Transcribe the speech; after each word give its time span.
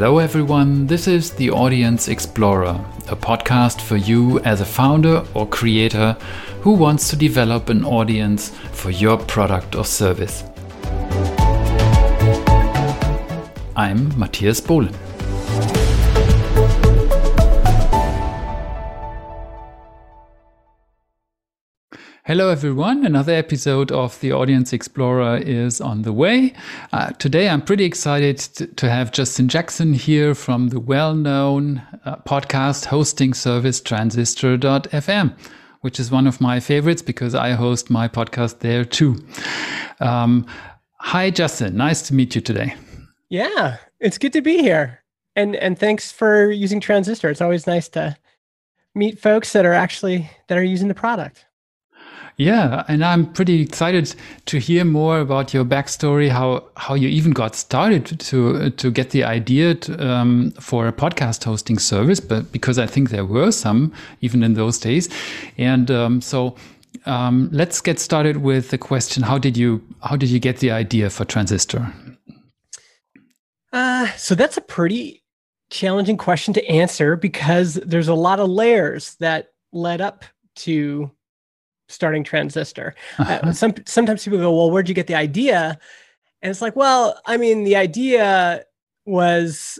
Hello, 0.00 0.16
everyone. 0.16 0.86
This 0.86 1.06
is 1.06 1.32
The 1.32 1.50
Audience 1.50 2.08
Explorer, 2.08 2.82
a 3.10 3.14
podcast 3.14 3.82
for 3.82 3.98
you 3.98 4.40
as 4.40 4.62
a 4.62 4.64
founder 4.64 5.22
or 5.34 5.46
creator 5.46 6.16
who 6.62 6.72
wants 6.72 7.10
to 7.10 7.16
develop 7.16 7.68
an 7.68 7.84
audience 7.84 8.48
for 8.72 8.90
your 8.90 9.18
product 9.18 9.76
or 9.76 9.84
service. 9.84 10.42
I'm 13.76 14.18
Matthias 14.18 14.62
Bohlen. 14.62 15.09
Hello, 22.30 22.48
everyone. 22.48 23.04
Another 23.04 23.32
episode 23.32 23.90
of 23.90 24.20
the 24.20 24.30
Audience 24.30 24.72
Explorer 24.72 25.38
is 25.38 25.80
on 25.80 26.02
the 26.02 26.12
way. 26.12 26.54
Uh, 26.92 27.10
today, 27.10 27.48
I'm 27.48 27.60
pretty 27.60 27.84
excited 27.84 28.38
to, 28.76 28.88
have 28.88 29.10
Justin 29.10 29.48
Jackson 29.48 29.94
here 29.94 30.36
from 30.36 30.68
the 30.68 30.78
well 30.78 31.16
known 31.16 31.82
uh, 32.04 32.18
podcast 32.18 32.84
hosting 32.84 33.34
service 33.34 33.80
Transistor.fm, 33.80 35.36
which 35.80 35.98
is 35.98 36.12
one 36.12 36.28
of 36.28 36.40
my 36.40 36.60
favorites 36.60 37.02
because 37.02 37.34
I 37.34 37.50
host 37.50 37.90
my 37.90 38.06
podcast 38.06 38.60
there 38.60 38.84
too. 38.84 39.16
Um, 39.98 40.46
hi, 41.00 41.30
Justin. 41.30 41.76
Nice 41.76 42.00
to 42.02 42.14
meet 42.14 42.36
you 42.36 42.40
today. 42.40 42.76
Yeah, 43.28 43.78
it's 43.98 44.18
good 44.18 44.34
to 44.34 44.40
be 44.40 44.58
here. 44.58 45.02
And, 45.34 45.56
and 45.56 45.76
thanks 45.76 46.12
for 46.12 46.48
using 46.48 46.78
Transistor. 46.78 47.28
It's 47.28 47.42
always 47.42 47.66
nice 47.66 47.88
to 47.88 48.16
meet 48.94 49.18
folks 49.18 49.52
that 49.52 49.66
are 49.66 49.74
actually 49.74 50.30
that 50.46 50.56
are 50.56 50.62
using 50.62 50.86
the 50.86 50.94
product. 50.94 51.46
Yeah, 52.40 52.84
and 52.88 53.04
I'm 53.04 53.30
pretty 53.30 53.60
excited 53.60 54.14
to 54.46 54.58
hear 54.58 54.82
more 54.86 55.20
about 55.20 55.52
your 55.52 55.62
backstory, 55.62 56.30
how 56.30 56.64
how 56.78 56.94
you 56.94 57.06
even 57.06 57.32
got 57.32 57.54
started 57.54 58.18
to 58.18 58.70
to 58.70 58.90
get 58.90 59.10
the 59.10 59.24
idea 59.24 59.74
to, 59.74 60.08
um, 60.08 60.52
for 60.52 60.88
a 60.88 60.92
podcast 60.92 61.44
hosting 61.44 61.78
service. 61.78 62.18
But 62.18 62.50
because 62.50 62.78
I 62.78 62.86
think 62.86 63.10
there 63.10 63.26
were 63.26 63.52
some 63.52 63.92
even 64.22 64.42
in 64.42 64.54
those 64.54 64.78
days, 64.78 65.10
and 65.58 65.90
um, 65.90 66.22
so 66.22 66.56
um, 67.04 67.50
let's 67.52 67.82
get 67.82 68.00
started 68.00 68.38
with 68.38 68.70
the 68.70 68.78
question: 68.78 69.22
How 69.22 69.36
did 69.36 69.58
you 69.58 69.82
how 70.02 70.16
did 70.16 70.30
you 70.30 70.38
get 70.38 70.60
the 70.60 70.70
idea 70.70 71.10
for 71.10 71.26
Transistor? 71.26 71.92
Uh, 73.70 74.06
so 74.16 74.34
that's 74.34 74.56
a 74.56 74.62
pretty 74.62 75.22
challenging 75.68 76.16
question 76.16 76.54
to 76.54 76.66
answer 76.70 77.16
because 77.16 77.74
there's 77.74 78.08
a 78.08 78.14
lot 78.14 78.40
of 78.40 78.48
layers 78.48 79.16
that 79.16 79.52
led 79.72 80.00
up 80.00 80.24
to 80.54 81.10
starting 81.90 82.24
transistor. 82.24 82.94
Uh-huh. 83.18 83.40
uh, 83.42 83.52
some 83.52 83.74
sometimes 83.86 84.24
people 84.24 84.38
go 84.38 84.54
well 84.54 84.70
where'd 84.70 84.88
you 84.88 84.94
get 84.94 85.06
the 85.06 85.14
idea? 85.14 85.78
And 86.42 86.50
it's 86.50 86.62
like 86.62 86.76
well 86.76 87.20
i 87.26 87.36
mean 87.36 87.64
the 87.64 87.76
idea 87.76 88.64
was 89.04 89.78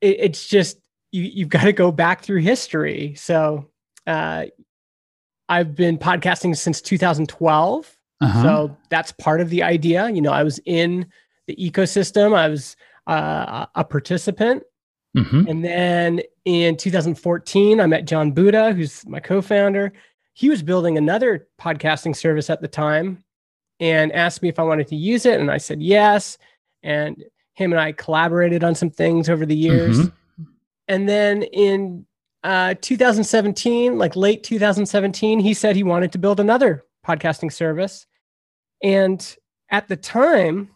it, 0.00 0.16
it's 0.20 0.48
just 0.48 0.78
you, 1.12 1.22
you've 1.22 1.48
got 1.48 1.64
to 1.64 1.72
go 1.72 1.92
back 1.92 2.22
through 2.22 2.40
history. 2.40 3.14
So 3.14 3.68
uh, 4.06 4.46
i've 5.48 5.74
been 5.74 5.98
podcasting 5.98 6.56
since 6.56 6.80
2012 6.80 7.96
uh-huh. 8.22 8.42
so 8.42 8.76
that's 8.88 9.12
part 9.12 9.40
of 9.40 9.50
the 9.50 9.62
idea. 9.62 10.08
You 10.10 10.20
know 10.20 10.32
i 10.32 10.42
was 10.42 10.58
in 10.66 11.06
the 11.46 11.56
ecosystem. 11.56 12.36
I 12.36 12.48
was 12.48 12.76
uh, 13.06 13.66
a 13.74 13.84
participant. 13.84 14.64
Mm-hmm. 15.16 15.48
and 15.48 15.64
then 15.64 16.20
in 16.44 16.76
2014 16.76 17.80
i 17.80 17.86
met 17.86 18.04
jon 18.04 18.30
buda 18.30 18.72
who's 18.72 19.04
my 19.08 19.18
co-founder 19.18 19.92
he 20.40 20.48
was 20.48 20.62
building 20.62 20.96
another 20.96 21.46
podcasting 21.60 22.16
service 22.16 22.48
at 22.48 22.62
the 22.62 22.66
time 22.66 23.22
and 23.78 24.10
asked 24.12 24.40
me 24.40 24.48
if 24.48 24.58
I 24.58 24.62
wanted 24.62 24.88
to 24.88 24.96
use 24.96 25.26
it. 25.26 25.38
And 25.38 25.50
I 25.50 25.58
said 25.58 25.82
yes. 25.82 26.38
And 26.82 27.22
him 27.52 27.74
and 27.74 27.80
I 27.80 27.92
collaborated 27.92 28.64
on 28.64 28.74
some 28.74 28.88
things 28.88 29.28
over 29.28 29.44
the 29.44 29.54
years. 29.54 29.98
Mm-hmm. 29.98 30.44
And 30.88 31.06
then 31.06 31.42
in 31.42 32.06
uh, 32.42 32.72
2017, 32.80 33.98
like 33.98 34.16
late 34.16 34.42
2017, 34.42 35.40
he 35.40 35.52
said 35.52 35.76
he 35.76 35.82
wanted 35.82 36.10
to 36.12 36.18
build 36.18 36.40
another 36.40 36.86
podcasting 37.06 37.52
service. 37.52 38.06
And 38.82 39.36
at 39.68 39.88
the 39.88 39.96
time, 39.96 40.70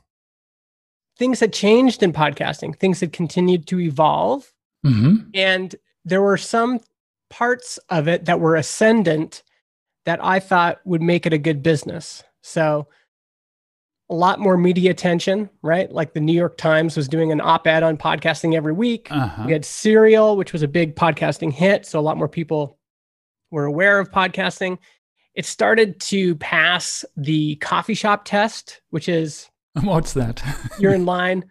things 1.19 1.41
had 1.41 1.55
changed 1.55 2.03
in 2.03 2.13
podcasting, 2.13 2.79
things 2.79 3.01
had 3.01 3.15
continued 3.15 3.67
to 3.69 3.81
evolve. 3.81 4.53
Mm-hmm. 4.85 5.31
And 5.33 5.75
there 6.05 6.21
were 6.21 6.37
some 6.37 6.81
parts 7.31 7.79
of 7.89 8.09
it 8.09 8.27
that 8.27 8.41
were 8.41 8.57
ascendant 8.57 9.43
that 10.05 10.25
I 10.25 10.41
thought 10.41 10.81
would 10.85 11.03
make 11.03 11.27
it 11.27 11.33
a 11.33 11.39
good 11.39 11.63
business. 11.63 12.23
So 12.43 12.89
a 14.11 14.15
lot 14.15 14.39
more 14.39 14.57
media 14.57 14.91
attention, 14.91 15.49
right? 15.63 15.91
Like 15.91 16.13
the 16.13 16.21
New 16.21 16.35
York 16.35 16.59
Times 16.59 16.97
was 16.97 17.09
doing 17.09 17.33
an 17.33 17.41
op-ed 17.41 17.83
on 17.83 17.97
podcasting 17.97 18.55
every 18.55 18.73
week. 18.73 19.09
Uh-huh. 19.11 19.45
We 19.47 19.53
had 19.53 19.65
Serial, 19.65 20.37
which 20.37 20.53
was 20.53 20.63
a 20.63 20.69
big 20.69 20.95
podcasting 20.95 21.53
hit, 21.53 21.87
so 21.87 21.99
a 21.99 22.03
lot 22.03 22.19
more 22.19 22.29
people 22.29 22.79
were 23.51 23.65
aware 23.65 23.99
of 23.99 24.11
podcasting. 24.11 24.79
It 25.35 25.47
started 25.47 26.01
to 26.01 26.37
pass 26.37 27.05
the 27.17 27.57
coffee 27.57 27.95
shop 27.95 28.25
test, 28.25 28.83
which 28.91 29.09
is 29.09 29.49
what's 29.83 30.13
that? 30.13 30.43
you're 30.79 30.95
in 30.95 31.07
line 31.07 31.45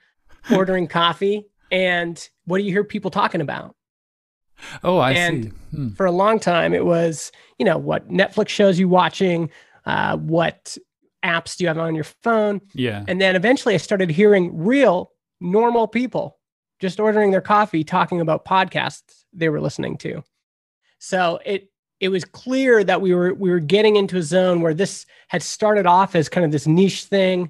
ordering 0.54 0.88
coffee, 0.88 1.48
and 1.72 2.30
what 2.46 2.60
do 2.60 2.64
you 2.64 2.72
hear 2.72 2.84
people 2.84 3.10
talking 3.10 3.42
about? 3.42 3.76
Oh, 4.84 4.98
I 4.98 5.12
and 5.12 5.44
see. 5.46 5.50
Hmm. 5.76 5.90
For 5.90 6.06
a 6.06 6.12
long 6.12 6.40
time, 6.40 6.74
it 6.74 6.86
was, 6.86 7.32
you 7.58 7.66
know, 7.66 7.78
what 7.78 8.10
Netflix 8.10 8.50
shows 8.50 8.80
you 8.80 8.88
watching, 8.88 9.50
uh, 9.86 10.18
what 10.18 10.78
apps 11.24 11.58
do 11.58 11.64
you 11.64 11.68
have 11.68 11.78
on 11.78 11.96
your 11.96 12.04
phone? 12.04 12.62
Yeah. 12.74 13.04
And 13.08 13.20
then 13.22 13.36
eventually 13.36 13.74
I 13.74 13.78
started 13.78 14.10
hearing 14.10 14.58
real, 14.58 15.12
normal 15.40 15.88
people 15.88 16.38
just 16.80 17.00
ordering 17.00 17.32
their 17.32 17.42
coffee 17.42 17.84
talking 17.84 18.20
about 18.20 18.46
podcasts 18.46 19.24
they 19.32 19.50
were 19.50 19.62
listening 19.62 19.98
to. 19.98 20.24
So 21.00 21.40
it, 21.46 21.70
it 22.00 22.10
was 22.10 22.26
clear 22.26 22.84
that 22.84 23.02
we 23.02 23.14
were 23.14 23.34
we 23.34 23.50
were 23.50 23.62
getting 23.62 23.96
into 23.96 24.18
a 24.18 24.22
zone 24.22 24.60
where 24.60 24.74
this 24.74 25.06
had 25.30 25.42
started 25.42 25.86
off 25.86 26.16
as 26.16 26.28
kind 26.28 26.46
of 26.46 26.52
this 26.52 26.68
niche 26.68 27.06
thing. 27.06 27.50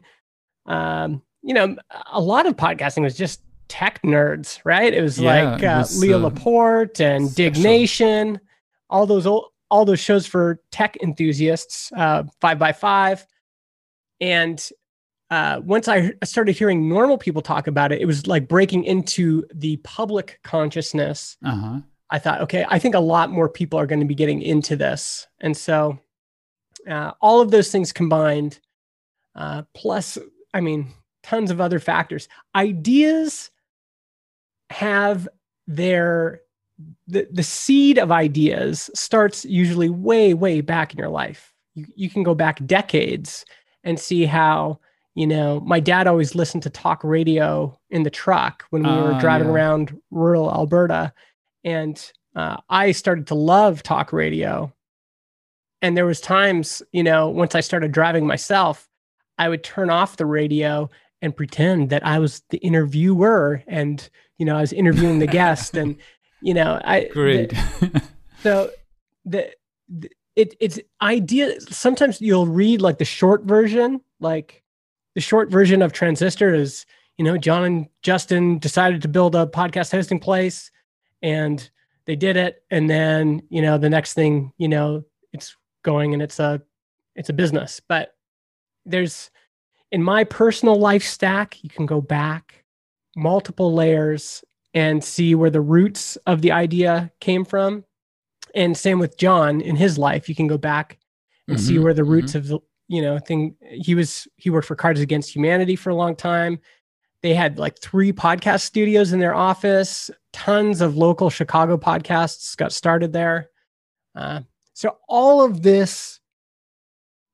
Um, 0.68 1.24
you 1.42 1.56
know, 1.56 1.76
a 2.12 2.22
lot 2.22 2.46
of 2.46 2.56
podcasting 2.56 3.02
was 3.02 3.18
just 3.18 3.42
tech 3.68 4.02
nerds, 4.04 4.60
right? 4.64 4.94
It 4.94 5.02
was 5.02 5.20
yeah, 5.20 5.52
like 5.52 5.64
uh, 5.64 5.80
was, 5.80 6.00
Leo 6.00 6.18
uh, 6.18 6.24
Laporte 6.24 7.00
and 7.00 7.30
special. 7.30 7.52
Diggnation, 7.52 8.40
all 8.90 9.06
those 9.06 9.26
old, 9.26 9.46
all 9.70 9.86
those 9.86 10.00
shows 10.00 10.28
for 10.28 10.62
tech 10.72 10.98
enthusiasts, 11.02 11.92
uh, 11.98 12.24
five 12.42 12.60
by 12.60 12.72
five. 12.72 13.26
And 14.22 14.64
uh, 15.30 15.62
once 15.64 15.88
I 15.88 16.14
started 16.24 16.56
hearing 16.56 16.88
normal 16.88 17.18
people 17.18 17.42
talk 17.42 17.68
about 17.68 17.92
it, 17.92 18.00
it 18.00 18.06
was 18.06 18.28
like 18.28 18.48
breaking 18.48 18.84
into 18.84 19.44
the 19.54 19.78
public 19.78 20.40
consciousness. 20.44 21.38
Uh-huh. 21.44 21.80
I 22.12 22.20
thought, 22.20 22.42
okay, 22.42 22.66
I 22.70 22.78
think 22.78 22.94
a 22.94 23.00
lot 23.00 23.32
more 23.32 23.50
people 23.50 23.80
are 23.80 23.88
going 23.88 24.02
to 24.02 24.06
be 24.06 24.14
getting 24.14 24.44
into 24.44 24.76
this. 24.76 25.28
And 25.40 25.58
so 25.58 25.98
uh, 26.88 27.14
all 27.20 27.42
of 27.42 27.50
those 27.50 27.72
things 27.72 27.92
combined, 27.92 28.60
uh, 29.36 29.64
plus, 29.74 30.20
I 30.54 30.62
mean, 30.62 30.94
tons 31.24 31.50
of 31.50 31.60
other 31.60 31.80
factors. 31.80 32.28
Ideas 32.56 33.50
have 34.74 35.28
their 35.68 36.42
the, 37.08 37.28
the 37.32 37.44
seed 37.44 37.98
of 37.98 38.12
ideas 38.12 38.90
starts 38.96 39.46
usually 39.46 39.90
way 39.90 40.34
way 40.34 40.62
back 40.62 40.94
in 40.94 41.00
your 41.00 41.10
life. 41.10 41.54
You, 41.76 41.86
you 41.96 42.10
can 42.10 42.24
go 42.24 42.36
back 42.36 42.66
decades 42.66 43.46
and 43.84 44.00
see 44.00 44.26
how 44.26 44.80
you 45.16 45.28
know 45.28 45.60
my 45.62 45.80
dad 45.80 46.08
always 46.08 46.36
listened 46.36 46.64
to 46.64 46.70
talk 46.70 47.04
radio 47.04 47.78
in 47.90 48.04
the 48.04 48.10
truck 48.10 48.66
when 48.72 48.84
we 48.84 48.90
uh, 48.90 49.04
were 49.04 49.14
ah, 49.14 49.20
driving 49.20 49.48
yeah. 49.48 49.54
around 49.54 50.00
rural 50.12 50.52
alberta. 50.52 51.14
And 51.64 52.12
uh, 52.36 52.58
i 52.70 52.92
started 52.92 53.28
to 53.28 53.36
love 53.36 53.84
talk 53.84 54.12
radio. 54.12 54.74
And 55.82 55.98
there 55.98 56.06
was 56.06 56.22
times 56.22 56.82
you 56.92 57.04
know 57.04 57.30
once 57.30 57.56
i 57.56 57.60
started 57.60 57.92
driving 57.92 58.26
myself 58.26 58.90
i 59.38 59.50
would 59.50 59.64
turn 59.64 59.90
off 59.90 60.18
the 60.18 60.26
radio 60.26 60.90
and 61.22 61.36
pretend 61.36 61.90
that 61.90 62.06
i 62.06 62.20
was 62.20 62.42
the 62.50 62.58
interviewer 62.58 63.64
and 63.68 64.10
you 64.38 64.46
know, 64.46 64.58
I 64.58 64.62
was 64.62 64.74
interviewing 64.74 65.20
the 65.20 65.28
guest 65.28 65.78
and, 65.78 65.98
you 66.42 66.54
know, 66.54 66.82
I, 66.84 67.06
great. 67.06 67.50
The, 67.50 68.02
so 68.42 68.72
the, 69.26 69.52
the, 69.88 70.10
it, 70.36 70.56
it's 70.60 70.80
idea. 71.02 71.60
Sometimes 71.62 72.20
you'll 72.20 72.48
read 72.48 72.82
like 72.82 72.98
the 72.98 73.06
short 73.06 73.44
version, 73.44 74.02
like 74.20 74.64
the 75.16 75.22
short 75.22 75.52
version 75.52 75.82
of 75.82 75.94
transistor 75.94 76.54
is, 76.54 76.86
you 77.18 77.24
know, 77.24 77.38
John 77.38 77.64
and 77.64 77.88
Justin 78.02 78.58
decided 78.60 79.02
to 79.04 79.08
build 79.08 79.36
a 79.36 79.46
podcast 79.46 79.92
hosting 79.92 80.20
place 80.20 80.72
and 81.22 81.70
they 82.06 82.16
did 82.16 82.36
it. 82.36 82.64
And 82.72 82.90
then, 82.90 83.44
you 83.50 83.62
know, 83.62 83.78
the 83.78 83.90
next 83.90 84.14
thing, 84.14 84.52
you 84.58 84.68
know, 84.68 85.04
it's 85.32 85.56
going 85.84 86.14
and 86.14 86.22
it's 86.24 86.40
a, 86.40 86.62
it's 87.16 87.30
a 87.30 87.34
business, 87.34 87.80
but 87.88 88.16
there's, 88.86 89.30
in 89.92 90.02
my 90.02 90.24
personal 90.24 90.76
life 90.80 91.04
stack, 91.04 91.64
you 91.64 91.70
can 91.70 91.86
go 91.86 92.02
back 92.02 92.63
multiple 93.16 93.74
layers 93.74 94.44
and 94.74 95.04
see 95.04 95.36
where 95.36 95.50
the 95.50 95.62
roots 95.62 96.18
of 96.26 96.42
the 96.42 96.52
idea 96.52 97.12
came 97.20 97.46
from. 97.46 97.84
And 98.56 98.78
same 98.78 99.00
with 99.00 99.18
John 99.18 99.62
in 99.62 99.76
his 99.76 99.98
life, 99.98 100.30
you 100.30 100.36
can 100.36 100.48
go 100.48 100.58
back 100.58 101.00
and 101.48 101.58
mm-hmm, 101.58 101.66
see 101.66 101.80
where 101.80 101.94
the 101.94 102.04
roots 102.04 102.32
mm-hmm. 102.32 102.38
of 102.40 102.48
the 102.48 102.60
you 102.88 103.02
know 103.02 103.18
thing 103.18 103.56
he 103.62 103.96
was 103.96 104.28
he 104.38 104.50
worked 104.50 104.68
for 104.68 104.76
Cards 104.76 105.00
Against 105.00 105.34
Humanity 105.36 105.76
for 105.76 105.90
a 105.90 105.96
long 105.96 106.16
time. 106.16 106.60
they 107.22 107.34
had 107.34 107.58
like 107.58 107.80
three 107.80 108.12
podcast 108.12 108.62
studios 108.62 109.14
in 109.14 109.20
their 109.20 109.34
office. 109.34 110.12
Tons 110.34 110.82
of 110.82 110.98
local 110.98 111.30
Chicago 111.30 111.78
podcasts 111.78 112.56
got 112.58 112.72
started 112.74 113.14
there. 113.14 113.50
Uh, 114.16 114.42
so 114.74 114.98
all 115.08 115.42
of 115.44 115.62
this, 115.62 116.20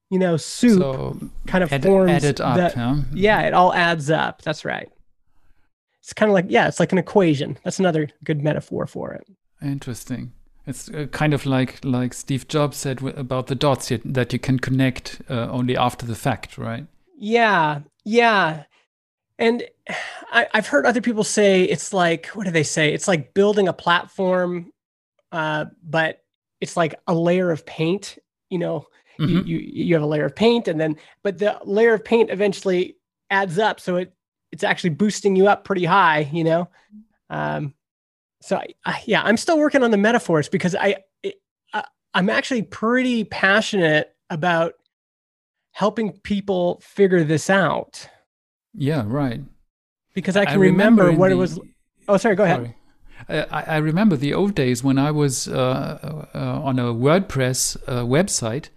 you 0.10 0.20
know, 0.20 0.38
soup 0.38 0.80
So 0.80 1.18
kind 1.48 1.64
of 1.64 1.74
add, 1.74 1.84
forms 1.84 2.12
added 2.12 2.40
up, 2.40 2.58
that- 2.58 2.76
huh? 2.76 2.96
yeah, 3.14 3.42
it 3.42 3.54
all 3.54 3.74
adds 3.74 4.10
up. 4.12 4.42
That's 4.44 4.64
right. 4.64 4.90
It's 6.02 6.14
kind 6.14 6.30
of 6.30 6.34
like 6.34 6.46
yeah, 6.50 6.68
it's 6.68 6.80
like 6.80 6.92
an 6.92 6.98
equation. 6.98 7.58
That's 7.64 7.80
another 7.80 8.10
good 8.24 8.44
metaphor 8.44 8.88
for 8.88 9.14
it. 9.14 9.28
Interesting. 9.62 10.32
It's 10.66 10.90
uh, 10.90 11.08
kind 11.12 11.34
of 11.34 11.46
like 11.46 11.80
like 11.84 12.14
Steve 12.14 12.48
Jobs 12.48 12.78
said 12.78 13.02
about 13.02 13.48
the 13.48 13.56
dots 13.56 13.92
that 14.06 14.34
you 14.34 14.40
can 14.40 14.60
connect 14.60 15.22
uh, 15.30 15.48
only 15.52 15.76
after 15.78 16.06
the 16.06 16.16
fact, 16.16 16.58
right? 16.58 16.86
Yeah, 17.18 17.82
yeah. 18.06 18.64
And 19.38 19.64
I, 20.32 20.48
I've 20.54 20.68
heard 20.68 20.86
other 20.86 21.02
people 21.02 21.24
say 21.24 21.64
it's 21.64 21.94
like, 21.94 22.28
what 22.28 22.46
do 22.46 22.52
they 22.52 22.64
say? 22.64 22.94
It's 22.94 23.08
like 23.08 23.34
building 23.34 23.68
a 23.68 23.74
platform, 23.74 24.72
uh, 25.32 25.66
but 25.84 26.24
it's 26.62 26.78
like 26.78 26.96
a 27.08 27.14
layer 27.14 27.52
of 27.52 27.66
paint. 27.66 28.18
You 28.50 28.60
know, 28.60 28.86
you, 29.18 29.28
Mhm. 29.28 29.48
you 29.48 29.58
you 29.58 29.94
have 29.96 30.04
a 30.04 30.08
layer 30.08 30.26
of 30.26 30.36
paint, 30.36 30.68
and 30.68 30.80
then 30.80 30.96
but 31.24 31.38
the 31.40 31.58
layer 31.66 31.94
of 31.94 32.04
paint 32.06 32.30
eventually 32.30 32.96
adds 33.30 33.60
up, 33.60 33.80
so 33.80 33.98
it 33.98 34.14
it's 34.52 34.64
actually 34.64 34.92
boosting 34.92 35.36
you 35.36 35.48
up 35.48 35.64
pretty 35.64 35.86
high. 35.86 36.30
You 36.32 36.44
know, 36.44 36.70
um, 37.30 37.74
so 38.42 38.58
I, 38.58 38.68
I, 38.86 39.04
yeah, 39.06 39.22
I'm 39.24 39.38
still 39.38 39.60
working 39.60 39.84
on 39.84 39.92
the 39.92 39.98
metaphors 39.98 40.50
because 40.50 40.76
I, 40.76 40.98
it, 41.24 41.36
I 41.74 41.84
I'm 42.14 42.30
actually 42.30 42.64
pretty 42.64 43.24
passionate 43.24 44.16
about 44.30 44.74
helping 45.72 46.12
people 46.24 46.82
figure 46.84 47.24
this 47.24 47.50
out 47.50 48.08
Yeah, 48.74 49.04
right. 49.06 49.42
because 50.14 50.36
I 50.36 50.46
can 50.46 50.60
remember, 50.60 51.10
in 51.10 51.18
what 51.18 51.32
it 51.32 51.36
was. 51.36 51.60
Oh, 52.08 52.18
sorry. 52.18 52.36
Go 52.36 52.44
ahead. 52.44 52.58
Sorry. 52.58 52.76
I, 53.52 53.64
I 53.76 53.78
remember 53.78 54.16
the 54.16 54.34
old 54.34 54.56
days 54.56 54.84
when 54.84 54.98
I 54.98 55.12
was 55.12 55.48
uh, 55.48 56.26
uh, 56.34 56.62
on 56.64 56.80
a 56.80 56.94
WordPress 56.94 57.78
uh, 57.88 58.04
website 58.04 58.70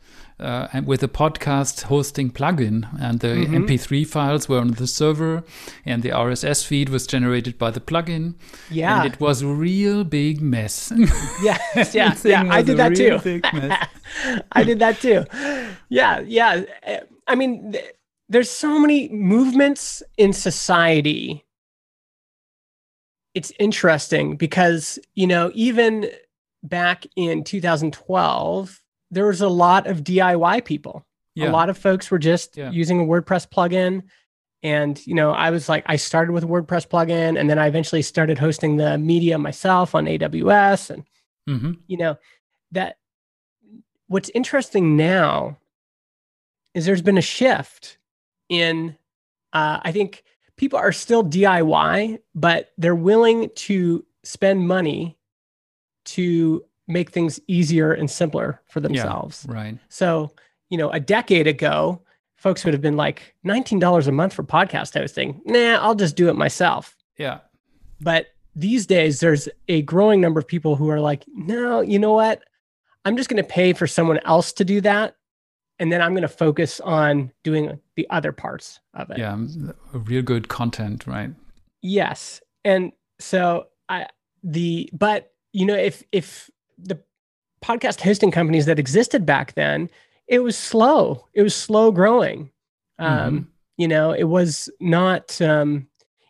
uh, 0.43 0.69
and 0.73 0.87
with 0.87 1.03
a 1.03 1.09
podcast 1.09 1.83
hosting 1.83 2.31
plugin, 2.31 2.87
and 3.01 3.21
the 3.21 3.29
Mhm. 3.29 3.67
MP3 3.69 4.05
files 4.05 4.49
were 4.49 4.59
on 4.59 4.73
the 4.73 4.87
server, 4.87 5.45
and 5.87 6.03
the 6.03 6.11
RSS 6.11 6.65
feed 6.65 6.89
was 6.89 7.07
generated 7.07 7.57
by 7.59 7.71
the 7.71 7.81
plugin. 7.81 8.35
Yeah. 8.71 9.03
and 9.03 9.13
it 9.13 9.21
was 9.21 9.43
a 9.43 9.47
real 9.47 10.05
big 10.05 10.41
mess. 10.41 10.93
yeah. 11.43 11.59
Yeah. 11.93 12.15
Yeah. 12.25 12.47
I 12.51 12.63
did 12.63 12.77
that 12.77 12.95
too. 12.97 13.19
I 14.53 14.65
did 14.65 14.79
that 14.81 15.01
too. 15.01 15.25
Yeah. 15.89 16.21
Yeah. 16.21 16.65
Uh, 16.87 16.97
I 17.27 17.35
mean, 17.37 17.73
th- 17.73 17.85
there's 18.29 18.51
so 18.51 18.79
many 18.79 19.09
movements 19.11 20.03
in 20.17 20.33
society. 20.33 21.45
It's 23.35 23.53
interesting 23.59 24.37
because, 24.37 24.99
you 25.15 25.27
know, 25.27 25.51
even 25.55 26.11
back 26.63 27.07
in 27.17 27.45
2012, 27.45 28.82
there 29.13 29.27
was 29.27 29.41
a 29.41 29.49
lot 29.49 29.87
of 29.87 30.03
DIY 30.03 30.65
people. 30.65 31.07
Yeah. 31.35 31.51
A 31.51 31.53
lot 31.53 31.71
of 31.71 31.79
folks 31.79 32.11
were 32.11 32.19
just 32.19 32.57
Yeah. 32.57 32.71
using 32.71 32.99
a 33.01 33.05
WordPress 33.05 33.49
plugin. 33.49 34.03
And, 34.65 35.05
you 35.07 35.15
know, 35.15 35.31
I 35.33 35.51
was 35.51 35.69
like, 35.69 35.85
I 35.87 35.97
started 35.97 36.33
with 36.33 36.45
a 36.45 36.47
WordPress 36.47 36.89
plugin 36.89 37.39
and 37.39 37.49
then 37.49 37.59
I 37.59 37.67
eventually 37.67 38.03
started 38.03 38.39
hosting 38.39 38.77
the 38.77 38.97
media 38.99 39.39
myself 39.39 39.95
on 39.95 40.07
AWS. 40.07 40.91
And, 40.91 41.05
hmm 41.47 41.73
you 41.87 41.97
know, 41.97 42.17
that 42.73 42.97
what's 44.09 44.31
interesting 44.35 44.97
now 44.97 45.59
is 46.75 46.87
there's 46.87 47.03
been 47.03 47.19
a 47.19 47.23
shift 47.23 47.99
in, 48.49 48.97
uh, 49.53 49.81
I 49.83 49.93
think 49.93 50.23
people 50.57 50.79
are 50.79 50.93
still 50.93 51.23
DIY, 51.25 52.19
but 52.35 52.73
they're 52.79 52.95
willing 52.95 53.51
to 53.57 54.05
spend 54.23 54.67
money 54.67 55.19
to 56.05 56.65
make 56.89 57.11
things 57.11 57.41
easier 57.47 57.93
and 57.93 58.11
simpler 58.11 58.61
for 58.69 58.81
themselves. 58.81 59.47
Right. 59.49 59.79
So, 59.89 60.33
you 60.69 60.79
know, 60.79 60.91
a 60.91 61.01
decade 61.01 61.47
ago, 61.47 62.03
folks 62.37 62.65
would 62.65 62.75
have 62.75 62.81
been 62.81 62.97
like 62.97 63.35
$19 63.47 64.07
a 64.07 64.13
month 64.13 64.35
for 64.35 64.43
podcast 64.43 64.99
hosting. 64.99 65.41
Nah, 65.45 65.77
I'll 65.77 65.95
just 65.95 66.17
do 66.17 66.29
it 66.29 66.35
myself. 66.35 66.97
Yeah. 67.19 67.39
But 68.01 68.27
these 68.55 68.87
days, 68.87 69.21
there's 69.21 69.49
a 69.69 69.83
growing 69.83 70.21
number 70.21 70.41
of 70.41 70.47
people 70.47 70.77
who 70.77 70.91
are 70.91 71.01
like, 71.01 71.25
no, 71.29 71.81
you 71.81 71.99
know 71.99 72.13
what? 72.13 72.43
I'm 73.05 73.17
just 73.17 73.29
going 73.29 73.43
to 73.43 73.49
pay 73.49 73.73
for 73.73 73.87
someone 73.87 74.19
else 74.25 74.53
to 74.55 74.65
do 74.65 74.81
that. 74.81 75.17
And 75.79 75.91
then 75.91 76.03
I'm 76.03 76.13
going 76.13 76.23
to 76.23 76.29
focus 76.29 76.81
on 76.81 77.33
doing 77.43 77.79
the 77.97 78.09
other 78.11 78.33
parts 78.33 78.81
of 78.95 79.11
it. 79.11 79.19
Yeah. 79.19 79.37
Real 79.93 80.23
good 80.23 80.49
content, 80.49 81.07
right? 81.07 81.31
Yes. 81.81 82.41
And 82.65 82.93
so 83.19 83.67
I 83.89 84.07
the 84.43 84.91
but 84.93 85.33
you 85.53 85.67
know 85.67 85.75
if 85.75 86.03
if 86.13 86.51
the 86.83 87.01
podcast 87.65 88.01
hosting 88.01 88.31
companies 88.31 88.67
that 88.67 88.79
existed 88.79 89.25
back 89.25 89.55
then, 89.55 89.89
it 90.27 90.41
was 90.41 90.57
slow. 90.57 91.29
It 91.35 91.43
was 91.43 91.55
slow 91.55 91.91
growing. 91.93 92.51
Um, 92.99 93.09
Mhm. 93.41 93.47
you 93.79 93.89
know, 93.89 94.13
it 94.13 94.25
was 94.25 94.69
not 94.81 95.41
um 95.41 95.87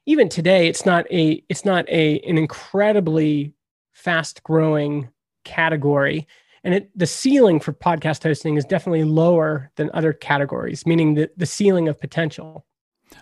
even 0.06 0.28
today 0.28 0.66
it's 0.69 0.84
not 0.84 1.06
a 1.12 1.43
it's 1.49 1.64
not 1.64 1.88
a 1.88 2.19
an 2.20 2.37
incredibly 2.38 3.52
fast 3.93 4.43
growing 4.43 5.08
category 5.44 6.26
and 6.64 6.75
it, 6.75 6.90
the 6.98 7.06
ceiling 7.06 7.60
for 7.60 7.72
podcast 7.72 8.22
hosting 8.22 8.56
is 8.56 8.64
definitely 8.64 9.05
lower 9.05 9.70
than 9.76 9.90
other 9.94 10.12
categories 10.12 10.84
meaning 10.87 11.14
the, 11.14 11.31
the 11.37 11.46
ceiling 11.46 11.88
of 11.88 12.00
potential 12.00 12.64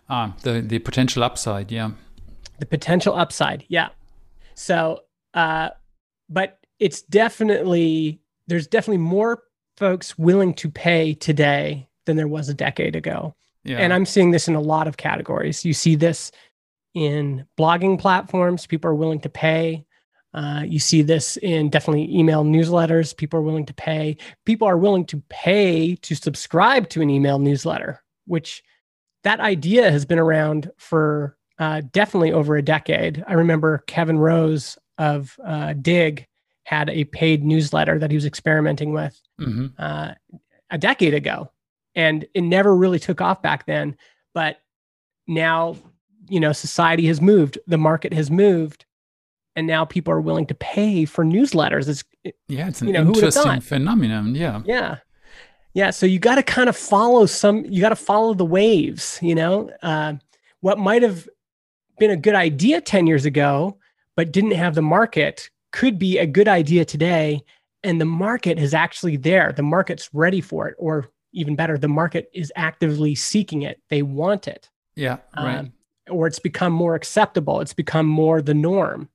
Ah, 0.08 0.34
the 0.42 0.60
the 0.62 0.78
potential 0.78 1.22
upside. 1.22 1.70
Yeah. 1.72 1.90
the 2.60 2.66
potential 2.66 3.14
upside 3.14 3.64
yeah 3.68 3.88
so 4.54 5.00
uh 5.34 5.70
but 6.30 6.59
it's 6.80 7.02
definitely 7.02 8.20
there's 8.48 8.66
definitely 8.66 8.98
more 8.98 9.42
folks 9.76 10.18
willing 10.18 10.52
to 10.54 10.68
pay 10.68 11.14
today 11.14 11.88
than 12.06 12.16
there 12.16 12.26
was 12.28 12.48
a 12.48 12.54
decade 12.54 12.96
ago 12.96 13.34
Yeah. 13.64 13.78
and 13.78 13.92
i'm 13.92 14.06
seeing 14.06 14.30
this 14.32 14.48
in 14.48 14.54
a 14.56 14.60
lot 14.60 14.88
of 14.88 14.96
categories 14.96 15.64
you 15.64 15.72
see 15.74 15.94
this 15.94 16.32
in 16.94 17.46
blogging 17.58 17.98
platforms 17.98 18.66
people 18.66 18.90
are 18.90 18.94
willing 18.94 19.20
to 19.20 19.28
pay 19.28 19.86
uh, 20.32 20.62
you 20.64 20.78
see 20.78 21.02
this 21.02 21.36
in 21.38 21.68
definitely 21.70 22.12
email 22.16 22.44
newsletters 22.44 23.16
people 23.16 23.38
are 23.38 23.42
willing 23.42 23.66
to 23.66 23.74
pay 23.74 24.16
people 24.46 24.66
are 24.66 24.78
willing 24.78 25.04
to 25.04 25.22
pay 25.28 25.94
to 25.96 26.14
subscribe 26.14 26.88
to 26.88 27.00
an 27.02 27.10
email 27.10 27.38
newsletter 27.38 28.00
which 28.26 28.62
that 29.22 29.40
idea 29.40 29.90
has 29.90 30.04
been 30.04 30.18
around 30.18 30.70
for 30.78 31.36
uh, 31.58 31.82
definitely 31.92 32.32
over 32.32 32.56
a 32.56 32.62
decade. 32.62 33.22
I 33.28 33.34
remember 33.34 33.84
Kevin 33.86 34.18
Rose 34.18 34.78
of 34.96 35.36
uh, 35.44 35.74
Digg 35.74 36.26
had 36.70 36.88
a 36.88 37.02
paid 37.02 37.42
newsletter 37.42 37.98
that 37.98 38.12
he 38.12 38.16
was 38.16 38.24
experimenting 38.24 38.92
with 38.92 39.20
hmm 39.38 39.66
uh, 39.76 40.12
a 40.72 40.78
decade 40.78 41.14
ago, 41.14 41.50
and 41.96 42.24
it 42.32 42.42
never 42.42 42.76
really 42.76 43.00
took 43.00 43.20
off 43.20 43.42
back 43.42 43.66
then. 43.66 43.96
But 44.34 44.58
now, 45.26 45.76
you 46.28 46.38
know, 46.38 46.52
society 46.52 47.08
has 47.08 47.20
moved, 47.20 47.58
the 47.66 47.76
market 47.76 48.12
has 48.12 48.30
moved, 48.30 48.84
and 49.56 49.66
now 49.66 49.84
people 49.84 50.12
are 50.12 50.20
willing 50.20 50.46
to 50.46 50.54
pay 50.54 51.06
for 51.06 51.24
newsletters. 51.24 51.88
It's 51.88 52.04
Yeah, 52.46 52.68
it's 52.68 52.80
an 52.82 52.86
You 52.86 52.92
know, 52.94 53.06
interesting 53.08 53.60
phenomenon. 53.60 54.36
Yeah. 54.36 54.62
yeah. 54.64 54.98
Yeah. 55.74 55.90
So 55.90 56.06
you 56.06 56.20
got 56.20 56.36
to 56.36 56.44
kind 56.44 56.68
of 56.68 56.76
follow 56.76 57.26
some, 57.26 57.64
you 57.64 57.80
got 57.80 57.88
to 57.88 57.96
follow 57.96 58.32
the 58.34 58.44
waves, 58.44 59.18
you 59.20 59.34
know? 59.34 59.70
Uh, 59.82 60.14
what 60.60 60.78
might 60.78 61.02
have 61.02 61.28
been 61.98 62.12
a 62.12 62.16
good 62.16 62.36
idea 62.36 62.80
10 62.80 63.08
years 63.08 63.24
ago, 63.24 63.76
but 64.16 64.30
didn't 64.30 64.52
have 64.52 64.76
the 64.76 64.82
market 64.82 65.50
could 65.72 65.98
be 65.98 66.18
a 66.18 66.26
good 66.26 66.48
idea 66.48 66.84
today. 66.84 67.42
And 67.82 68.00
the 68.00 68.04
market 68.06 68.58
is 68.58 68.74
actually 68.74 69.16
there. 69.16 69.52
The 69.52 69.62
market's 69.62 70.10
ready 70.12 70.40
for 70.40 70.68
it. 70.68 70.74
Or 70.78 71.10
even 71.32 71.56
better, 71.56 71.78
the 71.78 71.88
market 71.88 72.28
is 72.34 72.52
actively 72.56 73.14
seeking 73.14 73.62
it. 73.62 73.80
They 73.88 74.02
want 74.02 74.48
it. 74.48 74.68
Yeah. 74.96 75.18
Right. 75.36 75.58
Um, 75.58 75.72
or 76.10 76.26
it's 76.26 76.38
become 76.40 76.72
more 76.72 76.94
acceptable. 76.94 77.60
It's 77.60 77.72
become 77.72 78.06
more 78.06 78.42
the 78.42 78.54
norm. 78.54 79.08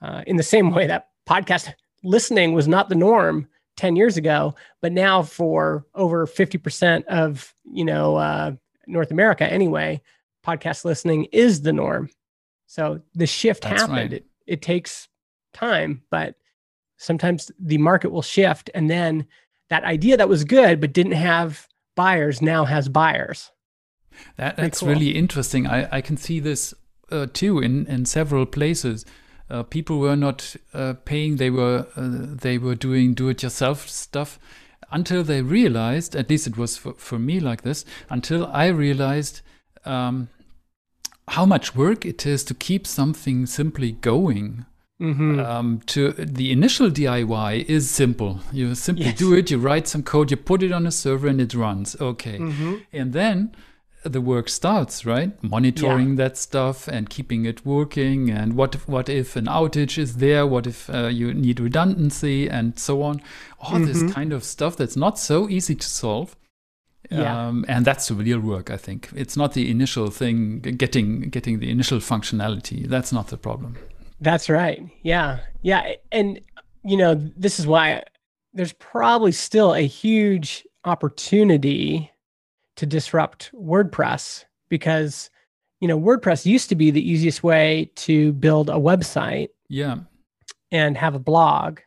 Uh, 0.00 0.22
in 0.26 0.36
the 0.36 0.42
same 0.42 0.70
way 0.70 0.86
that 0.86 1.08
podcast 1.28 1.72
listening 2.04 2.52
was 2.52 2.68
not 2.68 2.88
the 2.88 2.94
norm 2.94 3.48
10 3.76 3.96
years 3.96 4.16
ago, 4.16 4.54
but 4.80 4.92
now 4.92 5.22
for 5.22 5.84
over 5.94 6.26
50% 6.26 7.04
of, 7.06 7.54
you 7.64 7.84
know, 7.84 8.16
uh, 8.16 8.52
North 8.86 9.10
America 9.10 9.50
anyway, 9.50 10.00
podcast 10.46 10.84
listening 10.84 11.24
is 11.32 11.62
the 11.62 11.72
norm. 11.72 12.08
So 12.66 13.00
the 13.14 13.26
shift 13.26 13.62
That's 13.62 13.82
happened. 13.82 13.98
right. 13.98 14.12
It, 14.12 14.26
it 14.46 14.62
takes 14.62 15.08
time, 15.56 16.02
but 16.10 16.34
sometimes 16.96 17.50
the 17.58 17.78
market 17.78 18.10
will 18.10 18.22
shift. 18.22 18.70
And 18.74 18.88
then 18.88 19.26
that 19.70 19.84
idea 19.84 20.16
that 20.16 20.28
was 20.28 20.44
good, 20.44 20.80
but 20.80 20.92
didn't 20.92 21.12
have 21.12 21.66
buyers 21.94 22.40
now 22.40 22.64
has 22.64 22.88
buyers. 22.88 23.50
That, 24.36 24.56
that's 24.56 24.80
cool. 24.80 24.90
really 24.90 25.10
interesting. 25.10 25.66
I, 25.66 25.88
I 25.98 26.00
can 26.00 26.16
see 26.16 26.40
this 26.40 26.74
uh, 27.10 27.26
too 27.32 27.58
in, 27.58 27.86
in 27.86 28.04
several 28.04 28.46
places. 28.46 29.04
Uh, 29.48 29.62
people 29.62 29.98
were 29.98 30.16
not 30.16 30.56
uh, 30.74 30.94
paying; 31.04 31.36
they 31.36 31.50
were 31.50 31.86
uh, 31.96 32.34
they 32.42 32.58
were 32.58 32.74
doing 32.74 33.14
do-it-yourself 33.14 33.88
stuff 33.88 34.38
until 34.90 35.22
they 35.22 35.42
realized. 35.42 36.16
At 36.16 36.30
least 36.30 36.46
it 36.46 36.56
was 36.56 36.76
for, 36.76 36.94
for 36.94 37.18
me 37.18 37.40
like 37.40 37.62
this. 37.62 37.84
Until 38.10 38.46
I 38.46 38.66
realized 38.66 39.42
um, 39.84 40.28
how 41.28 41.46
much 41.46 41.76
work 41.76 42.04
it 42.04 42.26
is 42.26 42.44
to 42.44 42.54
keep 42.54 42.86
something 42.86 43.46
simply 43.46 43.92
going. 43.92 44.66
Mhm. 45.00 45.44
Um, 45.44 45.80
to 45.86 46.12
the 46.12 46.50
initial 46.52 46.88
DIY 46.90 47.64
is 47.68 47.90
simple. 47.90 48.40
You 48.52 48.74
simply 48.74 49.06
Yes. 49.06 49.18
do 49.18 49.34
it. 49.34 49.50
You 49.50 49.58
write 49.58 49.86
some 49.86 50.02
code. 50.02 50.30
You 50.30 50.38
put 50.38 50.62
it 50.62 50.72
on 50.72 50.86
a 50.86 50.90
server, 50.90 51.28
and 51.28 51.40
it 51.40 51.52
runs. 51.54 51.96
Okay, 52.00 52.38
Mhm. 52.38 52.80
and 52.94 53.12
then 53.12 53.50
the 54.04 54.20
work 54.22 54.48
starts, 54.48 55.04
right? 55.04 55.32
Monitoring 55.42 56.16
that 56.16 56.38
stuff 56.38 56.86
and 56.88 57.10
keeping 57.10 57.44
it 57.44 57.66
working. 57.66 58.30
And 58.30 58.54
what 58.54 58.74
if, 58.74 58.88
what 58.88 59.08
if 59.08 59.36
an 59.36 59.46
outage 59.46 59.98
is 59.98 60.16
there? 60.16 60.46
What 60.46 60.66
if 60.66 60.88
uh, 60.88 61.08
you 61.08 61.34
need 61.34 61.58
redundancy 61.60 62.48
and 62.48 62.78
so 62.78 63.02
on? 63.02 63.20
All 63.60 63.80
this 63.80 64.02
Mhm. 64.02 64.12
kind 64.12 64.32
of 64.32 64.44
stuff 64.44 64.76
that's 64.76 64.96
not 64.96 65.18
so 65.18 65.48
easy 65.50 65.74
to 65.74 65.88
solve. 65.88 66.36
Yeah. 67.10 67.48
Um, 67.48 67.64
and 67.68 67.84
that's 67.84 68.08
the 68.08 68.14
real 68.14 68.40
work, 68.40 68.70
I 68.70 68.76
think. 68.76 69.10
It's 69.14 69.36
not 69.36 69.52
the 69.54 69.70
initial 69.70 70.08
thing, 70.10 70.60
getting 70.60 71.28
getting 71.30 71.58
the 71.60 71.70
initial 71.70 71.98
functionality. 71.98 72.88
That's 72.88 73.12
not 73.12 73.26
the 73.28 73.36
problem. 73.36 73.74
That's 74.20 74.48
right. 74.48 74.82
Yeah. 75.02 75.40
Yeah. 75.62 75.92
And, 76.12 76.40
you 76.84 76.96
know, 76.96 77.14
this 77.14 77.58
is 77.60 77.66
why 77.66 78.02
there's 78.54 78.72
probably 78.74 79.32
still 79.32 79.74
a 79.74 79.86
huge 79.86 80.66
opportunity 80.84 82.10
to 82.76 82.86
disrupt 82.86 83.50
WordPress 83.54 84.44
because, 84.68 85.30
you 85.80 85.88
know, 85.88 85.98
WordPress 85.98 86.46
used 86.46 86.68
to 86.70 86.74
be 86.74 86.90
the 86.90 87.06
easiest 87.10 87.42
way 87.42 87.90
to 87.96 88.32
build 88.34 88.68
a 88.70 88.74
website 88.74 89.48
Yeah. 89.68 89.98
and 90.70 90.96
have 90.96 91.14
a 91.14 91.18
blog. 91.18 91.80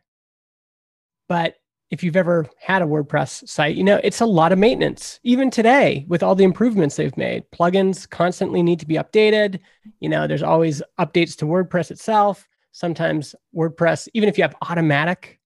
But 1.28 1.56
if 1.91 2.03
you've 2.03 2.15
ever 2.15 2.46
had 2.60 2.81
a 2.81 2.86
WordPress 2.86 3.48
site, 3.48 3.75
you 3.75 3.84
know, 3.84 4.00
it's 4.03 4.22
a 4.22 4.25
lot 4.25 4.51
of 4.51 4.60
maintenance. 4.60 5.19
Even 5.24 5.50
today, 5.50 6.05
with 6.08 6.22
all 6.22 6.36
the 6.36 6.43
improvements 6.43 6.96
they've 6.96 7.17
made, 7.17 7.43
plugins 7.51 8.08
constantly 8.10 8.62
need 8.62 8.79
to 8.79 8.86
be 8.86 8.96
updated. 8.96 9.60
You 10.00 10.10
know, 10.10 10.27
there's 10.27 10.43
always 10.43 10.81
updates 11.00 11.36
to 11.38 11.46
WordPress 11.46 11.89
itself. 11.89 12.48
Sometimes 12.72 13.34
WordPress, 13.55 14.08
even 14.13 14.29
if 14.29 14.38
you 14.38 14.43
have 14.43 14.55
automatic 14.62 15.39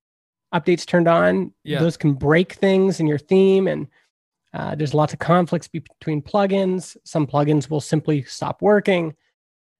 updates 0.54 0.86
turned 0.86 1.08
on, 1.08 1.54
Yeah. 1.64 1.80
those 1.80 1.96
can 1.98 2.14
break 2.14 2.54
things 2.54 3.00
in 3.00 3.08
your 3.08 3.18
theme. 3.18 3.68
And 3.68 3.88
uh, 4.54 4.76
there's 4.76 4.94
lots 4.94 5.14
of 5.14 5.20
conflicts 5.20 5.68
be- 5.70 5.80
between 6.00 6.22
plugins. 6.22 6.96
Some 7.06 7.26
plugins 7.26 7.70
will 7.70 7.82
simply 7.82 8.24
stop 8.24 8.62
working. 8.62 9.16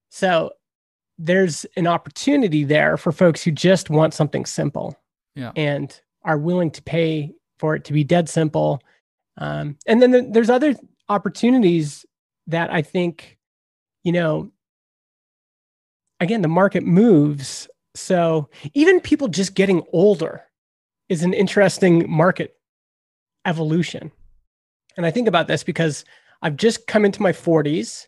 So 0.10 0.52
there's 1.20 1.66
an 1.76 1.86
opportunity 1.88 2.64
there 2.64 2.98
for 2.98 3.12
folks 3.12 3.44
who 3.44 3.52
just 3.52 3.90
want 3.90 4.14
something 4.14 4.46
simple 4.46 4.98
Yeah. 5.36 5.52
and 5.56 6.00
are 6.24 6.38
willing 6.38 6.72
to 6.72 6.82
pay 6.84 7.34
for 7.60 7.76
it 7.76 7.86
to 7.86 7.94
be 7.94 8.04
dead 8.04 8.30
simple. 8.30 8.82
Um, 9.38 9.78
and 9.86 10.02
then 10.02 10.12
there- 10.12 10.32
there's 10.32 10.50
other 10.50 10.76
opportunities 11.10 12.06
that 12.48 12.72
I 12.72 12.82
think, 12.82 13.38
you 14.04 14.12
know, 14.12 14.52
again, 16.20 16.42
the 16.42 16.48
market 16.48 16.84
moves. 16.84 17.68
So 17.96 18.50
even 18.74 19.00
people 19.00 19.28
just 19.28 19.56
getting 19.56 19.84
older 19.92 20.44
is 21.10 21.24
an 21.24 21.34
interesting 21.34 22.10
market 22.10 22.56
evolution. 23.46 24.12
And 24.98 25.06
I 25.06 25.12
think 25.12 25.28
about 25.28 25.48
this 25.48 25.64
because 25.64 26.06
I've 26.42 26.58
just 26.58 26.88
come 26.88 27.06
into 27.06 27.22
my 27.22 27.32
40s 27.32 28.08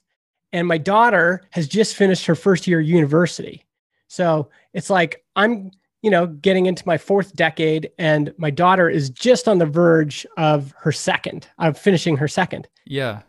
and 0.53 0.67
my 0.67 0.77
daughter 0.77 1.41
has 1.51 1.67
just 1.67 1.95
finished 1.95 2.25
her 2.25 2.35
first 2.35 2.67
year 2.67 2.79
of 2.79 2.87
university. 2.87 3.65
So 4.07 4.49
it's 4.73 4.89
like 4.89 5.23
I'm, 5.35 5.71
you 6.05 6.11
know, 6.11 6.27
getting 6.27 6.67
into 6.67 6.83
my 6.85 6.99
fourth 6.99 7.35
decade 7.35 7.89
and 7.97 8.31
my 8.37 8.51
daughter 8.51 8.87
is 8.87 9.09
just 9.09 9.47
on 9.47 9.57
the 9.57 9.65
verge 9.65 10.23
of 10.37 10.71
her 10.77 10.91
second, 10.91 11.47
of 11.57 11.79
finishing 11.79 12.15
her 12.15 12.27
second. 12.27 12.67
Yeah. 12.85 13.23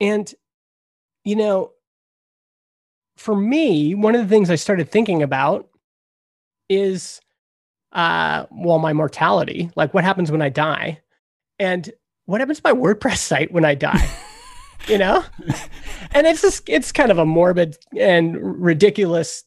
And, 0.00 0.34
you 1.22 1.36
know, 1.36 1.70
for 3.16 3.36
me, 3.36 3.94
one 3.94 4.16
of 4.16 4.20
the 4.20 4.26
things 4.26 4.50
I 4.50 4.56
started 4.56 4.90
thinking 4.90 5.22
about 5.22 5.68
is, 6.68 7.20
uh, 7.92 8.46
well, 8.50 8.80
my 8.80 8.92
mortality, 8.92 9.70
like 9.76 9.94
what 9.94 10.02
happens 10.02 10.32
when 10.32 10.42
I 10.42 10.48
die, 10.48 11.00
and 11.60 11.88
what 12.24 12.40
happens 12.40 12.58
to 12.58 12.74
my 12.74 12.76
WordPress 12.76 13.18
site 13.18 13.52
when 13.52 13.64
I 13.64 13.76
die, 13.76 14.10
you 14.88 14.98
know? 14.98 15.24
and 16.10 16.26
it's 16.26 16.42
just, 16.42 16.68
it's 16.68 16.90
kind 16.90 17.12
of 17.12 17.18
a 17.18 17.24
morbid 17.24 17.78
and 17.96 18.60
ridiculous 18.60 19.44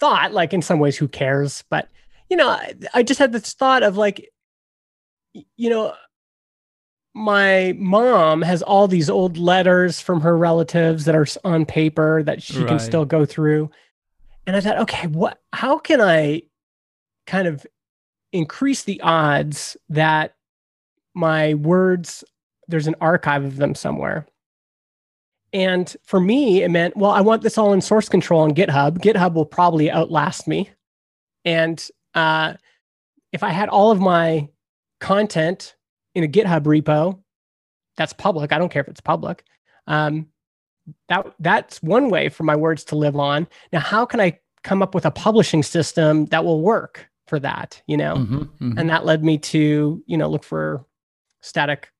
thought. 0.00 0.32
Like 0.32 0.52
in 0.52 0.60
some 0.60 0.80
ways, 0.80 0.96
who 0.96 1.06
cares? 1.06 1.62
But, 1.70 1.88
you 2.30 2.36
know, 2.36 2.48
I, 2.48 2.74
I 2.94 3.02
just 3.02 3.18
had 3.18 3.32
this 3.32 3.52
thought 3.52 3.82
of 3.82 3.96
like, 3.96 4.30
you 5.56 5.70
know, 5.70 5.94
my 7.12 7.74
mom 7.76 8.40
has 8.42 8.62
all 8.62 8.86
these 8.86 9.10
old 9.10 9.36
letters 9.36 10.00
from 10.00 10.20
her 10.20 10.36
relatives 10.38 11.04
that 11.04 11.16
are 11.16 11.26
on 11.44 11.66
paper 11.66 12.22
that 12.22 12.42
she 12.42 12.64
can 12.64 12.78
still 12.78 13.04
go 13.04 13.24
through. 13.26 13.70
And 14.46 14.56
I 14.56 14.60
thought, 14.60 14.78
okay, 14.78 15.08
what 15.08 15.40
how 15.52 15.78
can 15.78 16.00
I 16.00 16.42
kind 17.26 17.48
of 17.48 17.66
increase 18.32 18.84
the 18.84 19.00
odds 19.00 19.76
that 19.88 20.36
my 21.14 21.54
words 21.54 22.24
there's 22.70 22.86
an 22.86 22.94
archive 23.00 23.44
of 23.44 23.56
them 23.56 23.74
somewhere. 23.74 24.26
And 25.52 25.94
for 26.04 26.20
me, 26.20 26.62
it 26.62 26.70
meant, 26.70 26.96
well, 26.96 27.10
I 27.10 27.20
want 27.20 27.42
this 27.42 27.58
all 27.58 27.72
in 27.72 27.80
source 27.80 28.08
control 28.08 28.42
on 28.42 28.54
GitHub. 28.54 28.98
GitHub 28.98 29.34
will 29.34 29.44
probably 29.44 29.90
outlast 29.90 30.46
me. 30.46 30.70
And 31.44 31.84
uh, 32.14 32.54
if 33.32 33.42
I 33.42 33.50
had 33.50 33.68
all 33.68 33.90
of 33.90 34.00
my 34.00 34.48
content 35.00 35.76
in 36.14 36.24
a 36.24 36.28
GitHub 36.28 36.62
repo, 36.62 37.20
that's 37.96 38.12
public. 38.12 38.52
I 38.52 38.58
don't 38.58 38.70
care 38.70 38.82
if 38.82 38.88
it's 38.88 39.00
public. 39.00 39.44
Um, 39.86 40.26
that 41.08 41.26
that's 41.38 41.82
one 41.82 42.10
way 42.10 42.28
for 42.28 42.42
my 42.44 42.56
words 42.56 42.84
to 42.84 42.96
live 42.96 43.16
on. 43.16 43.46
Now, 43.72 43.80
how 43.80 44.04
can 44.06 44.20
I 44.20 44.38
come 44.62 44.82
up 44.82 44.94
with 44.94 45.06
a 45.06 45.10
publishing 45.10 45.62
system 45.62 46.26
that 46.26 46.44
will 46.44 46.60
work 46.62 47.08
for 47.28 47.38
that? 47.40 47.80
You 47.86 47.96
know, 47.96 48.16
Mhm, 48.16 48.48
mhm. 48.60 48.78
and 48.78 48.90
that 48.90 49.04
led 49.04 49.22
me 49.24 49.38
to 49.38 50.02
you 50.06 50.16
know 50.16 50.28
look 50.28 50.42
for 50.44 50.84
static 51.42 51.90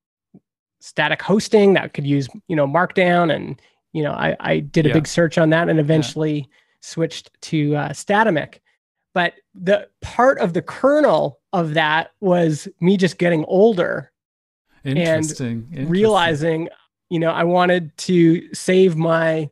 static 0.81 1.21
hosting 1.23 1.75
that 1.75 1.93
could 1.95 2.07
use 2.07 2.29
you 2.49 2.57
know 2.57 2.67
markdown 2.67 3.35
and 3.35 3.61
you 3.93 4.03
know 4.03 4.13
i, 4.13 4.35
I 4.41 4.61
did 4.61 4.87
a 4.87 4.89
Yeah. 4.89 4.95
big 4.95 5.07
search 5.07 5.37
on 5.37 5.51
that 5.51 5.69
and 5.69 5.79
eventually 5.79 6.49
switched 6.81 7.31
to 7.43 7.77
uh, 7.77 7.89
statamic 7.91 8.61
but 9.15 9.35
the 9.55 9.89
part 10.01 10.39
of 10.39 10.53
the 10.53 10.63
kernel 10.63 11.39
of 11.53 11.75
that 11.75 12.13
was 12.21 12.69
me 12.81 12.97
just 12.97 13.19
getting 13.19 13.45
older 13.47 14.11
Interesting. 14.85 15.67
interesting. 15.71 15.89
realizing 15.89 16.69
you 17.11 17.19
know 17.19 17.31
i 17.31 17.45
wanted 17.45 17.97
to 17.99 18.53
save 18.55 18.97
my 18.97 19.51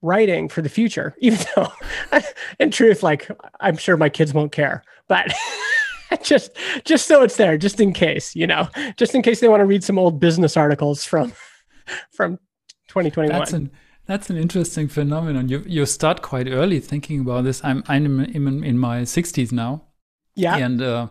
writing 0.00 0.48
for 0.48 0.62
the 0.62 0.68
future 0.68 1.14
even 1.20 1.38
though 1.54 1.70
in 2.58 2.70
truth 2.70 3.02
like 3.02 3.28
i'm 3.60 3.76
sure 3.76 3.96
my 3.96 4.08
kids 4.08 4.32
won't 4.32 4.52
care 4.52 4.82
but 5.08 5.26
just 6.22 6.56
just 6.84 7.06
so 7.06 7.22
it's 7.22 7.36
there 7.36 7.58
just 7.58 7.80
in 7.80 7.92
case 7.92 8.34
you 8.34 8.46
know 8.46 8.68
just 8.96 9.14
in 9.14 9.20
case 9.22 9.40
they 9.40 9.48
want 9.48 9.60
to 9.60 9.66
read 9.66 9.84
some 9.84 9.98
old 9.98 10.18
business 10.20 10.56
articles 10.56 11.04
from 11.04 11.32
from 12.12 12.38
2021 12.88 13.38
That's 13.38 13.52
an 13.52 13.70
that's 14.08 14.30
an 14.30 14.36
interesting 14.36 14.88
phenomenon. 14.88 15.48
You 15.48 15.62
you 15.66 15.86
start 15.86 16.22
quite 16.22 16.48
early 16.48 16.80
thinking 16.80 17.20
about 17.20 17.44
this. 17.44 17.60
I'm 17.62 17.82
I'm 17.86 18.20
in, 18.20 18.64
in 18.64 18.78
my 18.78 19.02
60s 19.02 19.52
now, 19.52 19.82
yeah 20.34 20.56
and 20.56 20.82
uh, 20.82 21.06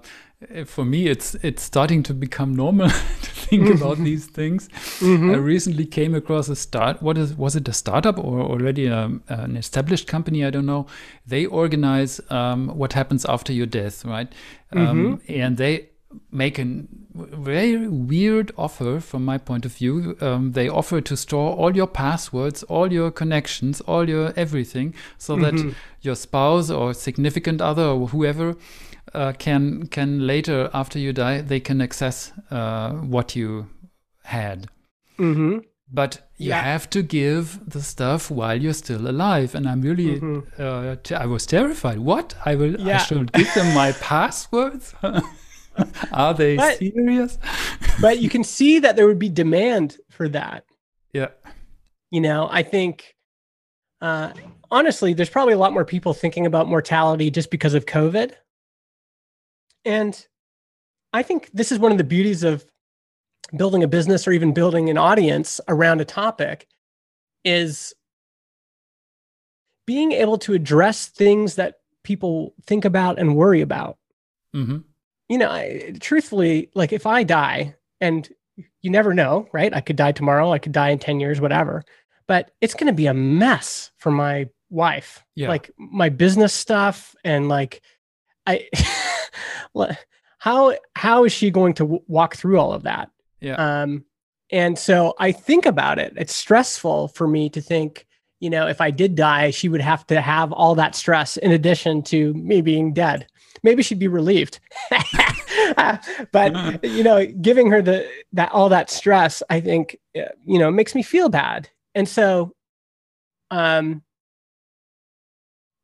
for 0.66 0.86
me, 0.86 1.08
it's 1.08 1.36
it's 1.42 1.64
starting 1.64 2.04
to 2.04 2.14
become 2.14 2.56
normal 2.56 2.90
to 3.22 3.32
think 3.50 3.70
about 3.70 3.98
these 3.98 4.26
things. 4.28 4.68
Mhm. 5.00 5.34
I 5.34 5.38
recently 5.38 5.86
came 5.86 6.14
across 6.18 6.50
a 6.50 6.56
start. 6.56 7.02
What 7.02 7.18
is 7.18 7.34
was 7.36 7.56
it 7.56 7.68
a 7.68 7.74
startup 7.74 8.18
or 8.20 8.42
already 8.42 8.86
a, 8.88 9.10
an 9.30 9.58
established 9.58 10.08
company? 10.08 10.46
I 10.46 10.52
don't 10.52 10.66
know. 10.68 10.86
They 11.26 11.46
organize 11.48 12.22
um, 12.30 12.68
what 12.78 12.94
happens 12.94 13.26
after 13.26 13.54
your 13.54 13.66
death, 13.68 14.06
right? 14.06 14.32
Um, 14.74 15.22
and 15.28 15.58
they 15.58 15.90
make 16.32 16.60
a 16.60 16.84
very 17.16 17.88
weird 17.88 18.52
offer 18.58 19.00
from 19.00 19.26
my 19.26 19.38
point 19.38 19.66
of 19.66 19.74
view. 19.74 20.16
Um, 20.22 20.52
they 20.54 20.70
offer 20.70 21.02
to 21.02 21.18
store 21.18 21.56
all 21.56 21.76
your 21.76 21.88
passwords, 21.88 22.64
all 22.64 22.92
your 22.94 23.12
connections, 23.12 23.82
all 23.82 24.08
your 24.10 24.34
everything, 24.36 24.94
so 25.18 25.36
that 25.38 25.74
your 26.02 26.16
spouse 26.16 26.70
or 26.70 26.94
significant 26.94 27.62
other 27.62 27.84
or 27.86 28.08
whoever 28.10 28.56
uh, 29.14 29.34
can 29.40 29.88
can 29.88 30.28
later 30.28 30.70
after 30.74 31.00
you 31.00 31.14
die 31.14 31.42
they 31.42 31.60
can 31.60 31.82
access 31.82 32.32
uh, 32.52 32.92
what 32.92 33.36
you 33.36 33.68
had. 34.24 34.68
Hmm 35.18 35.60
but 35.90 36.18
you 36.36 36.50
Yeah. 36.50 36.62
have 36.64 36.90
to 36.90 37.02
give 37.02 37.60
the 37.66 37.82
stuff 37.82 38.30
while 38.30 38.62
you're 38.62 38.74
still 38.74 39.08
alive 39.08 39.56
and 39.56 39.66
i'm 39.70 39.82
really 39.82 40.20
uh, 40.60 40.98
t- 41.02 41.16
i 41.16 41.26
was 41.26 41.46
terrified. 41.46 42.00
What? 42.00 42.36
I 42.46 42.56
will 42.56 42.76
i 42.90 42.98
should 42.98 43.32
give 43.32 43.48
them 43.54 43.74
my 43.74 43.94
passwords 44.02 44.94
are 46.12 46.34
they 46.34 46.56
But- 46.58 46.78
serious? 46.78 47.38
but 48.02 48.20
you 48.20 48.30
can 48.30 48.44
see 48.44 48.80
that 48.80 48.96
there 48.96 49.08
would 49.08 49.20
be 49.20 49.30
demand 49.30 49.98
for 50.10 50.28
that. 50.30 50.66
Yeah. 51.14 51.30
You 52.12 52.22
know 52.22 52.48
i 52.52 52.64
think 52.64 53.16
uh, 54.02 54.32
honestly 54.70 55.14
there's 55.14 55.30
probably 55.30 55.54
a 55.54 55.58
lot 55.58 55.74
more 55.74 55.84
people 55.86 56.14
thinking 56.14 56.46
about 56.46 56.68
mortality 56.68 57.30
just 57.32 57.50
because 57.52 57.74
of 57.74 57.86
covid. 57.86 58.34
And 59.86 60.26
i 61.14 61.24
think 61.24 61.50
this 61.54 61.72
is 61.72 61.80
one 61.80 61.92
of 61.92 61.98
the 61.98 62.04
beauties 62.04 62.44
of 62.44 62.66
building 63.56 63.82
a 63.84 63.88
business 63.88 64.28
or 64.28 64.32
even 64.32 64.54
building 64.54 64.90
an 64.90 64.98
audience 64.98 65.60
around 65.68 66.02
a 66.02 66.06
topic 66.06 66.68
is 67.46 67.94
being 69.86 70.12
able 70.12 70.38
to 70.38 70.54
address 70.54 71.08
things 71.08 71.56
that 71.56 71.76
people 72.04 72.54
think 72.66 72.84
about 72.86 73.18
and 73.20 73.36
worry 73.36 73.62
about. 73.62 73.98
hmm 74.54 74.78
You 75.30 75.38
know, 75.38 75.50
I, 75.50 75.94
truthfully, 76.00 76.70
like 76.74 76.94
if 76.94 77.06
I 77.06 77.24
die 77.24 77.76
and 78.00 78.28
you 78.82 78.90
never 78.90 79.14
know, 79.14 79.48
right? 79.52 79.74
I 79.74 79.82
could 79.82 79.96
die 79.96 80.14
tomorrow, 80.14 80.52
I 80.52 80.60
could 80.60 80.72
die 80.72 80.90
in 80.90 81.00
10 81.00 81.20
years, 81.20 81.42
whatever. 81.42 81.84
But 82.28 82.52
it's 82.62 82.74
going 82.74 82.88
to 82.88 82.94
be 82.94 83.08
a 83.08 83.14
mess 83.14 83.92
for 83.98 84.12
my 84.12 84.50
wife. 84.70 85.24
Yeah. 85.36 85.50
Like 85.50 85.72
my 85.78 86.10
business 86.10 86.54
stuff 86.54 87.16
and 87.24 87.48
like 87.50 87.82
I 88.46 88.68
how 90.40 90.76
how 90.96 91.26
is 91.26 91.32
she 91.32 91.52
going 91.52 91.74
to 91.76 91.84
w- 91.84 92.04
walk 92.08 92.36
through 92.36 92.60
all 92.60 92.74
of 92.74 92.84
that? 92.84 93.10
Yeah. 93.42 93.56
Um, 93.56 94.06
and 94.52 94.78
so 94.78 95.14
I 95.20 95.32
think 95.32 95.66
about 95.66 96.00
it. 96.00 96.14
It's 96.16 96.34
stressful 96.34 97.10
for 97.10 97.28
me 97.28 97.50
to 97.50 97.62
think, 97.62 98.08
you 98.40 98.50
know, 98.50 98.68
if 98.68 98.80
I 98.80 98.92
did 98.92 99.16
die, 99.16 99.52
she 99.52 99.68
would 99.68 99.82
have 99.82 100.08
to 100.08 100.22
have 100.22 100.54
all 100.54 100.76
that 100.76 100.96
stress 100.96 101.38
in 101.38 101.52
addition 101.52 102.02
to 102.04 102.34
me 102.34 102.62
being 102.62 102.94
dead. 102.94 103.28
Maybe 103.64 103.84
she'd 103.84 104.00
be 104.00 104.08
relieved. 104.08 104.60
but 106.32 106.84
you 106.84 107.04
know, 107.04 107.26
giving 107.26 107.72
her 107.72 107.82
the 107.82 108.10
that 108.34 108.52
all 108.52 108.70
that 108.70 108.90
stress, 108.90 109.44
I 109.50 109.60
think, 109.60 109.98
uh, 110.18 110.30
you 110.46 110.60
know, 110.60 110.72
makes 110.72 110.96
me 110.96 111.04
feel 111.04 111.30
bad. 111.30 111.70
And 111.96 112.08
so, 112.08 112.54
um, 113.52 114.04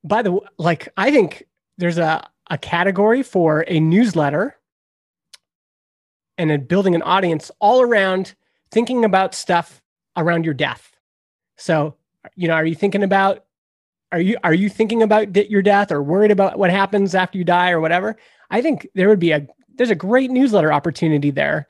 by 0.04 0.22
the 0.22 0.40
like, 0.58 0.90
I 0.98 1.12
think 1.12 1.44
there's 1.78 1.98
a 1.98 2.28
a 2.50 2.58
category 2.58 3.24
for 3.24 3.64
a 3.68 3.80
newsletter 3.80 4.58
and 6.38 6.50
then 6.50 6.66
building 6.66 6.96
an 6.96 7.02
audience 7.02 7.52
all 7.60 7.82
around 7.82 8.36
thinking 8.72 9.06
about 9.06 9.36
stuff 9.36 9.82
around 10.18 10.46
your 10.46 10.54
death. 10.54 10.92
So, 11.58 11.96
you 12.36 12.48
know, 12.48 12.56
are 12.56 12.66
you 12.66 12.76
thinking 12.76 13.04
about 13.04 13.46
are 14.14 14.22
you 14.22 14.38
are 14.44 14.54
you 14.54 14.70
thinking 14.70 15.02
about 15.02 15.36
your 15.50 15.64
death 15.64 15.92
or 15.92 16.02
worried 16.04 16.30
about 16.30 16.60
what 16.60 16.70
happens 16.70 17.16
after 17.16 17.38
you 17.38 17.44
die 17.44 17.72
or 17.72 17.82
whatever? 17.82 18.16
I 18.52 18.62
think 18.62 18.88
there 18.94 19.10
would 19.10 19.20
be 19.20 19.32
a 19.32 19.46
there's 19.76 19.90
a 19.90 19.96
great 19.96 20.30
newsletter 20.30 20.72
opportunity 20.72 21.32
there. 21.32 21.68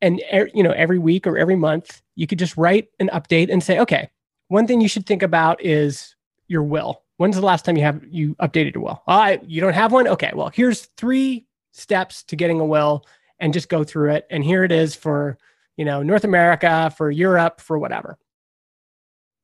And 0.00 0.22
you 0.54 0.62
know, 0.62 0.70
every 0.70 1.00
week 1.00 1.26
or 1.26 1.36
every 1.36 1.56
month, 1.56 2.00
you 2.14 2.28
could 2.28 2.38
just 2.38 2.56
write 2.56 2.88
an 3.00 3.10
update 3.12 3.52
and 3.52 3.62
say, 3.62 3.80
okay, 3.80 4.08
one 4.48 4.68
thing 4.68 4.80
you 4.80 4.88
should 4.88 5.04
think 5.04 5.24
about 5.24 5.60
is 5.64 6.14
your 6.46 6.62
will. 6.62 7.02
When's 7.16 7.34
the 7.34 7.42
last 7.42 7.64
time 7.64 7.76
you 7.76 7.82
have 7.82 8.04
you 8.08 8.36
updated 8.36 8.74
your 8.74 8.84
will? 8.84 9.02
Uh, 9.08 9.38
you 9.44 9.60
don't 9.60 9.72
have 9.72 9.90
one. 9.90 10.06
Okay, 10.06 10.30
well, 10.32 10.50
here's 10.54 10.86
three 10.96 11.44
steps 11.72 12.22
to 12.24 12.36
getting 12.36 12.60
a 12.60 12.64
will, 12.64 13.04
and 13.40 13.52
just 13.52 13.68
go 13.68 13.82
through 13.82 14.12
it. 14.12 14.28
And 14.30 14.44
here 14.44 14.62
it 14.62 14.70
is 14.70 14.94
for 14.94 15.38
you 15.76 15.84
know 15.84 16.04
North 16.04 16.22
America, 16.22 16.92
for 16.96 17.10
Europe, 17.10 17.60
for 17.60 17.80
whatever. 17.80 18.16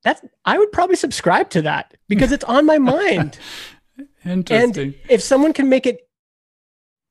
That's 0.04 0.22
I 0.44 0.58
would 0.58 0.72
probably 0.72 0.96
subscribe 0.96 1.50
to 1.50 1.62
that 1.62 1.94
because 2.08 2.32
it's 2.32 2.44
on 2.44 2.66
my 2.66 2.78
mind. 2.96 3.38
Interesting. 4.24 4.82
And 4.82 4.94
if 5.08 5.22
someone 5.22 5.52
can 5.52 5.68
make 5.68 5.86
it 5.86 6.08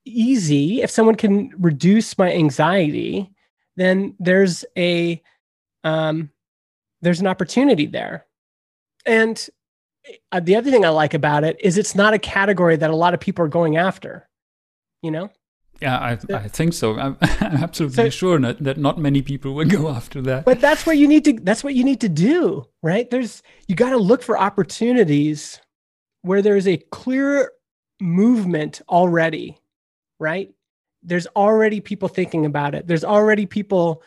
easy, 0.05 0.81
if 0.81 0.89
someone 0.89 1.15
can 1.15 1.51
reduce 1.57 2.17
my 2.17 2.31
anxiety, 2.33 3.31
then 3.75 4.15
there's 4.19 4.65
a 4.77 5.21
um, 5.83 6.31
there's 7.01 7.21
an 7.21 7.27
opportunity 7.27 7.85
there. 7.85 8.25
And 9.05 9.47
uh, 10.31 10.39
the 10.39 10.55
other 10.55 10.71
thing 10.71 10.85
I 10.85 10.89
like 10.89 11.13
about 11.13 11.43
it 11.43 11.57
is 11.59 11.77
it's 11.77 11.95
not 11.95 12.13
a 12.13 12.19
category 12.19 12.75
that 12.75 12.89
a 12.89 12.95
lot 12.95 13.13
of 13.13 13.19
people 13.19 13.45
are 13.45 13.49
going 13.49 13.77
after. 13.77 14.27
You 15.01 15.11
know, 15.11 15.29
yeah, 15.81 15.97
I, 15.97 16.17
I 16.33 16.47
think 16.47 16.73
so. 16.73 16.97
I'm, 16.99 17.17
I'm 17.21 17.57
absolutely 17.63 17.95
So- 18.05 18.09
sure 18.09 18.39
that, 18.39 18.59
that 18.63 18.77
not 18.77 18.97
many 18.97 19.21
people 19.21 19.53
will 19.53 19.65
go 19.79 19.89
after 19.89 20.21
that. 20.23 20.45
but 20.45 20.59
that's 20.61 20.85
what 20.85 20.97
you 20.97 21.07
need 21.07 21.23
to 21.25 21.33
that's 21.41 21.63
what 21.63 21.75
you 21.75 21.83
need 21.83 22.01
to 22.01 22.09
do 22.09 22.65
right 22.83 23.09
there's 23.09 23.41
you 23.67 23.75
got 23.75 23.91
to 23.91 23.97
look 23.97 24.21
for 24.21 24.37
opportunities 24.37 25.59
where 26.21 26.41
there's 26.41 26.67
a 26.67 26.77
clear 26.91 27.51
movement 28.01 28.81
already 28.89 29.57
right 30.19 30.51
there's 31.03 31.27
already 31.35 31.79
people 31.81 32.07
thinking 32.07 32.45
about 32.45 32.75
it 32.75 32.87
there's 32.87 33.03
already 33.05 33.45
people 33.45 34.01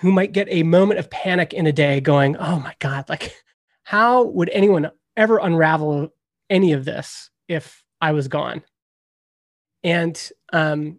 who 0.00 0.10
might 0.12 0.32
get 0.32 0.48
a 0.50 0.62
moment 0.64 0.98
of 0.98 1.08
panic 1.10 1.52
in 1.52 1.66
a 1.66 1.72
day 1.72 2.00
going 2.00 2.36
oh 2.38 2.58
my 2.60 2.74
god 2.78 3.08
like 3.08 3.34
how 3.84 4.22
would 4.24 4.50
anyone 4.50 4.90
ever 5.16 5.38
unravel 5.38 6.08
any 6.50 6.72
of 6.72 6.84
this 6.84 7.30
if 7.48 7.82
i 8.00 8.12
was 8.12 8.28
gone 8.28 8.62
and 9.84 10.30
um 10.52 10.98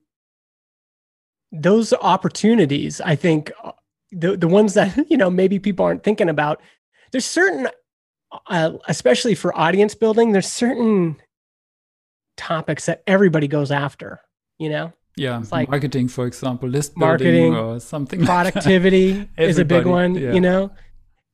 those 1.52 1.94
opportunities 1.94 3.00
i 3.02 3.16
think 3.16 3.52
uh, 3.64 3.72
the 4.12 4.36
the 4.38 4.48
ones 4.48 4.74
that 4.74 4.98
you 5.10 5.18
know 5.18 5.30
maybe 5.30 5.60
people 5.60 5.86
aren't 5.86 6.04
thinking 6.04 6.30
about 6.30 6.62
there's 7.12 7.26
certain 7.26 7.68
uh, 8.48 8.72
especially 8.88 9.34
for 9.36 9.58
audience 9.58 9.96
building 9.96 10.32
there's 10.34 10.48
certain 10.52 11.16
topics 12.36 12.86
that 12.86 13.02
everybody 13.08 13.48
goes 13.48 13.72
after 13.72 14.20
you 14.60 14.70
know 14.70 14.92
yeah, 15.20 15.42
like- 15.52 15.68
marketing, 15.68 16.10
for 16.10 16.28
example, 16.28 16.70
list 16.70 16.96
Marketing, 16.96 17.52
building 17.52 17.56
or 17.56 17.80
something. 17.80 18.20
like 18.20 18.28
that. 18.28 18.52
productivity 18.54 19.28
is 19.40 19.58
a 19.58 19.66
big 19.66 19.88
one 19.88 20.14
yeah. 20.14 20.32
you 20.32 20.40
know 20.40 20.70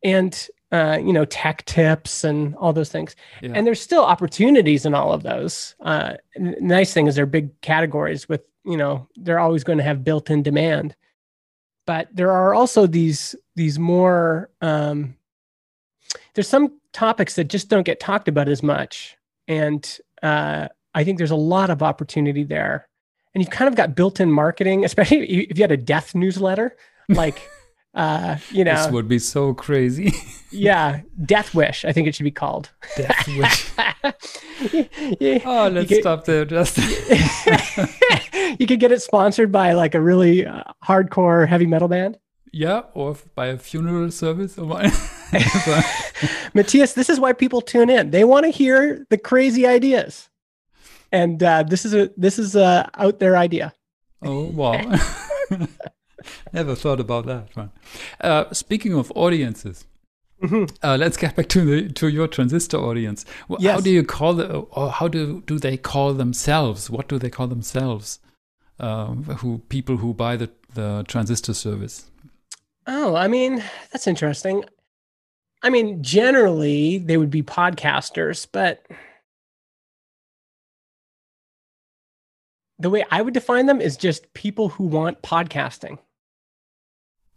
and 0.06 0.47
uh, 0.71 0.97
you 1.04 1.12
know 1.12 1.26
tech 1.26 1.65
tips 1.65 2.23
and 2.23 2.56
all 2.56 2.71
those 2.71 2.89
things 2.89 3.13
Yeah. 3.41 3.52
and 3.56 3.67
there's 3.67 3.82
still 3.82 4.06
opportunities 4.06 4.86
in 4.86 4.93
all 4.93 5.12
of 5.12 5.23
those 5.23 5.76
uh, 5.84 6.13
nice 6.38 6.93
thing 6.93 7.08
is 7.08 7.15
they're 7.15 7.26
big 7.26 7.60
categories 7.60 8.30
with 8.30 8.41
you 8.65 8.78
know 8.78 9.08
they're 9.15 9.39
always 9.39 9.63
going 9.63 9.78
to 9.78 9.84
have 9.84 10.04
built-in 10.04 10.43
demand. 10.43 10.95
But 11.86 12.08
there 12.13 12.32
are 12.32 12.54
also 12.54 12.88
these 12.88 13.36
these 13.56 13.78
more 13.78 14.49
um, 14.62 15.15
there's 16.34 16.47
some 16.47 16.80
topics 16.91 17.36
that 17.36 17.45
just 17.45 17.69
don't 17.69 17.86
get 17.86 17.99
talked 17.99 18.28
about 18.28 18.47
as 18.47 18.63
much. 18.63 19.17
And 19.47 19.99
uh, 20.21 20.69
i 20.95 21.04
think 21.04 21.17
there's 21.17 21.32
a 21.32 21.36
lot 21.36 21.69
of 21.69 21.84
opportunity 21.84 22.43
there. 22.43 22.88
And 23.34 23.43
you've 23.43 23.52
kind 23.52 23.67
of 23.67 23.76
got 23.76 23.95
built-in 23.95 24.32
marketing 24.32 24.86
especially 24.86 25.47
if 25.49 25.58
you 25.58 25.63
had 25.63 25.71
a 25.71 25.78
death 25.78 26.13
newsletter 26.15 26.78
like 27.10 27.49
uh 27.93 28.38
you 28.51 28.63
know, 28.63 28.75
this 28.75 28.91
would 28.91 29.08
be 29.08 29.19
so 29.19 29.53
crazy. 29.53 30.12
yeah 30.51 31.01
death 31.25 31.56
wish 31.56 31.84
i 31.84 31.91
think 31.91 32.08
it 32.08 32.13
should 32.13 32.23
be 32.23 32.32
called 32.32 32.69
Death 32.95 33.27
wish. 33.38 33.71
Yeah. 35.19 35.39
Oh, 35.45 35.67
let's 35.67 35.93
stop 35.99 36.25
there. 36.25 36.45
Just 36.45 36.77
you 38.60 38.65
could 38.67 38.79
get 38.79 38.91
it 38.91 39.01
sponsored 39.01 39.51
by 39.51 39.73
like 39.73 39.95
a 39.95 40.01
really 40.01 40.45
uh, 40.45 40.63
hardcore 40.86 41.47
heavy 41.47 41.65
metal 41.65 41.88
band 41.88 42.17
yeah, 42.56 42.84
or 42.93 43.12
f- 43.12 43.25
by 43.34 43.47
a 43.47 43.58
funeral 43.58 44.12
service 44.12 44.58
or 44.60 44.67
what? 44.67 44.84
matthias 46.53 46.93
this 46.93 47.10
is 47.10 47.19
why 47.19 47.34
people 47.34 47.62
tune 47.62 47.89
in 47.89 48.12
they 48.12 48.23
want 48.23 48.45
to 48.45 48.51
hear 48.51 49.06
the 49.10 49.17
crazy 49.17 49.65
ideas 49.65 50.29
and 51.12 51.41
uh, 51.41 51.63
this 51.63 51.86
is 51.86 51.93
a 51.95 52.12
this 52.15 52.38
is 52.38 52.56
a 52.56 52.88
out 52.95 53.19
there 53.19 53.36
idea 53.36 53.73
oh 54.21 54.43
wow. 54.43 54.79
Never 56.51 56.75
thought 56.75 56.99
about 56.99 57.25
that 57.25 57.55
one. 57.55 57.71
Uh, 58.21 58.45
speaking 58.53 58.93
of 58.93 59.12
audiences, 59.15 59.86
Mhm. 60.41 60.69
uh, 60.83 60.97
let's 60.97 61.17
get 61.17 61.36
back 61.36 61.47
to 61.49 61.62
the 61.65 61.89
to 61.93 62.07
your 62.09 62.27
transistor 62.27 62.77
audience. 62.77 63.25
Wh- 63.49 63.63
How 63.63 63.79
do 63.79 63.89
you 63.89 64.03
call 64.03 64.33
the 64.33 64.47
or 64.71 64.89
how 64.91 65.07
do 65.07 65.41
do 65.45 65.57
they 65.59 65.77
call 65.77 66.13
themselves? 66.13 66.89
What 66.89 67.07
do 67.07 67.17
they 67.19 67.29
call 67.29 67.47
themselves? 67.47 68.19
Um, 68.79 69.23
who 69.41 69.59
people 69.69 69.97
who 69.97 70.13
buy 70.13 70.36
the 70.38 70.49
the 70.73 71.03
transistor 71.07 71.53
service? 71.53 72.05
Oh, 72.88 73.15
I 73.15 73.27
mean, 73.29 73.63
that's 73.91 74.07
interesting. 74.07 74.65
I 75.62 75.69
mean, 75.69 76.03
generally 76.03 76.97
they 76.97 77.15
would 77.15 77.29
be 77.29 77.41
podcasters, 77.43 78.45
but 78.51 78.86
the 82.79 82.89
way 82.89 83.05
I 83.12 83.21
would 83.21 83.33
define 83.33 83.67
them 83.67 83.79
is 83.79 83.95
just 83.95 84.33
people 84.33 84.69
who 84.69 84.83
want 84.86 85.21
podcasting. 85.21 85.99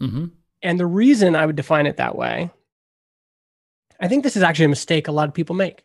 Hmm 0.00 0.26
And 0.62 0.78
the 0.78 0.86
reason 0.86 1.36
I 1.36 1.46
would 1.46 1.56
define 1.56 1.86
it 1.86 1.96
that 1.96 2.16
way, 2.16 2.50
I 4.00 4.08
think 4.08 4.22
this 4.22 4.36
is 4.36 4.42
actually 4.42 4.66
a 4.66 4.70
mistake 4.70 5.08
a 5.08 5.12
lot 5.12 5.28
of 5.28 5.34
people 5.34 5.56
make, 5.56 5.84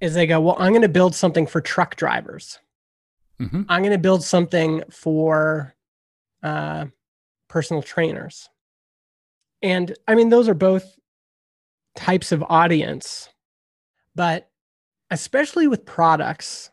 is 0.00 0.14
they 0.14 0.26
go, 0.26 0.40
well, 0.40 0.56
I'm 0.58 0.72
going 0.72 0.82
to 0.82 0.88
build 0.88 1.14
something 1.14 1.46
for 1.46 1.60
truck 1.60 1.96
drivers. 1.96 2.58
hmm 3.38 3.62
I'm 3.68 3.82
going 3.82 3.92
to 3.92 3.98
build 3.98 4.24
something 4.24 4.82
for 4.90 5.74
uh, 6.42 6.86
personal 7.48 7.82
trainers. 7.82 8.48
And 9.62 9.94
I 10.08 10.16
mean, 10.16 10.30
those 10.30 10.48
are 10.48 10.54
both 10.54 10.96
types 11.94 12.32
of 12.32 12.42
audience, 12.48 13.28
but 14.14 14.50
especially 15.10 15.68
with 15.68 15.84
products, 15.84 16.70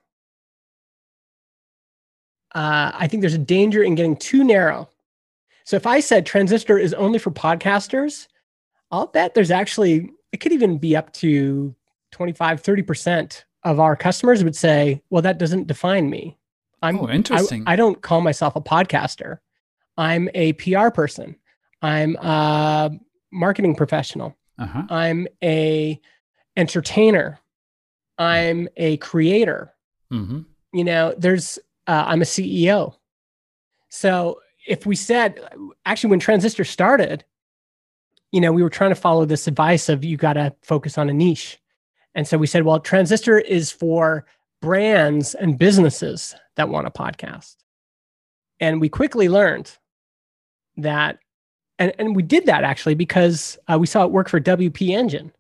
uh, 2.56 2.92
I 2.96 3.08
think 3.08 3.22
there's 3.22 3.36
a 3.36 3.38
danger 3.38 3.84
in 3.84 3.94
getting 3.94 4.16
too 4.16 4.44
narrow. 4.44 4.90
So 5.66 5.76
if 5.76 5.86
I 5.86 6.00
said 6.00 6.26
transistor 6.26 6.78
is 6.78 6.94
only 6.96 7.20
for 7.20 7.32
podcasters, 7.32 8.28
I'll 8.92 9.08
bet 9.08 9.34
there's 9.36 9.52
actually, 9.52 10.10
it 10.32 10.38
could 10.38 10.52
even 10.52 10.78
be 10.78 10.96
up 10.96 11.14
to 11.14 11.76
25, 12.12 12.62
30% 12.64 13.44
of 13.64 13.80
our 13.80 13.96
customers 13.96 14.44
would 14.44 14.56
say, 14.56 15.02
well, 15.10 15.22
that 15.22 15.38
doesn't 15.38 15.68
define 15.68 16.10
me. 16.10 16.38
I'm, 16.82 16.98
Oh, 17.00 17.08
I- 17.08 17.12
interesting. 17.14 17.64
I, 17.68 17.76
don't 17.76 18.02
call 18.02 18.22
myself 18.22 18.56
a 18.56 18.62
podcaster. 18.62 19.40
I'm 19.98 20.30
a 20.34 20.54
PR 20.54 20.90
person. 20.90 21.36
I'm 21.82 22.16
a 22.18 22.92
marketing 23.32 23.76
professional. 23.76 24.36
Uh-huh. 24.58 24.84
I'm 24.90 25.28
a 25.44 26.00
entertainer. 26.58 27.40
I'm 28.18 28.68
a 28.78 28.98
creator. 28.98 29.74
hmm 30.10 30.42
You 30.74 30.84
know, 30.84 31.14
there's 31.18 31.60
uh, 31.88 32.04
I'm 32.08 32.22
a 32.22 32.26
CEO. 32.26 32.96
So 33.90 34.40
if 34.68 34.86
we 34.86 34.96
said 34.96 35.40
actually 35.86 36.10
when 36.12 36.20
transistor 36.20 36.64
started, 36.64 37.24
you 38.32 38.42
know, 38.42 38.52
we 38.52 38.62
were 38.64 38.70
trying 38.70 38.92
to 38.92 38.96
follow 38.96 39.26
this 39.26 39.48
advice 39.48 39.90
of 39.90 40.04
you 40.04 40.18
got 40.18 40.34
to 40.34 40.54
focus 40.62 40.98
on 40.98 41.10
a 41.10 41.14
niche. 41.14 41.60
And 42.16 42.28
so 42.28 42.38
we 42.38 42.48
said, 42.48 42.64
well, 42.64 42.80
transistor 42.80 43.40
is 43.40 43.72
for 43.72 44.26
brands 44.62 45.34
and 45.36 45.58
businesses 45.58 46.36
that 46.56 46.70
want 46.70 46.88
a 46.88 46.92
podcast. 46.92 47.56
And 48.60 48.82
we 48.82 48.90
quickly 48.90 49.30
learned 49.30 49.72
that, 50.78 51.20
and, 51.78 51.94
and 51.98 52.16
we 52.16 52.24
did 52.24 52.46
that 52.48 52.64
actually 52.64 52.96
because 52.96 53.58
uh, 53.72 53.78
we 53.80 53.88
saw 53.88 54.04
it 54.04 54.12
work 54.12 54.28
for 54.28 54.40
WP 54.42 54.90
Engine, 54.90 55.32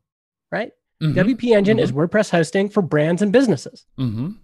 right? 0.51 0.71
Mhm. 1.01 1.13
WP 1.15 1.55
Engine 1.55 1.79
is 1.79 1.91
WordPress 1.91 2.29
hosting 2.29 2.69
for 2.69 2.81
brands 2.81 3.21
and 3.21 3.31
businesses. 3.31 3.85
Mhm. 3.99 4.37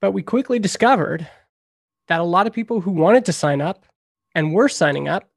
But 0.00 0.12
we 0.12 0.22
quickly 0.22 0.58
discovered 0.58 1.28
that 2.08 2.20
a 2.20 2.24
lot 2.24 2.46
of 2.46 2.52
people 2.52 2.80
who 2.80 2.90
wanted 2.90 3.24
to 3.26 3.32
sign 3.32 3.60
up 3.60 3.86
and 4.34 4.52
were 4.52 4.68
signing 4.68 5.08
up 5.08 5.28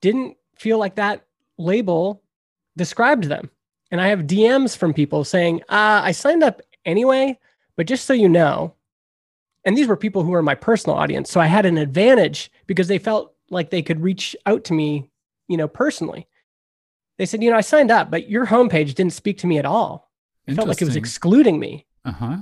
didn't 0.00 0.36
feel 0.56 0.78
like 0.78 0.96
that 0.96 1.26
label 1.58 2.22
described 2.76 3.24
them. 3.24 3.50
And 3.90 4.00
I 4.00 4.08
have 4.08 4.20
DMs 4.26 4.76
from 4.76 4.92
people 4.92 5.24
saying, 5.24 5.62
uh, 5.68 6.00
I 6.02 6.12
signed 6.12 6.42
up 6.42 6.60
anyway, 6.84 7.38
but 7.76 7.86
just 7.86 8.04
so 8.04 8.12
you 8.12 8.28
know, 8.28 8.74
and 9.64 9.76
these 9.76 9.88
were 9.88 9.96
people 9.96 10.22
who 10.22 10.30
were 10.30 10.42
my 10.42 10.54
personal 10.54 10.96
audience. 10.96 11.30
So 11.30 11.40
I 11.40 11.46
had 11.46 11.66
an 11.66 11.78
advantage 11.78 12.50
because 12.66 12.88
they 12.88 12.98
felt 12.98 13.34
like 13.50 13.70
they 13.70 13.82
could 13.82 14.00
reach 14.00 14.36
out 14.46 14.64
to 14.64 14.72
me, 14.72 15.10
you 15.48 15.56
know, 15.56 15.68
personally. 15.68 16.26
They 17.18 17.26
said, 17.26 17.42
you 17.42 17.50
know, 17.50 17.56
I 17.56 17.62
signed 17.62 17.90
up, 17.90 18.10
but 18.10 18.28
your 18.28 18.46
homepage 18.46 18.94
didn't 18.94 19.12
speak 19.12 19.38
to 19.38 19.46
me 19.46 19.58
at 19.58 19.64
all. 19.64 20.10
It 20.46 20.54
felt 20.54 20.68
like 20.68 20.82
it 20.82 20.84
was 20.84 20.96
excluding 20.96 21.58
me. 21.58 21.86
uh-huh. 22.04 22.38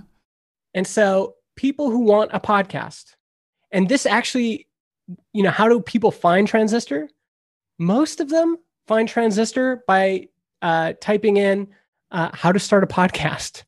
And 0.74 0.86
so 0.86 1.36
people 1.56 1.90
who 1.90 2.00
want 2.00 2.30
a 2.34 2.40
podcast, 2.40 3.14
and 3.74 3.88
this 3.88 4.06
actually, 4.06 4.66
you 5.34 5.42
know, 5.42 5.50
how 5.50 5.68
do 5.68 5.80
people 5.80 6.10
find 6.10 6.48
Transistor? 6.48 7.08
Most 7.78 8.20
of 8.20 8.30
them 8.30 8.56
find 8.86 9.06
Transistor 9.08 9.82
by 9.86 10.28
uh, 10.62 10.94
typing 11.00 11.36
in 11.36 11.68
uh, 12.10 12.30
how 12.32 12.52
to 12.52 12.58
start 12.58 12.84
a 12.84 12.86
podcast, 12.86 13.64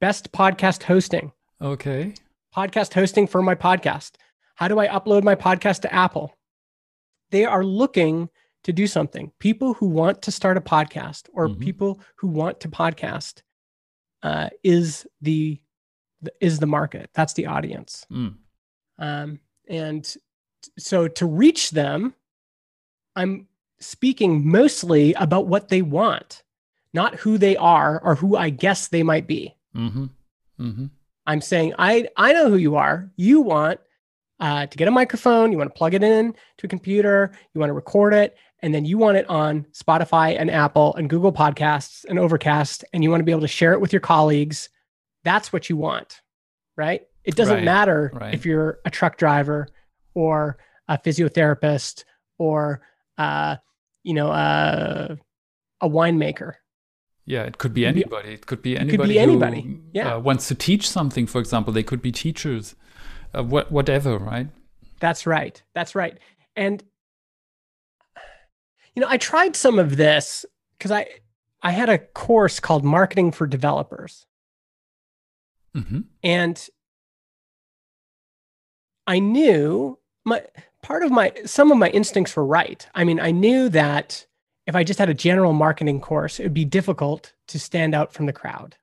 best 0.00 0.30
podcast 0.32 0.82
hosting, 0.84 1.32
Okay. 1.60 2.14
podcast 2.54 2.94
hosting 2.94 3.26
for 3.26 3.42
my 3.42 3.54
podcast. 3.56 4.12
How 4.54 4.68
do 4.68 4.78
I 4.78 4.86
upload 4.88 5.24
my 5.24 5.34
podcast 5.34 5.80
to 5.82 5.92
Apple? 5.94 6.36
They 7.30 7.44
are 7.44 7.64
looking 7.64 8.28
to 8.64 8.72
do 8.72 8.86
something. 8.86 9.32
People 9.38 9.74
who 9.74 9.86
want 9.86 10.22
to 10.22 10.30
start 10.32 10.56
a 10.56 10.60
podcast 10.60 11.28
or 11.32 11.48
Mhm. 11.48 11.60
people 11.60 12.00
who 12.16 12.28
want 12.28 12.60
to 12.60 12.68
podcast 12.68 13.42
uh, 14.22 14.48
is 14.64 15.06
the 15.20 15.60
is 16.40 16.58
the 16.58 16.66
market. 16.66 17.08
That's 17.14 17.34
the 17.34 17.46
audience. 17.46 18.04
Mm. 18.10 18.34
Um, 18.98 19.40
and 19.68 20.16
so 20.78 21.08
to 21.08 21.26
reach 21.26 21.70
them, 21.70 22.14
I'm 23.16 23.46
speaking 23.80 24.48
mostly 24.48 25.14
about 25.14 25.46
what 25.46 25.68
they 25.68 25.82
want, 25.82 26.42
not 26.92 27.16
who 27.16 27.38
they 27.38 27.56
are 27.56 28.00
or 28.02 28.14
who 28.14 28.36
I 28.36 28.50
guess 28.50 28.88
they 28.88 29.02
might 29.02 29.26
be. 29.26 29.56
Mm-hmm. 29.74 30.06
Mm-hmm. 30.60 30.86
I'm 31.26 31.40
saying, 31.40 31.74
I, 31.78 32.08
I 32.16 32.32
know 32.32 32.48
who 32.48 32.56
you 32.56 32.76
are. 32.76 33.10
You 33.16 33.40
want 33.40 33.80
uh, 34.40 34.66
to 34.66 34.76
get 34.76 34.88
a 34.88 34.92
microphone, 34.92 35.52
you 35.52 35.58
want 35.58 35.70
to 35.70 35.76
plug 35.76 35.94
it 35.94 36.02
in 36.02 36.34
to 36.58 36.66
a 36.66 36.68
computer, 36.68 37.32
you 37.52 37.58
want 37.58 37.70
to 37.70 37.74
record 37.74 38.14
it, 38.14 38.36
and 38.60 38.74
then 38.74 38.84
you 38.84 38.98
want 38.98 39.16
it 39.16 39.28
on 39.28 39.66
Spotify 39.72 40.38
and 40.38 40.50
Apple 40.50 40.94
and 40.94 41.10
Google 41.10 41.32
Podcasts 41.32 42.04
and 42.04 42.18
Overcast, 42.18 42.84
and 42.92 43.02
you 43.02 43.10
want 43.10 43.20
to 43.20 43.24
be 43.24 43.32
able 43.32 43.42
to 43.42 43.48
share 43.48 43.72
it 43.72 43.80
with 43.80 43.92
your 43.92 44.00
colleagues. 44.00 44.68
That's 45.24 45.52
what 45.52 45.68
you 45.68 45.76
want, 45.76 46.20
right? 46.76 47.02
It 47.28 47.36
doesn't 47.36 47.56
Right, 47.56 47.64
matter 47.64 48.10
right. 48.14 48.32
if 48.34 48.46
you're 48.46 48.78
a 48.84 48.90
truck 48.90 49.18
driver 49.18 49.68
or 50.14 50.56
a 50.88 50.96
physiotherapist 50.98 52.04
or, 52.38 52.80
uh, 53.18 53.56
you 54.02 54.14
know, 54.14 54.30
uh, 54.30 55.16
a 55.82 55.88
winemaker. 55.88 56.54
Yeah, 57.26 57.42
it 57.42 57.58
could 57.58 57.74
be 57.74 57.84
Could 57.84 57.94
be- 57.94 58.00
anybody. 58.04 58.32
It 58.32 58.46
could 58.46 58.62
be 58.62 58.78
anybody. 58.78 59.18
anybody, 59.18 59.60
Who, 59.60 59.80
yeah. 59.92 60.14
uh, 60.14 60.18
wants 60.20 60.48
to 60.48 60.54
teach 60.54 60.88
something, 60.88 61.26
for 61.26 61.38
example. 61.40 61.70
They 61.72 61.82
could 61.82 62.00
be 62.00 62.10
teachers, 62.10 62.74
uh, 63.34 63.44
what, 63.44 63.70
whatever, 63.70 64.16
right? 64.16 64.48
That's 65.00 65.26
right. 65.26 65.62
That's 65.74 65.94
right. 65.94 66.18
And 66.56 66.82
you 68.94 69.02
know, 69.02 69.08
I 69.08 69.18
tried 69.18 69.54
some 69.54 69.78
of 69.78 69.96
this 69.96 70.44
because 70.78 70.90
I 70.90 71.06
I 71.62 71.70
had 71.72 71.88
a 71.90 71.98
course 71.98 72.58
called 72.58 72.84
Marketing 72.84 73.30
for 73.32 73.46
Developers. 73.46 74.26
Mm-hmm. 75.76 76.00
And 76.24 76.68
I 79.08 79.18
knew 79.18 79.98
my 80.24 80.42
part 80.82 81.02
of 81.02 81.10
my 81.10 81.32
some 81.44 81.72
of 81.72 81.78
my 81.78 81.88
instincts 81.88 82.36
were 82.36 82.46
right. 82.46 82.86
I 82.94 83.02
mean, 83.02 83.18
I 83.18 83.32
knew 83.32 83.68
that 83.70 84.26
if 84.66 84.76
I 84.76 84.84
just 84.84 84.98
had 84.98 85.08
a 85.08 85.14
general 85.14 85.52
marketing 85.54 86.00
course, 86.00 86.38
it 86.38 86.44
would 86.44 86.54
be 86.54 86.66
difficult 86.66 87.32
to 87.48 87.58
stand 87.58 87.94
out 87.94 88.12
from 88.12 88.26
the 88.26 88.32
crowd. 88.32 88.76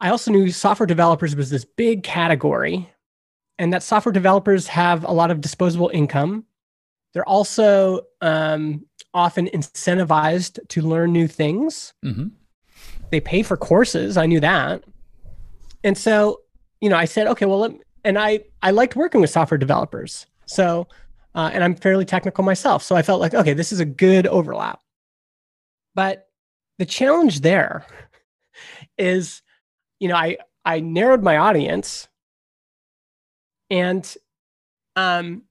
I 0.00 0.10
also 0.10 0.30
knew 0.32 0.50
software 0.50 0.86
developers 0.86 1.36
was 1.36 1.50
this 1.50 1.64
big 1.64 2.02
category 2.02 2.90
and 3.58 3.72
that 3.72 3.82
software 3.82 4.12
developers 4.12 4.66
have 4.66 5.04
a 5.04 5.12
lot 5.12 5.30
of 5.30 5.40
disposable 5.40 5.90
income. 5.94 6.44
They're 7.12 7.28
also 7.28 8.02
um, 8.20 8.86
often 9.12 9.46
incentivized 9.46 10.58
to 10.68 10.82
learn 10.82 11.12
new 11.12 11.28
things 11.28 11.92
Mm-hmm. 12.04 12.28
they 13.10 13.20
pay 13.20 13.42
for 13.42 13.56
courses. 13.56 14.16
I 14.16 14.26
knew 14.26 14.40
that. 14.40 14.82
And 15.84 15.96
so, 15.96 16.40
you 16.80 16.88
know, 16.88 16.96
I 16.96 17.04
said, 17.04 17.26
okay, 17.28 17.44
well, 17.46 17.58
let, 17.58 17.72
and 18.04 18.18
I, 18.18 18.40
I 18.62 18.70
liked 18.70 18.96
working 18.96 19.20
with 19.20 19.30
software 19.30 19.58
developers. 19.58 20.26
So, 20.46 20.88
uh, 21.34 21.50
and 21.52 21.62
I'm 21.62 21.74
fairly 21.74 22.04
technical 22.04 22.44
myself. 22.44 22.82
So 22.82 22.96
I 22.96 23.02
felt 23.02 23.20
like, 23.20 23.34
okay, 23.34 23.52
this 23.52 23.72
is 23.72 23.80
a 23.80 23.84
good 23.84 24.26
overlap. 24.26 24.80
But 25.94 26.28
the 26.78 26.86
challenge 26.86 27.40
there 27.40 27.86
is, 28.98 29.42
you 29.98 30.08
know, 30.08 30.16
I, 30.16 30.38
I 30.64 30.80
narrowed 30.80 31.22
my 31.22 31.36
audience 31.36 32.08
and, 33.70 34.16
um, 34.96 35.42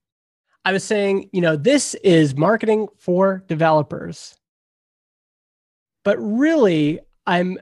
I 0.65 0.73
was 0.73 0.83
saying, 0.83 1.29
you 1.31 1.41
know, 1.41 1.55
this 1.55 1.95
is 1.95 2.35
marketing 2.35 2.89
for 2.97 3.43
developers. 3.47 4.37
But 6.03 6.17
really, 6.19 6.99
I'm 7.25 7.57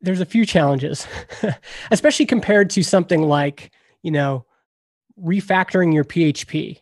there's 0.00 0.20
a 0.20 0.26
few 0.26 0.46
challenges, 0.46 1.06
especially 1.90 2.26
compared 2.26 2.70
to 2.70 2.82
something 2.82 3.22
like, 3.22 3.72
you 4.08 4.12
know, 4.12 4.46
refactoring 5.22 5.92
your 5.92 6.02
PHP. 6.04 6.80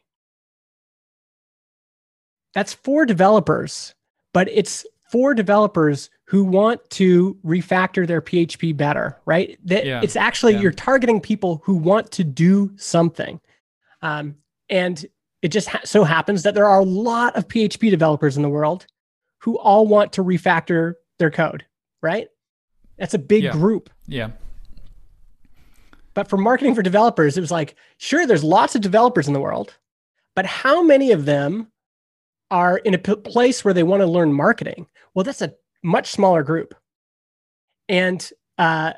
That's 2.54 2.72
for 2.72 3.04
developers, 3.04 3.96
but 4.32 4.48
it's 4.48 4.86
for 5.10 5.34
developers 5.34 6.08
who 6.28 6.44
want 6.44 6.88
to 6.90 7.36
refactor 7.44 8.06
their 8.06 8.22
PHP 8.22 8.76
better, 8.76 9.18
right? 9.26 9.58
That 9.64 9.84
Yeah, 9.86 10.02
it's 10.04 10.14
actually 10.14 10.52
yeah. 10.54 10.60
you're 10.60 10.70
targeting 10.70 11.20
people 11.20 11.60
who 11.64 11.74
want 11.74 12.12
to 12.12 12.22
do 12.22 12.70
something. 12.76 13.40
Um, 14.02 14.36
and 14.70 15.04
it 15.42 15.48
just 15.48 15.66
ha- 15.68 15.80
so 15.84 16.04
happens 16.04 16.44
that 16.44 16.54
there 16.54 16.66
are 16.68 16.78
a 16.78 16.84
lot 16.84 17.34
of 17.34 17.48
PHP 17.48 17.90
developers 17.90 18.36
in 18.36 18.44
the 18.44 18.48
world 18.48 18.86
who 19.40 19.58
all 19.58 19.88
want 19.88 20.12
to 20.12 20.22
refactor 20.22 20.94
their 21.18 21.32
code, 21.32 21.64
right? 22.04 22.28
That's 22.98 23.14
a 23.14 23.18
big 23.18 23.42
Yeah. 23.42 23.50
group. 23.52 23.90
Yeah. 24.06 24.30
But 26.16 26.28
for 26.28 26.38
marketing 26.38 26.74
for 26.74 26.82
developers, 26.82 27.36
it 27.36 27.42
was 27.42 27.50
like, 27.50 27.76
sure, 27.98 28.26
there's 28.26 28.42
lots 28.42 28.74
of 28.74 28.80
developers 28.80 29.28
in 29.28 29.34
the 29.34 29.40
world, 29.40 29.76
but 30.34 30.46
how 30.46 30.82
many 30.82 31.12
of 31.12 31.26
them 31.26 31.70
are 32.50 32.78
in 32.78 32.94
a 32.94 32.98
p- 32.98 33.16
place 33.16 33.62
where 33.62 33.74
they 33.74 33.82
want 33.82 34.00
to 34.00 34.06
learn 34.06 34.32
marketing? 34.32 34.86
Well, 35.14 35.24
that's 35.24 35.42
a 35.42 35.52
much 35.84 36.10
smaller 36.10 36.42
group. 36.42 36.74
And 37.90 38.28
uh, 38.56 38.94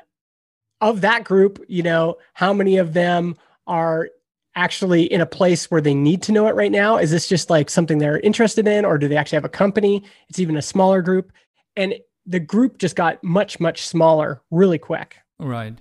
of 0.79 1.01
that 1.01 1.25
group, 1.25 1.61
you 1.67 1.83
know, 1.83 2.17
how 2.35 2.53
many 2.53 2.77
of 2.77 2.93
them 2.93 3.35
are 3.67 4.09
actually 4.55 5.03
in 5.03 5.19
a 5.19 5.25
place 5.25 5.69
where 5.69 5.81
they 5.81 5.93
need 5.93 6.21
to 6.23 6.31
know 6.31 6.47
it 6.47 6.55
right 6.55 6.71
now? 6.71 6.97
Is 6.97 7.11
this 7.11 7.27
just 7.27 7.49
like 7.49 7.69
something 7.69 7.97
they're 7.97 8.21
interested 8.21 8.65
in, 8.65 8.85
or 8.85 8.97
do 8.97 9.09
they 9.09 9.17
actually 9.17 9.37
have 9.37 9.45
a 9.45 9.49
company? 9.49 10.05
It's 10.29 10.39
even 10.39 10.55
a 10.55 10.61
smaller 10.61 11.01
group. 11.01 11.33
And 11.75 11.95
the 12.25 12.39
group 12.39 12.77
just 12.77 12.95
got 12.95 13.21
much, 13.25 13.59
much 13.59 13.85
smaller 13.85 14.41
really 14.51 14.77
quick 14.77 15.17
Right. 15.39 15.73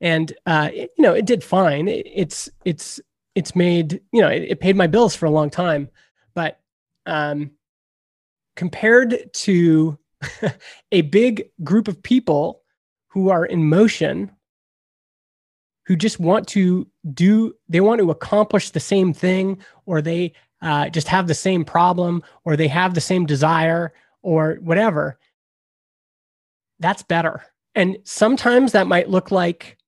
And 0.00 0.32
uh, 0.46 0.70
it, 0.72 0.90
you 0.96 1.02
know 1.02 1.12
it 1.12 1.26
did 1.26 1.44
fine. 1.44 1.88
It, 1.88 2.06
it's 2.12 2.48
it's 2.64 3.00
it's 3.34 3.54
made 3.54 4.00
you 4.12 4.20
know 4.20 4.28
it, 4.28 4.42
it 4.42 4.60
paid 4.60 4.76
my 4.76 4.86
bills 4.86 5.14
for 5.14 5.26
a 5.26 5.30
long 5.30 5.50
time, 5.50 5.88
but 6.34 6.60
um, 7.06 7.50
compared 8.56 9.32
to 9.32 9.98
a 10.92 11.02
big 11.02 11.50
group 11.62 11.88
of 11.88 12.02
people 12.02 12.62
who 13.08 13.28
are 13.30 13.44
in 13.44 13.68
motion, 13.68 14.30
who 15.86 15.96
just 15.96 16.20
want 16.20 16.46
to 16.48 16.86
do 17.12 17.54
they 17.68 17.80
want 17.80 18.00
to 18.00 18.10
accomplish 18.10 18.70
the 18.70 18.80
same 18.80 19.12
thing, 19.12 19.58
or 19.86 20.02
they 20.02 20.32
uh, 20.62 20.88
just 20.88 21.08
have 21.08 21.26
the 21.26 21.34
same 21.34 21.64
problem, 21.64 22.22
or 22.44 22.56
they 22.56 22.68
have 22.68 22.94
the 22.94 23.00
same 23.00 23.26
desire, 23.26 23.92
or 24.22 24.58
whatever, 24.60 25.18
that's 26.78 27.02
better. 27.02 27.44
And 27.74 27.98
sometimes 28.04 28.72
that 28.72 28.86
might 28.86 29.08
look 29.08 29.30
like, 29.30 29.78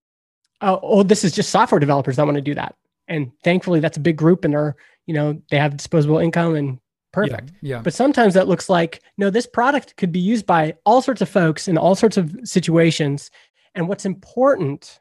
oh, 0.62 0.81
oh, 0.83 1.03
this 1.03 1.25
is 1.25 1.33
just 1.33 1.51
software 1.51 1.79
developers 1.79 2.16
that 2.16 2.25
want 2.25 2.37
to 2.37 2.42
do 2.42 2.55
that. 2.55 2.75
And 3.09 3.33
thankfully, 3.44 3.81
that's 3.81 3.96
a 3.96 4.01
big 4.01 4.16
group 4.16 4.44
and 4.44 4.55
they're, 4.55 4.77
you 5.07 5.14
know, 5.14 5.40
they 5.51 5.59
have 5.59 5.77
disposable 5.77 6.18
income 6.18 6.55
and 6.55 6.79
perfect. 7.12 7.53
Yeah, 7.61 7.77
yeah. 7.77 7.83
But 7.83 7.94
sometimes 7.94 8.35
that 8.35 8.48
looks 8.48 8.68
like, 8.68 9.03
no, 9.18 9.29
this 9.29 9.46
product 9.46 9.96
could 9.96 10.12
be 10.12 10.20
used 10.20 10.46
by 10.46 10.75
all 10.87 11.03
sorts 11.03 11.20
of 11.20 11.29
folks 11.29 11.68
in 11.68 11.77
all 11.77 11.94
sorts 11.94 12.16
of 12.16 12.35
situations. 12.44 13.31
And 13.75 13.88
what's 13.88 14.07
important 14.07 15.01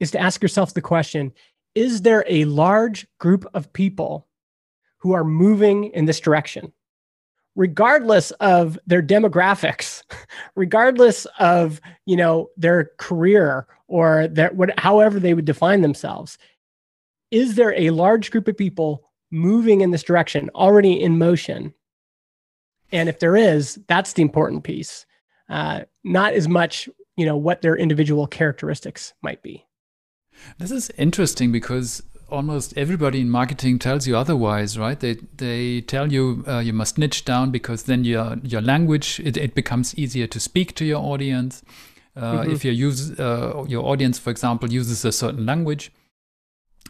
is 0.00 0.10
to 0.12 0.18
ask 0.18 0.42
yourself 0.42 0.74
the 0.74 0.80
question 0.80 1.32
is 1.76 2.02
there 2.02 2.24
a 2.26 2.46
large 2.46 3.06
group 3.18 3.46
of 3.54 3.72
people 3.72 4.26
who 4.98 5.12
are 5.12 5.22
moving 5.22 5.84
in 5.92 6.06
this 6.06 6.18
direction? 6.18 6.72
Regardless 7.56 8.30
of 8.32 8.78
their 8.86 9.02
demographics 9.02 10.02
regardless 10.54 11.26
of 11.38 11.80
you 12.06 12.16
know 12.16 12.48
their 12.56 12.90
career 12.98 13.66
or 13.88 14.28
their 14.28 14.50
what 14.50 14.78
however 14.78 15.18
they 15.18 15.34
would 15.34 15.44
define 15.44 15.80
themselves 15.80 16.38
is 17.30 17.54
there 17.54 17.78
a 17.78 17.90
large 17.90 18.30
group 18.30 18.48
of 18.48 18.56
people 18.56 19.08
moving 19.30 19.80
in 19.80 19.90
this 19.90 20.02
direction 20.02 20.50
already 20.54 21.00
in 21.00 21.18
motion? 21.18 21.72
And 22.92 23.08
if 23.08 23.20
there 23.20 23.36
is 23.36 23.78
that's 23.86 24.14
the 24.14 24.22
important 24.22 24.64
piece. 24.64 25.06
Uh, 25.48 25.82
not 26.04 26.32
as 26.34 26.48
much 26.48 26.88
you 27.16 27.26
know 27.26 27.36
what 27.36 27.60
their 27.60 27.76
individual 27.76 28.26
characteristics 28.26 29.14
might 29.22 29.42
be. 29.42 29.64
This 30.58 30.70
is 30.70 30.90
interesting 30.96 31.52
because 31.52 32.02
almost 32.30 32.76
everybody 32.76 33.20
in 33.20 33.30
marketing 33.30 33.78
tells 33.78 34.06
you 34.06 34.16
otherwise, 34.16 34.78
right? 34.78 34.98
They 34.98 35.14
they 35.36 35.80
tell 35.82 36.12
you 36.12 36.44
uh, 36.46 36.58
you 36.58 36.72
must 36.72 36.98
niche 36.98 37.24
down 37.24 37.50
because 37.50 37.84
then 37.84 38.04
your 38.04 38.36
your 38.42 38.60
language 38.60 39.20
it, 39.24 39.36
it 39.36 39.54
becomes 39.54 39.94
easier 39.96 40.26
to 40.28 40.40
speak 40.40 40.74
to 40.76 40.84
your 40.84 41.00
audience. 41.00 41.62
Uh, 42.16 42.40
mm-hmm. 42.40 42.50
If 42.50 42.64
you 42.64 42.72
use 42.72 43.18
uh, 43.18 43.64
your 43.68 43.84
audience, 43.86 44.18
for 44.18 44.30
example, 44.30 44.72
uses 44.72 45.04
a 45.04 45.12
certain 45.12 45.46
language, 45.46 45.92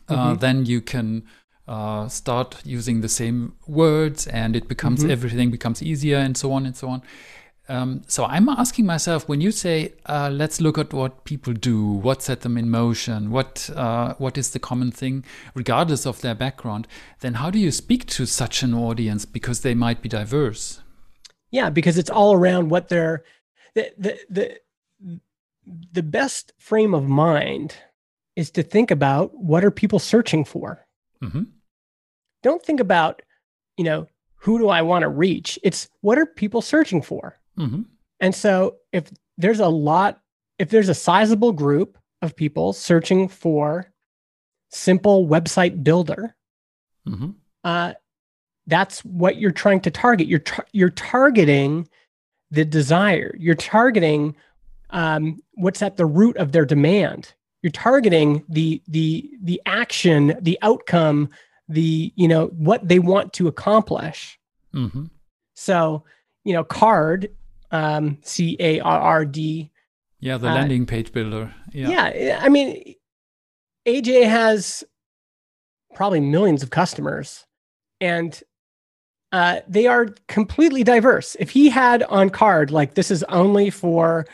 uh, 0.09 0.15
mm-hmm. 0.15 0.39
then 0.39 0.67
you 0.67 0.81
can 0.81 1.25
uh, 1.69 2.09
start 2.09 2.57
using 2.65 3.01
the 3.01 3.09
same 3.09 3.55
words, 3.67 4.27
and 4.27 4.57
it 4.57 4.67
becomes 4.67 5.01
mm-hmm. 5.01 5.11
everything 5.11 5.51
becomes 5.51 5.83
easier, 5.83 6.17
and 6.17 6.37
so 6.37 6.53
on 6.53 6.67
and 6.67 6.77
so 6.77 6.89
on. 6.89 7.03
Um, 7.71 8.03
so 8.09 8.25
I'm 8.25 8.49
asking 8.49 8.85
myself 8.85 9.29
when 9.29 9.41
you 9.41 9.53
say, 9.53 9.93
uh, 10.07 10.29
let's 10.33 10.61
look 10.61 10.77
at 10.77 10.93
what 10.93 11.23
people 11.23 11.53
do, 11.53 11.85
what 11.87 12.21
set 12.21 12.41
them 12.41 12.59
in 12.59 12.69
motion, 12.69 13.31
what 13.31 13.71
uh, 13.77 14.15
what 14.19 14.37
is 14.37 14.51
the 14.51 14.59
common 14.59 14.91
thing, 14.91 15.25
regardless 15.55 16.05
of 16.05 16.21
their 16.21 16.35
background. 16.35 16.89
Then 17.21 17.35
how 17.35 17.49
do 17.49 17.61
you 17.61 17.71
speak 17.71 18.07
to 18.07 18.27
such 18.27 18.65
an 18.65 18.75
audience 18.75 19.25
because 19.25 19.61
they 19.61 19.75
might 19.75 20.03
be 20.03 20.09
diverse? 20.09 20.81
Yeah, 21.53 21.71
because 21.71 21.97
it's 21.97 22.11
all 22.11 22.35
around 22.35 22.71
what 22.71 22.89
they're 22.89 23.23
the 23.77 23.93
the 23.97 24.19
the, 24.29 25.21
the 25.93 26.03
best 26.03 26.53
frame 26.59 26.93
of 26.93 27.09
mind 27.09 27.77
is 28.35 28.51
to 28.51 28.65
think 28.65 28.91
about 28.91 29.31
what 29.35 29.65
are 29.65 29.71
people 29.71 30.01
searching 30.01 30.45
for. 30.45 30.85
Mm-hmm. 31.23 31.45
Don't 32.43 32.65
think 32.65 32.81
about 32.81 33.23
you 33.77 33.85
know 33.85 34.09
who 34.35 34.59
do 34.59 34.71
I 34.71 34.83
want 34.83 35.03
to 35.03 35.09
reach. 35.09 35.57
It's 35.63 35.89
what 36.01 36.19
are 36.19 36.27
people 36.27 36.63
searching 36.63 37.01
for 37.01 37.40
Mm-hmm. 37.61 37.83
And 38.21 38.35
so 38.35 38.77
if 38.93 39.11
there's 39.39 39.61
a 39.61 39.69
lot, 39.69 40.21
if 40.59 40.71
there's 40.71 40.89
a 40.89 40.95
sizable 40.95 41.53
group 41.53 41.99
of 42.23 42.35
people 42.35 42.73
searching 42.73 43.29
for 43.29 43.93
simple 44.71 45.27
website 45.27 45.83
builder, 45.85 46.35
mm-hmm. 47.07 47.31
uh, 47.65 47.93
that's 48.67 49.05
what 49.05 49.37
you're 49.37 49.51
trying 49.51 49.81
to 49.81 49.91
target. 49.91 50.27
You're 50.27 50.39
tar- 50.41 50.67
you're 50.73 50.91
targeting 50.91 51.89
the 52.51 52.65
desire. 52.65 53.35
You're 53.39 53.55
targeting 53.55 54.37
um, 54.91 55.41
what's 55.55 55.83
at 55.83 55.97
the 55.97 56.07
root 56.07 56.37
of 56.37 56.53
their 56.53 56.65
demand. 56.65 57.35
You're 57.63 57.73
targeting 57.73 58.45
the 58.49 58.83
the 58.89 59.31
the 59.43 59.61
action, 59.67 60.35
the 60.41 60.59
outcome, 60.63 61.29
the 61.69 62.13
you 62.17 62.29
know 62.29 62.47
what 62.49 62.87
they 62.87 62.99
want 62.99 63.33
to 63.35 63.49
accomplish. 63.49 64.39
Mm-hmm. 64.75 65.07
So 65.55 66.05
you 66.45 66.53
know, 66.53 66.65
Carrd 66.65 67.29
um, 67.71 68.19
C 68.23 68.57
A 68.61 68.81
R 68.81 69.01
R 69.01 69.25
D. 69.25 69.71
Yeah, 70.21 70.37
the 70.37 70.49
uh, 70.49 70.55
landing 70.55 70.87
page 70.87 71.13
builder. 71.13 71.55
Yeah. 71.73 72.13
yeah, 72.15 72.41
I 72.43 72.49
mean, 72.49 72.95
AJ 73.87 74.29
has 74.29 74.85
probably 75.95 76.21
millions 76.21 76.63
of 76.63 76.71
customers, 76.71 77.47
and 78.01 78.41
uh, 79.33 79.61
they 79.67 79.87
are 79.87 80.09
completely 80.29 80.85
diverse. 80.85 81.37
If 81.39 81.51
he 81.51 81.71
had 81.71 82.03
on 82.05 82.31
Carrd 82.31 82.71
like 82.71 82.95
this 82.95 83.11
is 83.11 83.23
only 83.25 83.71
for 83.71 84.27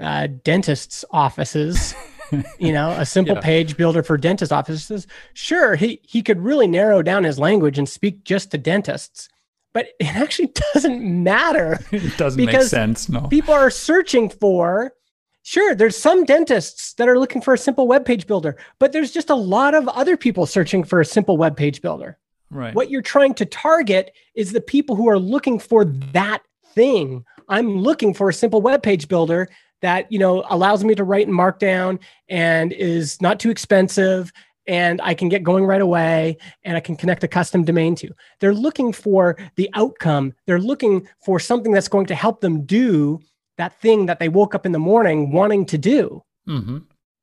uh, 0.00 0.28
dentists' 0.42 1.04
offices. 1.10 1.94
you 2.58 2.72
know, 2.72 2.90
a 2.92 3.04
simple 3.04 3.34
yeah. 3.34 3.40
page 3.42 3.76
builder 3.76 4.02
for 4.02 4.16
dentist 4.16 4.50
offices. 4.50 5.06
Sure, 5.34 5.76
he 5.76 6.00
he 6.02 6.22
could 6.22 6.40
really 6.40 6.66
narrow 6.66 7.02
down 7.02 7.24
his 7.24 7.38
language 7.38 7.78
and 7.78 7.88
speak 7.88 8.24
just 8.24 8.50
to 8.50 8.58
dentists 8.58 9.28
but 9.74 9.88
it 10.00 10.16
actually 10.16 10.50
doesn't 10.72 11.02
matter. 11.02 11.78
it 11.92 12.16
doesn't 12.16 12.42
make 12.42 12.62
sense. 12.62 13.10
No. 13.10 13.22
People 13.28 13.52
are 13.52 13.70
searching 13.70 14.30
for, 14.30 14.94
sure, 15.42 15.74
there's 15.74 15.98
some 15.98 16.24
dentists 16.24 16.94
that 16.94 17.08
are 17.08 17.18
looking 17.18 17.42
for 17.42 17.52
a 17.52 17.58
simple 17.58 17.86
web 17.86 18.06
page 18.06 18.26
builder, 18.26 18.56
but 18.78 18.92
there's 18.92 19.10
just 19.10 19.28
a 19.28 19.34
lot 19.34 19.74
of 19.74 19.86
other 19.88 20.16
people 20.16 20.46
searching 20.46 20.82
for 20.82 21.00
a 21.00 21.04
simple 21.04 21.36
web 21.36 21.56
page 21.56 21.82
builder. 21.82 22.16
Right. 22.50 22.74
What 22.74 22.88
you're 22.88 23.02
trying 23.02 23.34
to 23.34 23.44
target 23.44 24.12
is 24.34 24.52
the 24.52 24.60
people 24.60 24.96
who 24.96 25.08
are 25.08 25.18
looking 25.18 25.58
for 25.58 25.84
that 25.84 26.42
thing. 26.74 27.24
I'm 27.48 27.78
looking 27.78 28.14
for 28.14 28.28
a 28.28 28.32
simple 28.32 28.62
web 28.62 28.82
page 28.82 29.08
builder 29.08 29.48
that, 29.82 30.10
you 30.10 30.18
know, 30.18 30.44
allows 30.48 30.84
me 30.84 30.94
to 30.94 31.04
write 31.04 31.26
in 31.26 31.34
markdown 31.34 31.98
and 32.28 32.72
is 32.72 33.20
not 33.20 33.40
too 33.40 33.50
expensive 33.50 34.32
and 34.66 35.00
I 35.02 35.14
can 35.14 35.28
get 35.28 35.42
going 35.42 35.64
right 35.64 35.80
away 35.80 36.38
and 36.62 36.76
I 36.76 36.80
can 36.80 36.96
connect 36.96 37.24
a 37.24 37.28
custom 37.28 37.64
domain 37.64 37.94
to. 37.96 38.10
They're 38.40 38.54
looking 38.54 38.92
for 38.92 39.36
the 39.56 39.70
outcome. 39.74 40.32
They're 40.46 40.58
looking 40.58 41.08
for 41.24 41.38
something 41.38 41.72
that's 41.72 41.88
going 41.88 42.06
to 42.06 42.14
help 42.14 42.40
them 42.40 42.64
do 42.64 43.20
that 43.56 43.78
thing 43.80 44.06
that 44.06 44.18
they 44.18 44.28
woke 44.28 44.54
up 44.54 44.66
in 44.66 44.72
the 44.72 44.78
morning 44.78 45.32
wanting 45.32 45.66
to 45.66 45.78
do. 45.78 46.22
Mm-hmm. 46.48 46.78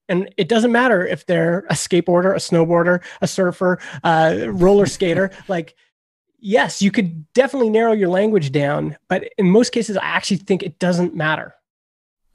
And 0.09 0.33
it 0.37 0.49
doesn't 0.49 0.71
matter 0.71 1.05
if 1.05 1.25
they're 1.25 1.59
a 1.69 1.73
skateboarder, 1.73 2.33
a 2.33 2.39
snowboarder, 2.39 3.01
a 3.21 3.27
surfer, 3.27 3.79
a 4.03 4.47
roller 4.49 4.85
skater. 4.85 5.31
like, 5.47 5.75
yes, 6.39 6.81
you 6.81 6.91
could 6.91 7.31
definitely 7.33 7.69
narrow 7.69 7.93
your 7.93 8.09
language 8.09 8.51
down, 8.51 8.97
but 9.07 9.29
in 9.37 9.49
most 9.49 9.71
cases, 9.71 9.97
I 9.97 10.05
actually 10.05 10.37
think 10.37 10.63
it 10.63 10.79
doesn't 10.79 11.15
matter. 11.15 11.55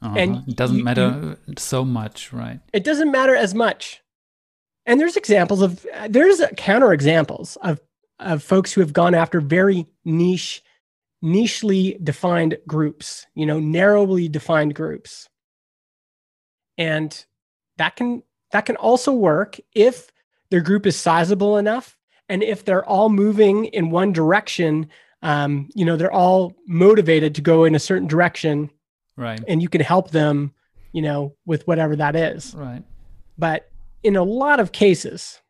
Uh-huh. 0.03 0.15
And 0.17 0.49
it 0.49 0.57
doesn't 0.57 0.79
you, 0.79 0.85
matter 0.85 1.37
you, 1.47 1.55
so 1.59 1.85
much, 1.85 2.33
right? 2.33 2.61
It 2.73 2.85
doesn't 2.85 3.11
matter 3.11 3.35
as 3.35 3.55
much 3.55 4.03
and 4.87 5.01
there's 5.01 5.17
examples 5.17 5.61
of 5.61 5.85
there's 6.09 6.41
counter 6.57 6.93
examples 6.93 7.57
of 7.63 7.81
of 8.19 8.43
folks 8.43 8.73
who 8.73 8.81
have 8.81 8.93
gone 8.93 9.15
after 9.15 9.41
very 9.41 9.87
niche 10.05 10.63
nichely 11.23 12.03
defined 12.03 12.57
groups 12.67 13.27
you 13.35 13.45
know 13.45 13.59
narrowly 13.59 14.29
defined 14.29 14.75
groups. 14.75 15.29
And 16.79 17.25
that 17.79 17.97
can 17.97 18.23
that 18.53 18.67
can 18.67 18.77
also 18.77 19.13
work 19.13 19.59
if 19.75 20.11
their 20.51 20.61
group 20.61 20.87
is 20.87 20.97
sizable 20.97 21.57
enough 21.57 21.99
and 22.29 22.43
if 22.43 22.65
they're 22.65 22.85
all 22.85 23.09
moving 23.09 23.67
in 23.67 23.91
one 23.91 24.13
direction 24.13 24.89
um, 25.23 25.69
you 25.75 25.85
know 25.85 25.97
they're 25.97 26.13
all 26.13 26.55
motivated 26.69 27.35
to 27.35 27.41
go 27.41 27.65
in 27.65 27.75
a 27.75 27.81
certain 27.81 28.07
direction. 28.07 28.71
Right. 29.17 29.43
And 29.49 29.63
you 29.63 29.69
can 29.69 29.81
help 29.81 30.11
them 30.11 30.53
you 30.93 31.03
know 31.03 31.35
with 31.45 31.67
whatever 31.67 31.97
that 31.97 32.15
is. 32.15 32.55
Right. 32.55 32.85
But 33.37 33.69
in 34.07 34.15
a 34.15 34.23
lot 34.23 34.61
of 34.61 34.71
cases, 34.71 35.41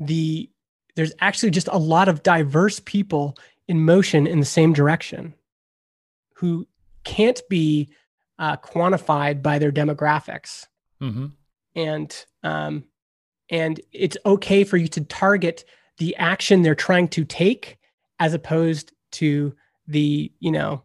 the 0.00 0.50
there's 0.96 1.12
actually 1.20 1.50
just 1.50 1.68
a 1.70 1.78
lot 1.78 2.08
of 2.08 2.24
diverse 2.24 2.80
people 2.80 3.36
in 3.68 3.84
motion 3.84 4.26
in 4.26 4.40
the 4.40 4.46
same 4.46 4.72
direction 4.72 5.34
who 6.34 6.66
can't 7.04 7.40
be 7.48 7.88
uh, 8.40 8.56
quantified 8.56 9.40
by 9.40 9.60
their 9.60 9.70
demographics. 9.70 10.66
Mm-hmm. 11.00 11.26
And 11.76 12.26
um, 12.42 12.84
and 13.48 13.80
it's 13.92 14.16
okay 14.26 14.64
for 14.64 14.78
you 14.78 14.88
to 14.88 15.02
target 15.02 15.64
the 15.98 16.16
action 16.16 16.62
they're 16.62 16.74
trying 16.74 17.06
to 17.08 17.24
take 17.24 17.78
as 18.18 18.34
opposed 18.34 18.92
to 19.12 19.54
the 19.86 20.32
you 20.40 20.50
know 20.50 20.82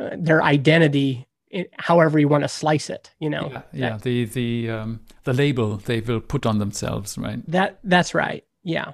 uh, 0.00 0.16
their 0.18 0.42
identity 0.42 1.28
it, 1.50 1.70
however 1.78 2.18
you 2.18 2.28
want 2.28 2.44
to 2.44 2.48
slice 2.48 2.88
it 2.90 3.10
you 3.18 3.28
know 3.28 3.48
yeah, 3.50 3.62
yeah 3.72 3.90
that, 3.90 4.02
the 4.02 4.24
the 4.26 4.70
um, 4.70 5.00
the 5.24 5.32
label 5.32 5.76
they 5.76 6.00
will 6.00 6.20
put 6.20 6.46
on 6.46 6.58
themselves 6.58 7.18
right 7.18 7.40
that 7.50 7.78
that's 7.84 8.14
right 8.14 8.44
yeah 8.62 8.92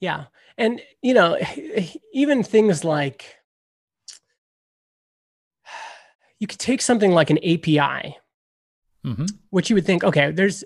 yeah 0.00 0.24
and 0.56 0.80
you 1.02 1.14
know 1.14 1.38
even 2.12 2.42
things 2.42 2.84
like 2.84 3.36
you 6.38 6.46
could 6.46 6.58
take 6.58 6.82
something 6.82 7.12
like 7.12 7.30
an 7.30 7.38
api 7.38 8.16
mm-hmm. 9.04 9.26
which 9.50 9.70
you 9.70 9.76
would 9.76 9.86
think 9.86 10.02
okay 10.04 10.30
there's 10.30 10.64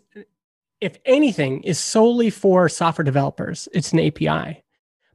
if 0.81 0.96
anything 1.04 1.62
is 1.64 1.78
solely 1.78 2.31
for 2.31 2.68
software 2.68 3.04
developers 3.04 3.68
it's 3.72 3.92
an 3.92 4.00
api 4.00 4.62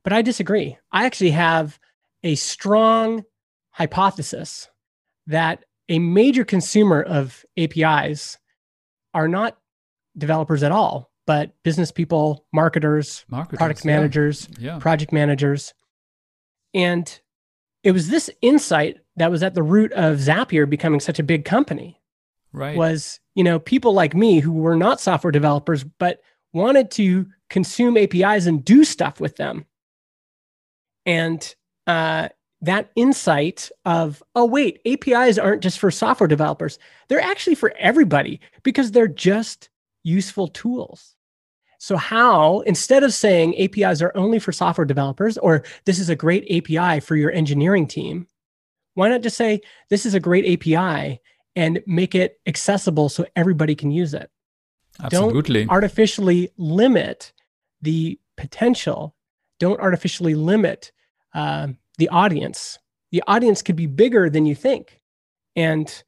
But 0.03 0.13
I 0.13 0.21
disagree. 0.21 0.77
I 0.91 1.05
actually 1.05 1.31
have 1.31 1.79
a 2.23 2.35
strong 2.35 3.23
hypothesis 3.71 4.69
that 5.27 5.63
a 5.89 5.99
major 5.99 6.45
consumer 6.45 7.01
of 7.01 7.45
APIs 7.57 8.37
are 9.13 9.27
not 9.27 9.57
developers 10.17 10.63
at 10.63 10.71
all, 10.71 11.11
but 11.27 11.51
business 11.63 11.91
people, 11.91 12.45
marketers, 12.53 13.25
Marketers, 13.29 13.57
product 13.57 13.85
yeah. 13.85 13.95
managers, 13.95 14.49
Yeah. 14.57 14.79
project 14.79 15.11
managers. 15.11 15.73
And 16.73 17.19
it 17.83 17.91
was 17.91 18.07
this 18.07 18.29
insight 18.41 18.97
that 19.17 19.29
was 19.31 19.43
at 19.43 19.53
the 19.53 19.63
root 19.63 19.91
of 19.93 20.17
Zapier 20.17 20.69
becoming 20.69 20.99
such 20.99 21.19
a 21.19 21.23
big 21.23 21.45
company 21.45 21.99
Right. 22.51 22.77
was, 22.77 23.19
you 23.35 23.43
know, 23.43 23.59
people 23.59 23.93
like 23.93 24.15
me 24.15 24.39
who 24.39 24.53
were 24.53 24.75
not 24.77 25.01
software 25.01 25.31
developers 25.31 25.83
but 25.83 26.21
wanted 26.53 26.91
to 26.91 27.27
consume 27.49 27.97
APIs 27.97 28.45
and 28.45 28.63
do 28.63 28.83
stuff 28.83 29.19
with 29.19 29.35
them. 29.37 29.65
And 31.05 31.55
uh, 31.87 32.29
that 32.63 32.89
insight 32.95 33.69
of, 33.83 34.23
oh, 34.35 34.45
wait, 34.45 34.79
APIs 34.85 35.37
aren't 35.37 35.61
just 35.61 35.79
for 35.79 35.91
software 35.91 36.29
developers. 36.29 36.79
They're 37.09 37.21
actually 37.21 37.55
for 37.55 37.73
everybody 37.77 38.39
because 38.63 38.91
they're 38.91 39.07
just 39.07 39.69
useful 40.03 40.47
tools. 40.47 41.15
So, 41.77 41.97
how, 41.97 42.61
instead 42.61 43.03
of 43.03 43.13
saying 43.13 43.59
APIs 43.59 44.01
are 44.01 44.13
only 44.15 44.39
for 44.39 44.53
software 44.53 44.85
developers 44.85 45.37
or 45.37 45.63
this 45.83 45.99
is 45.99 46.07
a 46.07 46.15
great 46.15 46.45
API 46.49 47.01
for 47.01 47.17
your 47.17 47.33
engineering 47.33 47.85
team, 47.85 48.27
why 48.93 49.09
not 49.09 49.21
just 49.21 49.35
say 49.35 49.59
this 49.89 50.05
is 50.05 50.13
a 50.13 50.19
great 50.19 50.45
API 50.45 51.19
and 51.57 51.83
make 51.85 52.15
it 52.15 52.39
accessible 52.47 53.09
so 53.09 53.25
everybody 53.35 53.75
can 53.75 53.91
use 53.91 54.13
it? 54.13 54.31
Absolutely. 55.03 55.65
Don't 55.65 55.71
artificially 55.71 56.49
limit 56.55 57.33
the 57.81 58.17
potential. 58.37 59.13
Don't 59.59 59.81
artificially 59.81 60.35
limit 60.35 60.93
um, 61.33 61.77
the 61.97 62.09
audience. 62.09 62.79
The 63.11 63.23
audience 63.27 63.61
could 63.61 63.75
be 63.75 63.87
bigger 63.87 64.29
than 64.29 64.45
you 64.45 64.55
think. 64.55 64.99
And 65.55 66.03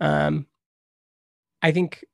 um, 0.00 0.46
I 1.62 1.72
think 1.72 2.04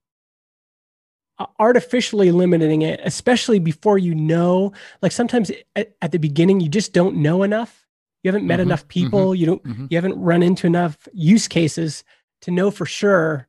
artificially 1.59 2.31
limiting 2.31 2.83
it, 2.83 3.01
especially 3.05 3.59
before 3.59 3.99
you 3.99 4.15
know, 4.15 4.73
like 5.03 5.13
sometimes 5.13 5.51
at, 5.75 5.95
at 6.01 6.13
the 6.13 6.19
beginning, 6.19 6.61
you 6.61 6.69
just 6.69 6.93
don't 6.93 7.17
know 7.17 7.43
enough. 7.43 7.87
You 8.23 8.29
haven't 8.29 8.47
met 8.47 8.59
Mhm, 8.59 8.63
enough 8.63 8.89
people. 8.89 9.35
You 9.35 9.47
don't, 9.47 9.63
Mhm. 9.65 9.87
you 9.91 9.97
haven't 9.97 10.19
run 10.21 10.43
into 10.43 10.67
enough 10.67 11.07
use 11.13 11.47
cases 11.49 12.05
to 12.43 12.51
know 12.51 12.71
for 12.71 12.87
sure 12.87 13.49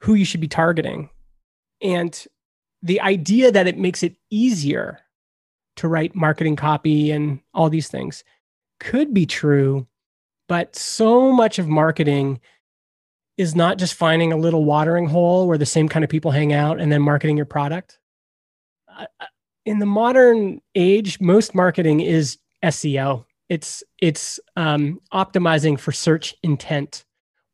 who 0.00 0.14
you 0.14 0.24
should 0.24 0.40
be 0.40 0.48
targeting. 0.48 1.10
And 1.82 2.26
the 2.82 3.00
idea 3.00 3.50
that 3.50 3.66
it 3.66 3.78
makes 3.78 4.02
it 4.02 4.16
easier 4.30 5.00
to 5.76 5.88
write 5.88 6.14
marketing 6.14 6.56
copy 6.56 7.10
and 7.10 7.40
all 7.52 7.68
these 7.68 7.88
things 7.88 8.22
could 8.80 9.12
be 9.14 9.26
true, 9.26 9.86
but 10.48 10.76
so 10.76 11.32
much 11.32 11.58
of 11.58 11.68
marketing 11.68 12.40
is 13.36 13.54
not 13.54 13.78
just 13.78 13.94
finding 13.94 14.32
a 14.32 14.36
little 14.36 14.64
watering 14.64 15.06
hole 15.06 15.46
where 15.46 15.58
the 15.58 15.66
same 15.66 15.88
kind 15.88 16.04
of 16.04 16.10
people 16.10 16.30
hang 16.30 16.52
out 16.52 16.80
and 16.80 16.90
then 16.90 17.02
marketing 17.02 17.36
your 17.36 17.46
product. 17.46 17.98
In 19.64 19.78
the 19.78 19.86
modern 19.86 20.60
age, 20.74 21.20
most 21.20 21.54
marketing 21.54 22.00
is 22.00 22.38
SEO. 22.64 23.24
It's 23.48 23.82
it's 24.00 24.40
um, 24.56 25.00
optimizing 25.12 25.78
for 25.78 25.92
search 25.92 26.34
intent. 26.42 27.04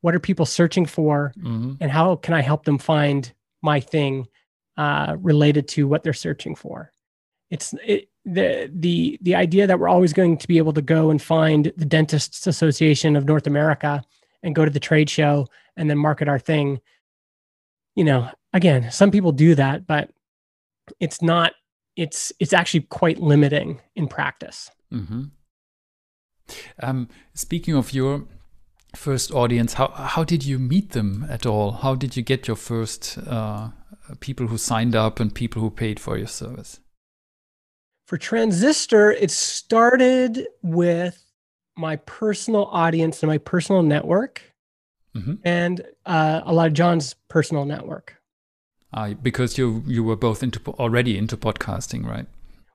What 0.01 0.15
are 0.15 0.19
people 0.19 0.45
searching 0.45 0.85
for? 0.85 1.33
Mhm. 1.37 1.77
and 1.81 1.91
how 1.91 2.15
can 2.17 2.33
I 2.33 2.41
help 2.41 2.65
them 2.65 2.77
find 2.77 3.31
my 3.61 3.79
thing 3.79 4.27
uh, 4.77 5.15
related 5.19 5.67
to 5.69 5.87
what 5.87 6.03
they're 6.03 6.13
searching 6.13 6.55
for? 6.55 6.91
It's 7.49 7.73
it, 7.85 8.09
the 8.25 8.71
the 8.73 9.17
the 9.21 9.35
idea 9.35 9.67
that 9.67 9.79
we're 9.79 9.89
always 9.89 10.13
going 10.13 10.37
to 10.37 10.47
be 10.47 10.57
able 10.57 10.73
to 10.73 10.81
go 10.81 11.09
and 11.09 11.21
find 11.21 11.71
the 11.75 11.85
Dentists 11.85 12.47
Association 12.47 13.15
of 13.15 13.25
North 13.25 13.47
America 13.47 14.03
and 14.41 14.55
go 14.55 14.65
to 14.65 14.71
the 14.71 14.79
trade 14.79 15.09
show 15.09 15.47
and 15.75 15.89
then 15.89 15.97
market 15.97 16.27
our 16.27 16.39
thing. 16.39 16.79
You 17.95 18.05
know, 18.05 18.29
again, 18.53 18.91
some 18.91 19.11
people 19.11 19.31
do 19.31 19.55
that, 19.55 19.85
but 19.85 20.09
it's 20.99 21.21
not. 21.21 21.53
It's 21.95 22.31
it's 22.39 22.53
actually 22.53 22.81
quite 22.81 23.19
limiting 23.19 23.81
in 23.95 24.07
practice. 24.07 24.71
mm-hmm. 24.91 25.23
Um, 26.81 27.07
speaking 27.33 27.75
of 27.75 27.93
your 27.93 28.25
first 28.95 29.31
audience, 29.31 29.73
how 29.73 29.89
how 29.89 30.23
did 30.23 30.45
you 30.45 30.59
meet 30.59 30.91
them 30.91 31.25
at 31.29 31.45
all? 31.45 31.71
How 31.71 31.95
did 31.95 32.15
you 32.15 32.23
get 32.23 32.47
your 32.47 32.57
first 32.57 33.17
uh, 33.27 33.69
people 34.21 34.47
who 34.47 34.57
signed 34.57 34.95
up 34.95 35.19
and 35.19 35.33
people 35.33 35.61
who 35.61 35.69
paid 35.69 35.99
for 35.99 36.17
your 36.17 36.27
service? 36.27 36.79
For 38.05 38.17
Transistor, 38.17 39.11
it 39.11 39.31
started 39.31 40.47
with 40.61 41.23
my 41.77 41.95
personal 41.97 42.65
audience 42.65 43.23
and 43.23 43.29
my 43.29 43.37
personal 43.37 43.81
network, 43.81 44.41
Mhm. 45.15 45.39
and 45.43 45.81
uh, 46.05 46.41
a 46.45 46.53
lot 46.53 46.67
of 46.67 46.73
Jon's 46.73 47.15
personal 47.29 47.65
network. 47.65 48.17
Uh, 48.93 49.13
because 49.15 49.57
you 49.57 49.83
you 49.87 50.03
were 50.03 50.15
both 50.15 50.43
into 50.43 50.59
already 50.79 51.17
into 51.17 51.35
podcasting, 51.37 52.05
right? 52.05 52.27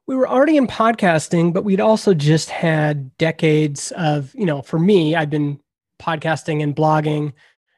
We 0.06 0.16
were 0.16 0.28
already 0.28 0.56
in 0.56 0.66
podcasting, 0.66 1.52
but 1.52 1.64
we'd 1.64 1.80
also 1.80 2.14
just 2.14 2.48
had 2.50 3.16
decades 3.18 3.92
of, 3.92 4.34
you 4.34 4.46
know, 4.46 4.62
for 4.62 4.78
me, 4.78 5.14
I've 5.14 5.30
been 5.30 5.60
podcasting 6.00 6.62
and 6.62 6.74
blogging 6.74 7.34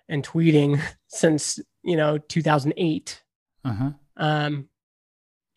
and 0.08 0.24
tweeting 0.24 0.80
since, 1.08 1.58
you 1.82 1.96
know, 1.96 2.16
2008. 2.18 3.22
Uh 3.64 3.72
huh. 3.72 3.90
um, 4.16 4.68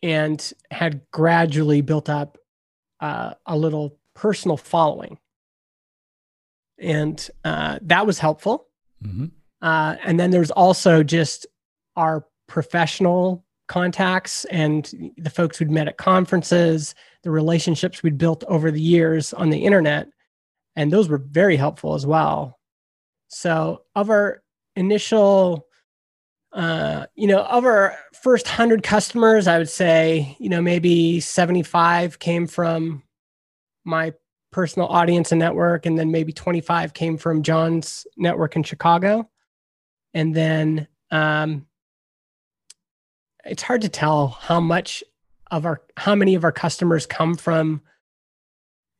and 0.03 0.53
had 0.69 1.01
gradually 1.11 1.81
built 1.81 2.09
up 2.09 2.37
uh, 2.99 3.33
a 3.47 3.57
little 3.57 3.97
personal 4.13 4.57
following. 4.57 5.17
And 6.77 7.27
uh, 7.43 7.79
that 7.83 8.05
was 8.05 8.19
helpful. 8.19 8.67
hmm 9.01 9.25
Uh, 9.61 9.95
and 10.03 10.19
then 10.19 10.31
there's 10.31 10.51
also 10.51 11.03
just 11.03 11.47
our 11.95 12.25
professional 12.47 13.45
contacts 13.69 14.43
and 14.45 15.13
the 15.17 15.29
folks 15.29 15.59
we'd 15.59 15.71
met 15.71 15.87
at 15.87 15.97
conferences, 15.97 16.93
the 17.23 17.31
relationships 17.31 18.03
we'd 18.03 18.17
built 18.17 18.43
over 18.49 18.71
the 18.71 18.81
years 18.81 19.33
on 19.33 19.49
the 19.49 19.63
internet. 19.63 20.09
And 20.75 20.91
those 20.91 21.07
were 21.07 21.17
very 21.17 21.55
helpful 21.55 21.93
as 21.93 22.05
well. 22.05 22.59
So, 23.29 23.83
of 23.95 24.09
our 24.09 24.43
initial, 24.75 25.65
uh, 26.53 27.07
you 27.15 27.27
know, 27.27 27.39
of 27.39 27.65
our 27.65 27.97
first 28.21 28.45
100 28.45 28.83
customers, 28.83 29.47
I 29.47 29.57
would 29.57 29.69
say, 29.69 30.37
you 30.39 30.49
know, 30.49 30.61
maybe 30.61 31.19
75 31.19 32.19
came 32.19 32.45
from 32.45 33.03
my 33.83 34.13
personal 34.51 34.87
audience 34.87 35.31
and 35.31 35.39
network. 35.39 35.85
And 35.85 35.97
then 35.97 36.11
maybe 36.11 36.31
25 36.31 36.93
came 36.93 37.17
from 37.17 37.41
Jon's 37.41 38.05
network 38.17 38.55
in 38.55 38.63
Chicago. 38.63 39.29
And 40.13 40.35
then 40.35 40.87
um, 41.09 41.65
it's 43.43 43.63
hard 43.63 43.81
to 43.81 43.89
tell 43.89 44.27
how 44.27 44.59
much 44.59 45.03
of 45.49 45.65
our, 45.65 45.81
how 45.97 46.13
many 46.13 46.35
of 46.35 46.43
our 46.43 46.51
customers 46.51 47.07
come 47.07 47.35
from 47.35 47.81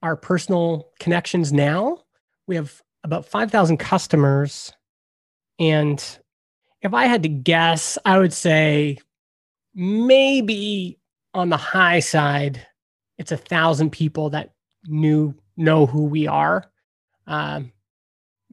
our 0.01 0.15
personal 0.15 0.89
connections 0.99 1.53
now. 1.53 1.99
We 2.47 2.55
have 2.55 2.81
about 3.03 3.27
5,000 3.27 3.77
customers. 3.77 4.73
And 5.59 6.03
if 6.83 6.93
I 6.93 7.05
had 7.05 7.23
to 7.23 7.29
guess, 7.29 7.97
I 8.05 8.19
would 8.19 8.33
say 8.33 8.99
maybe 9.73 10.99
on 11.33 11.49
the 11.49 11.57
high 11.57 11.99
side, 11.99 12.65
it's 13.17 13.31
a 13.31 13.37
thousand 13.37 13.91
people 13.91 14.29
that 14.31 14.53
knew 14.86 15.34
know 15.57 15.86
who 15.86 16.03
we 16.05 16.27
are. 16.27 16.63
Um, 17.25 17.71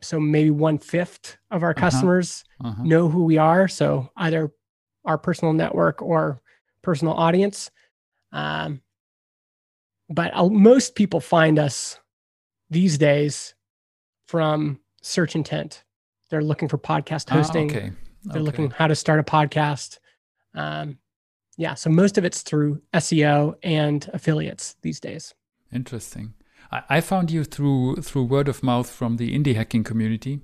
so 0.03 0.18
maybe 0.20 0.51
one 0.51 0.78
fifth 0.78 1.37
of 1.51 1.62
our 1.62 1.70
Uh-huh. 1.72 1.81
customers 1.81 2.45
Uh-huh. 2.64 2.83
know 2.85 3.09
who 3.09 3.24
we 3.24 3.37
are. 3.39 3.68
So 3.68 4.11
either 4.16 4.51
our 5.05 5.18
personal 5.18 5.53
network 5.53 6.01
or 6.03 6.41
personal 6.83 7.14
audience. 7.14 7.70
Um, 8.33 8.81
but 10.09 10.31
uh, 10.35 10.49
most 10.49 10.95
people 10.95 11.20
find 11.20 11.59
us 11.59 11.99
these 12.70 12.97
days 12.99 13.55
from 14.28 14.81
search 15.03 15.35
intent. 15.35 15.85
They're 16.31 16.43
looking 16.45 16.68
for 16.68 16.78
podcast 16.78 17.31
Ah, 17.31 17.35
hosting. 17.35 17.70
okay. 17.70 17.93
They're 18.25 18.37
Okay. 18.37 18.45
looking 18.47 18.71
how 18.71 18.87
to 18.87 18.95
start 18.95 19.21
a 19.21 19.23
podcast. 19.23 19.99
Um, 20.55 20.99
yeah, 21.57 21.75
so 21.75 21.91
most 21.91 22.18
of 22.18 22.25
it's 22.25 22.43
through 22.43 22.81
SEO 22.95 23.55
and 23.62 24.09
affiliates 24.12 24.77
these 24.83 25.01
days. 25.01 25.35
Interesting. 25.73 26.35
I, 26.73 26.83
I 26.89 27.01
found 27.01 27.31
you 27.31 27.45
through 27.45 27.97
through 28.03 28.25
word 28.25 28.49
of 28.49 28.62
mouth 28.62 28.91
from 28.91 29.16
the 29.16 29.35
indie 29.37 29.55
hacking 29.55 29.85
community. 29.85 30.41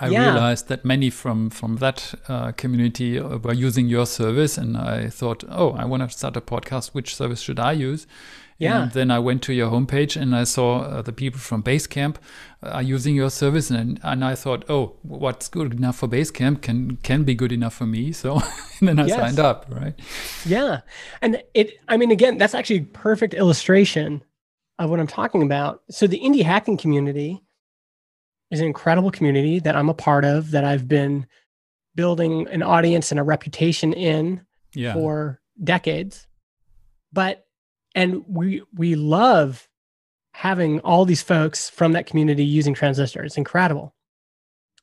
I 0.00 0.08
Yeah. 0.08 0.22
realized 0.24 0.68
that 0.68 0.84
many 0.84 1.10
from 1.10 1.50
from 1.50 1.76
that 1.76 2.14
uh, 2.28 2.52
community 2.52 3.18
uh, 3.18 3.36
were 3.38 3.52
using 3.52 3.88
your 3.88 4.06
service, 4.06 4.56
and 4.58 4.76
I 4.76 5.08
thought, 5.10 5.44
oh, 5.48 5.72
I 5.72 5.84
want 5.84 6.02
to 6.02 6.08
start 6.18 6.36
a 6.36 6.40
podcast. 6.40 6.88
Which 6.94 7.14
service 7.14 7.40
should 7.40 7.60
I 7.60 7.72
use? 7.72 8.06
Yeah. 8.62 8.82
And 8.82 8.92
then 8.92 9.10
I 9.10 9.18
went 9.18 9.42
to 9.44 9.52
your 9.52 9.70
homepage 9.70 10.20
and 10.20 10.34
I 10.36 10.44
saw 10.44 10.80
uh, 10.80 11.02
the 11.02 11.12
people 11.12 11.40
from 11.40 11.62
Basecamp 11.62 12.16
are 12.62 12.82
using 12.82 13.16
your 13.16 13.30
service, 13.30 13.70
and 13.70 13.98
and 14.02 14.24
I 14.24 14.34
thought, 14.36 14.64
oh, 14.70 14.94
what's 15.02 15.48
good 15.48 15.72
enough 15.74 15.96
for 15.98 16.08
Basecamp 16.08 16.62
can 16.62 16.96
can 17.02 17.24
be 17.24 17.34
good 17.34 17.52
enough 17.52 17.74
for 17.74 17.86
me. 17.86 18.12
So 18.22 18.40
then 18.80 18.98
I 19.00 19.06
Yes. 19.06 19.18
signed 19.18 19.38
up. 19.40 19.66
Right. 19.68 19.94
Yeah. 20.46 20.80
And 21.20 21.42
it, 21.54 21.72
I 21.88 21.96
mean, 21.96 22.10
again, 22.12 22.38
that's 22.38 22.54
actually 22.54 22.80
a 22.80 22.84
perfect 23.08 23.34
illustration 23.34 24.22
of 24.78 24.90
what 24.90 25.00
I'm 25.00 25.06
talking 25.08 25.42
about. 25.42 25.82
So 25.90 26.06
the 26.06 26.20
indie 26.20 26.42
hacking 26.44 26.76
community 26.76 27.42
is 28.50 28.60
an 28.60 28.66
incredible 28.66 29.10
community 29.10 29.58
that 29.60 29.74
I'm 29.76 29.88
a 29.88 29.94
part 29.94 30.24
of 30.24 30.50
that 30.52 30.64
I've 30.64 30.86
been 30.86 31.26
building 31.94 32.46
an 32.48 32.62
audience 32.62 33.10
and 33.10 33.18
a 33.20 33.22
reputation 33.22 33.92
in 33.92 34.40
Yeah. 34.74 34.94
for 34.94 35.40
decades. 35.62 36.26
But 37.12 37.44
and 37.94 38.24
we 38.26 38.62
we 38.74 38.94
love 38.94 39.68
having 40.34 40.80
all 40.80 41.04
these 41.04 41.22
folks 41.22 41.68
from 41.68 41.92
that 41.92 42.06
community 42.06 42.44
using 42.44 42.74
transistor. 42.74 43.22
It's 43.22 43.36
incredible. 43.36 43.94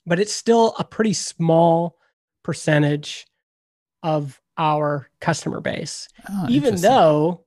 But 0.06 0.20
it's 0.20 0.34
still 0.34 0.76
a 0.80 0.84
pretty 0.84 1.14
small 1.14 1.98
percentage 2.44 3.28
of 4.04 4.40
our 4.58 5.10
customer 5.22 5.62
base. 5.62 6.08
Ah, 6.30 6.46
Even 6.50 6.76
though, 6.78 7.46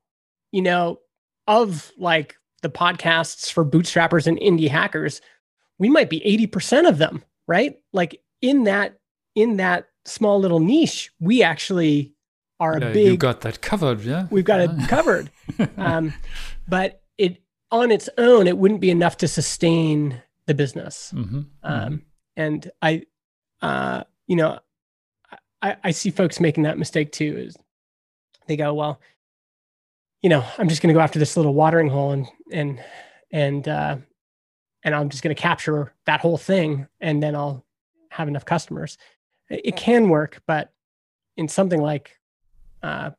you 0.50 0.62
know, 0.62 0.98
of 1.46 1.92
like 1.96 2.36
the 2.62 2.70
podcasts 2.70 3.50
for 3.52 3.64
bootstrappers 3.64 4.26
and 4.26 4.38
indie 4.38 4.68
hackers, 4.68 5.20
we 5.78 5.88
might 5.88 6.10
be 6.10 6.20
80% 6.20 6.88
of 6.88 6.98
them, 6.98 7.24
right? 7.46 7.76
Like 7.92 8.20
in 8.40 8.64
that 8.64 8.98
in 9.34 9.56
that 9.56 9.86
small 10.04 10.38
little 10.40 10.60
niche, 10.60 11.10
we 11.20 11.42
actually 11.42 12.12
are 12.60 12.78
Yeah, 12.78 12.88
a 12.88 12.98
you 12.98 13.16
got 13.16 13.40
that 13.42 13.60
covered, 13.60 14.00
yeah. 14.02 14.26
we've 14.30 14.44
got 14.44 14.60
it 14.60 14.70
covered. 14.88 15.30
Um, 15.76 16.12
but 16.68 17.02
it 17.18 17.42
on 17.70 17.90
its 17.90 18.08
own, 18.18 18.46
it 18.46 18.56
wouldn't 18.58 18.80
be 18.80 18.90
enough 18.90 19.16
to 19.18 19.28
sustain 19.28 20.22
the 20.46 20.54
business. 20.54 21.12
Mhm, 21.14 21.46
Um, 21.62 22.02
and 22.36 22.70
I, 22.80 23.02
uh, 23.60 24.04
you 24.26 24.36
know, 24.36 24.58
I, 25.60 25.76
I 25.84 25.90
see 25.92 26.10
folks 26.10 26.40
making 26.40 26.64
that 26.64 26.78
mistake 26.78 27.12
too. 27.12 27.36
Is 27.38 27.56
they 28.46 28.56
go, 28.56 28.74
well, 28.74 29.00
you 30.22 30.28
know, 30.30 30.44
I'm 30.58 30.68
just 30.68 30.82
going 30.82 30.88
to 30.88 30.94
go 30.98 31.00
after 31.02 31.18
this 31.18 31.36
little 31.36 31.54
watering 31.54 31.88
hole 31.88 32.12
and 32.12 32.26
and 32.50 32.82
and 33.30 33.66
uh, 33.68 33.96
and 34.84 34.94
I'm 34.94 35.08
just 35.08 35.22
going 35.22 35.34
to 35.34 35.40
capture 35.40 35.92
that 36.06 36.20
whole 36.20 36.38
thing, 36.38 36.86
and 37.00 37.22
then 37.22 37.34
I'll 37.36 37.64
have 38.10 38.28
enough 38.28 38.44
customers. 38.44 38.98
It, 39.48 39.60
it 39.66 39.76
can 39.76 40.08
work, 40.08 40.42
but 40.46 40.72
in 41.36 41.48
something 41.48 41.80
like 41.80 42.18
uh, 42.82 43.10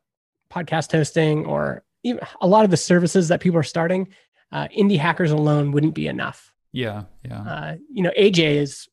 podcast 0.50 0.92
hosting 0.92 1.46
or 1.46 1.84
even 2.02 2.20
a 2.40 2.46
lot 2.46 2.64
of 2.64 2.70
the 2.70 2.76
services 2.76 3.28
that 3.28 3.40
people 3.40 3.58
are 3.58 3.64
starting, 3.64 4.08
uh, 4.52 4.68
indie 4.76 4.98
hackers 4.98 5.30
alone 5.30 5.72
wouldn't 5.72 5.94
be 5.94 6.06
enough 6.06 6.54
yeah, 6.74 7.04
yeah. 7.24 7.40
uh, 7.40 7.76
you 7.88 8.02
know, 8.02 8.10
AJ 8.18 8.56
is 8.56 8.88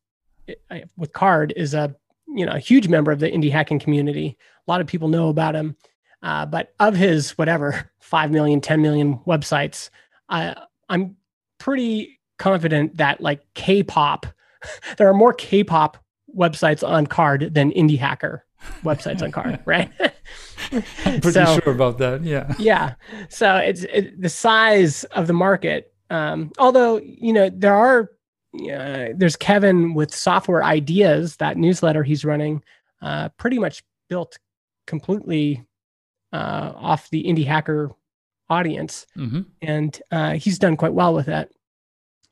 with 0.95 1.11
Carrd 1.13 1.51
is 1.55 1.73
a 1.73 1.95
you 2.27 2.45
know 2.45 2.51
a 2.51 2.59
huge 2.59 2.87
member 2.87 3.11
of 3.11 3.19
the 3.19 3.29
indie 3.29 3.51
hacking 3.51 3.79
community. 3.79 4.37
A 4.67 4.71
lot 4.71 4.81
of 4.81 4.87
people 4.87 5.07
know 5.07 5.29
about 5.29 5.55
him, 5.55 5.75
uh, 6.21 6.45
but 6.45 6.73
of 6.79 6.95
his 6.95 7.31
whatever 7.39 7.89
5 7.99 8.31
million, 8.31 8.61
10 8.61 8.83
million 8.83 9.17
websites, 9.25 9.89
uh, 10.29 10.53
I'm 10.89 11.17
pretty 11.57 12.19
confident 12.37 12.97
that 12.97 13.19
like 13.19 13.41
K-pop, 13.55 14.27
there 14.97 15.09
are 15.09 15.13
more 15.15 15.33
K-pop 15.33 15.97
websites 16.37 16.87
on 16.87 17.07
Carrd 17.07 17.55
than 17.55 17.71
indie 17.71 17.97
hacker 17.97 18.45
websites 18.83 19.21
on 19.21 19.31
Carrd, 19.31 19.59
right? 19.65 19.89
I'm 21.05 21.21
pretty 21.21 21.31
so- 21.31 21.59
sure 21.59 21.73
about 21.73 21.97
that. 21.99 22.23
Yeah. 22.23 22.53
yeah 22.59 22.93
so 23.29 23.55
it's 23.57 23.83
it, 23.83 24.21
the 24.21 24.29
size 24.29 25.03
of 25.05 25.27
the 25.27 25.33
market 25.33 25.93
um 26.09 26.51
although 26.59 26.97
you 26.97 27.33
know 27.33 27.49
there 27.49 27.73
are 27.75 28.09
uh, 28.55 29.07
there's 29.15 29.35
kevin 29.37 29.93
with 29.93 30.13
software 30.13 30.63
ideas 30.63 31.37
that 31.37 31.57
newsletter 31.57 32.03
he's 32.03 32.25
running 32.25 32.61
uh 33.01 33.29
pretty 33.37 33.57
much 33.57 33.81
built 34.09 34.37
completely 34.87 35.65
uh 36.33 36.73
off 36.75 37.09
the 37.11 37.23
indie 37.23 37.45
hacker 37.45 37.91
audience 38.49 39.05
hmm 39.15 39.41
and 39.61 40.01
uh 40.11 40.33
he's 40.33 40.59
done 40.59 40.75
quite 40.75 40.93
well 40.93 41.13
with 41.13 41.25
that. 41.27 41.49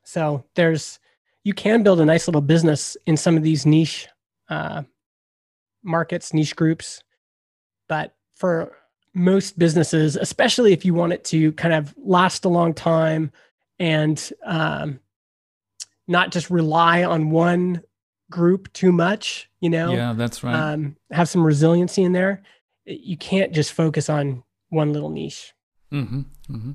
so 0.04 0.44
there's 0.54 0.98
you 1.44 1.54
can 1.54 1.82
build 1.82 2.00
a 2.00 2.04
nice 2.04 2.28
little 2.28 2.42
business 2.42 2.96
in 3.06 3.16
some 3.16 3.36
of 3.36 3.42
these 3.42 3.64
niche 3.64 4.06
uh 4.50 4.82
markets 5.82 6.32
niche 6.34 6.54
groups 6.56 7.02
but 7.88 8.14
for 8.36 8.72
most 9.12 9.58
businesses, 9.58 10.14
especially 10.16 10.72
if 10.72 10.84
you 10.84 10.94
want 10.94 11.12
it 11.12 11.24
to 11.24 11.50
kind 11.52 11.74
of 11.74 11.92
last 11.98 12.44
a 12.44 12.48
long 12.48 12.72
time 12.72 13.32
and 13.80 14.32
um, 14.46 15.00
not 16.06 16.30
just 16.30 16.50
rely 16.50 17.02
on 17.02 17.30
one 17.30 17.82
group 18.30 18.72
too 18.72 18.92
much, 18.92 19.50
you 19.60 19.68
know, 19.70 19.92
Yeah, 19.92 20.12
that's 20.12 20.44
right. 20.44 20.54
um, 20.54 20.96
have 21.10 21.28
some 21.28 21.44
resiliency 21.44 22.04
in 22.04 22.12
there. 22.12 22.42
You 22.84 23.16
can't 23.16 23.52
just 23.52 23.72
focus 23.72 24.08
on 24.08 24.44
one 24.68 24.92
little 24.92 25.10
niche. 25.10 25.52
hmm 25.90 26.22
hmm 26.46 26.72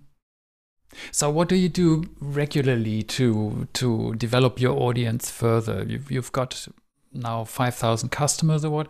So, 1.12 1.30
what 1.30 1.47
do 1.49 1.56
you 1.56 1.70
do 1.70 2.03
regularly 2.20 3.03
to 3.03 3.68
to 3.74 4.16
develop 4.16 4.60
your 4.60 4.78
audience 4.78 5.32
further? 5.32 5.86
You've 5.88 6.12
you've 6.12 6.32
got 6.32 6.68
now 7.16 7.43
five 7.45 7.76
thousand 7.76 8.09
customers 8.09 8.63
or 8.66 8.70
what? 8.72 8.88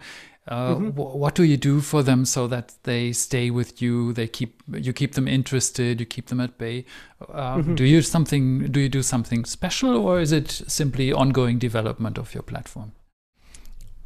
Uh, 0.47 0.75
Mhm. 0.75 0.91
wh- 0.93 1.15
what 1.15 1.33
do 1.33 1.43
you 1.43 1.57
do 1.57 1.81
for 1.81 2.03
them 2.03 2.23
so 2.23 2.45
that 2.47 2.75
they 2.83 3.11
stay 3.13 3.49
with 3.49 3.81
you? 3.81 4.13
They 4.13 4.27
keep 4.27 4.61
you 4.71 4.93
keep 4.93 5.13
them 5.13 5.27
interested. 5.27 5.99
You 5.99 6.05
keep 6.05 6.27
them 6.27 6.39
at 6.39 6.57
bay. 6.57 6.85
Uh, 7.29 7.57
Mhm. 7.57 7.75
Do 7.75 7.83
you 7.83 8.01
something? 8.01 8.71
Do 8.71 8.79
you 8.79 8.89
do 8.89 9.01
something 9.01 9.45
special, 9.45 9.95
or 9.97 10.19
is 10.19 10.31
it 10.31 10.51
simply 10.67 11.11
ongoing 11.11 11.57
development 11.59 12.17
of 12.19 12.33
your 12.35 12.43
platform? 12.43 12.91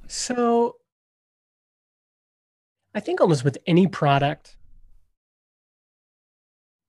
So 0.08 0.76
I 2.96 3.02
think 3.02 3.20
almost 3.22 3.44
with 3.44 3.58
any 3.68 3.88
product, 3.88 4.56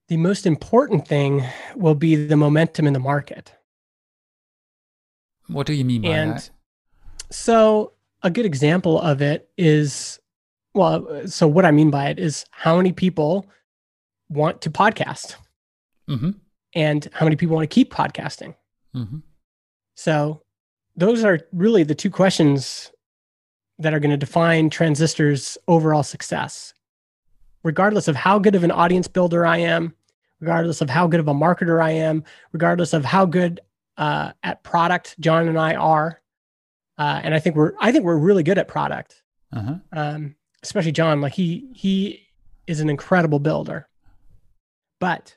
the 0.09 0.17
most 0.17 0.47
important 0.47 1.07
thing 1.09 1.43
will 1.77 1.95
be 1.97 2.15
the 2.27 2.37
momentum 2.37 2.87
in 2.87 2.93
the 2.93 3.01
market. 3.01 3.53
What 5.49 5.67
do 5.67 5.73
you 5.73 5.85
mean 5.85 6.03
by 6.03 6.09
And 6.11 6.37
that? 6.37 6.51
So, 7.31 7.93
a 8.23 8.31
good 8.31 8.45
example 8.45 9.01
of 9.01 9.23
it 9.23 9.49
is 9.57 10.19
well, 10.75 11.27
so 11.27 11.49
what 11.49 11.65
I 11.65 11.71
mean 11.71 11.91
by 11.91 12.09
it 12.09 12.19
is 12.19 12.45
how 12.51 12.77
many 12.77 12.93
people 12.93 13.47
want 14.29 14.61
to 14.63 14.71
podcast 14.71 15.37
hmm 16.07 16.31
and 16.73 17.09
how 17.13 17.27
many 17.27 17.35
people 17.35 17.57
want 17.57 17.69
to 17.69 17.75
keep 17.75 17.93
podcasting. 17.93 18.55
hmm 18.95 19.19
So, 19.95 20.43
those 20.97 21.25
are 21.25 21.41
really 21.53 21.83
the 21.83 21.95
two 21.95 22.11
questions 22.11 22.91
that 23.79 23.95
are 23.95 24.01
going 24.01 24.11
to 24.11 24.17
define 24.17 24.69
Transistor's 24.69 25.57
overall 25.67 26.03
success. 26.03 26.75
Regardless 27.63 28.09
of 28.09 28.17
how 28.17 28.39
good 28.39 28.55
of 28.55 28.65
an 28.65 28.71
audience 28.71 29.09
builder 29.09 29.47
I 29.47 29.59
am, 29.59 29.95
regardless 30.41 30.81
of 30.81 30.91
how 30.91 31.07
good 31.07 31.21
of 31.21 31.29
a 31.29 31.35
marketer 31.35 31.83
I 31.83 31.91
am, 31.93 32.25
regardless 32.53 32.93
of 32.93 33.05
how 33.05 33.25
good 33.27 33.61
uh, 33.97 34.33
at 34.43 34.63
product 34.63 35.19
Jon 35.21 35.49
and 35.49 35.59
I 35.59 35.75
are, 35.75 36.20
uh, 37.01 37.19
and 37.25 37.35
I 37.35 37.39
think 37.39 37.57
we're 37.57 37.73
I 37.81 37.91
think 37.93 38.05
we're 38.05 38.19
really 38.19 38.43
good 38.43 38.59
at 38.59 38.69
product. 38.69 39.23
Uh-huh. 39.55 39.77
Um, 39.93 40.37
especially 40.63 40.93
Jon, 40.93 41.23
like 41.23 41.33
he 41.33 41.71
he 41.75 42.27
is 42.67 42.81
an 42.81 42.91
incredible 42.91 43.39
builder. 43.39 43.89
But 45.01 45.35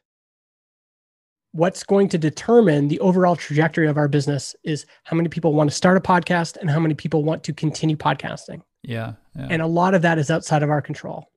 what's 1.53 1.83
going 1.85 2.09
to 2.09 2.17
determine 2.17 2.89
the 2.89 2.99
overall 2.99 3.37
trajectory 3.37 3.87
of 3.87 3.97
our 3.97 4.09
business 4.09 4.57
is 4.65 4.85
how 5.03 5.15
many 5.15 5.29
people 5.29 5.53
want 5.53 5.69
to 5.69 5.75
start 5.75 5.95
a 5.95 6.01
podcast 6.01 6.57
and 6.57 6.69
how 6.69 6.81
many 6.81 6.95
people 6.95 7.23
want 7.23 7.45
to 7.45 7.53
continue 7.53 7.95
podcasting. 7.95 8.61
Yeah. 8.81 9.13
yeah. 9.37 9.47
And 9.49 9.61
a 9.61 9.67
lot 9.67 9.93
of 9.93 10.01
that 10.01 10.17
is 10.17 10.29
outside 10.29 10.63
of 10.63 10.69
our 10.69 10.81
control. 10.81 11.27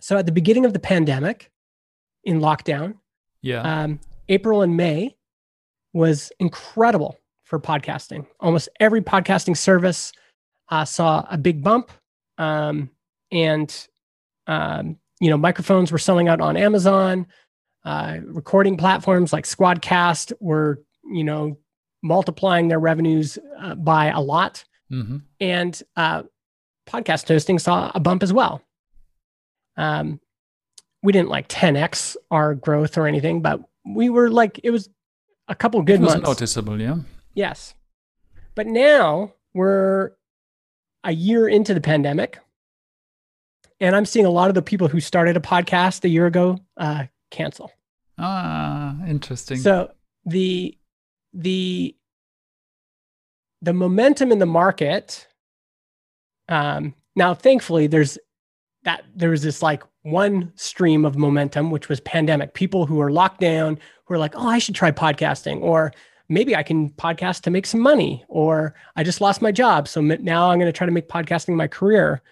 So 0.00 0.18
at 0.18 0.26
the 0.26 0.32
beginning 0.32 0.66
of 0.66 0.74
the 0.74 0.78
pandemic, 0.78 1.50
in 2.24 2.40
lockdown, 2.40 2.96
yeah. 3.40 3.62
um, 3.62 4.00
April 4.28 4.60
and 4.60 4.76
May 4.76 5.16
was 5.94 6.30
incredible 6.40 7.19
for 7.50 7.58
podcasting. 7.58 8.24
Almost 8.38 8.68
every 8.78 9.02
podcasting 9.02 9.56
service 9.56 10.12
uh, 10.70 10.84
saw 10.84 11.26
a 11.28 11.36
big 11.36 11.62
bump, 11.62 11.90
um, 12.38 12.90
and 13.32 13.88
um, 14.46 14.96
you 15.20 15.28
know 15.28 15.36
microphones 15.36 15.92
were 15.92 15.98
selling 15.98 16.28
out 16.28 16.40
on 16.40 16.56
Amazon. 16.56 17.26
Uh, 17.84 18.18
recording 18.24 18.76
platforms 18.76 19.32
like 19.32 19.44
Squadcast 19.44 20.32
were 20.40 20.80
you 21.12 21.24
know 21.24 21.58
multiplying 22.02 22.68
their 22.68 22.78
revenues 22.78 23.36
uh, 23.60 23.74
by 23.74 24.06
a 24.06 24.20
lot, 24.20 24.64
hmm 24.88 25.18
and 25.40 25.82
uh, 25.96 26.22
podcast 26.88 27.26
hosting 27.26 27.58
saw 27.58 27.90
a 27.94 28.00
bump 28.00 28.22
as 28.22 28.32
well. 28.32 28.62
Um, 29.76 30.20
we 31.02 31.12
didn't 31.12 31.30
like 31.30 31.48
10x 31.48 32.16
our 32.30 32.54
growth 32.54 32.96
or 32.96 33.06
anything, 33.08 33.42
but 33.42 33.60
we 33.84 34.08
were 34.08 34.30
like 34.30 34.60
it 34.62 34.70
was 34.70 34.88
a 35.48 35.54
couple 35.56 35.82
good 35.82 35.96
it 35.96 36.02
was 36.02 36.14
months. 36.14 36.28
noticeable. 36.28 36.80
Yeah. 36.80 36.98
Yes, 37.34 37.74
but 38.54 38.66
now 38.66 39.34
we're 39.54 40.12
a 41.04 41.12
year 41.12 41.48
into 41.48 41.74
the 41.74 41.80
pandemic, 41.80 42.38
and 43.80 43.96
I'm 43.96 44.06
seeing 44.06 44.26
a 44.26 44.30
lot 44.30 44.48
of 44.48 44.54
the 44.54 44.62
people 44.62 44.88
who 44.88 45.00
started 45.00 45.36
a 45.36 45.40
podcast 45.40 46.04
a 46.04 46.08
year 46.08 46.26
ago 46.26 46.58
uh, 46.76 47.04
cancel. 47.30 47.72
Ah, 48.18 48.96
interesting. 49.06 49.58
So 49.58 49.92
the 50.24 50.76
the 51.32 51.96
the 53.62 53.72
momentum 53.72 54.32
in 54.32 54.38
the 54.38 54.46
market. 54.46 55.26
Um, 56.48 56.94
now, 57.14 57.34
thankfully, 57.34 57.86
there's 57.86 58.18
that 58.84 59.04
there 59.14 59.30
was 59.30 59.42
this 59.42 59.62
like 59.62 59.82
one 60.02 60.52
stream 60.56 61.04
of 61.04 61.16
momentum, 61.16 61.70
which 61.70 61.88
was 61.88 62.00
pandemic. 62.00 62.54
People 62.54 62.86
who 62.86 63.00
are 63.00 63.10
locked 63.10 63.40
down, 63.40 63.78
who 64.04 64.14
are 64.14 64.18
like, 64.18 64.34
oh, 64.34 64.48
I 64.48 64.58
should 64.58 64.74
try 64.74 64.90
podcasting, 64.90 65.60
or 65.60 65.92
maybe 66.30 66.54
I 66.54 66.62
can 66.62 66.90
podcast 66.90 67.42
to 67.42 67.50
make 67.50 67.66
some 67.66 67.80
money, 67.80 68.24
or 68.28 68.74
I 68.96 69.02
just 69.02 69.20
lost 69.20 69.42
my 69.42 69.52
job. 69.52 69.88
So 69.88 70.00
now 70.00 70.50
I'm 70.50 70.58
going 70.58 70.72
to 70.72 70.76
try 70.76 70.86
to 70.86 70.92
make 70.92 71.08
podcasting 71.08 71.56
my 71.56 71.66
career. 71.66 72.22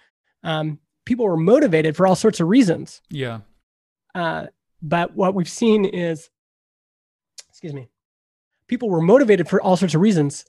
Um, 0.43 0.79
people 1.05 1.25
were 1.25 1.37
motivated 1.37 1.95
for 1.95 2.07
all 2.07 2.15
sorts 2.15 2.39
of 2.39 2.47
reasons. 2.47 3.01
Yeah. 3.09 3.41
Uh, 4.15 4.47
but 4.81 5.15
what 5.15 5.35
we've 5.35 5.49
seen 5.49 5.83
is, 5.83 6.29
excuse 7.49 7.73
me, 7.73 7.89
people 8.67 8.89
were 8.89 9.01
motivated 9.01 9.49
for 9.49 9.61
all 9.61 9.75
sorts 9.75 9.93
of 9.93 10.01
reasons. 10.01 10.45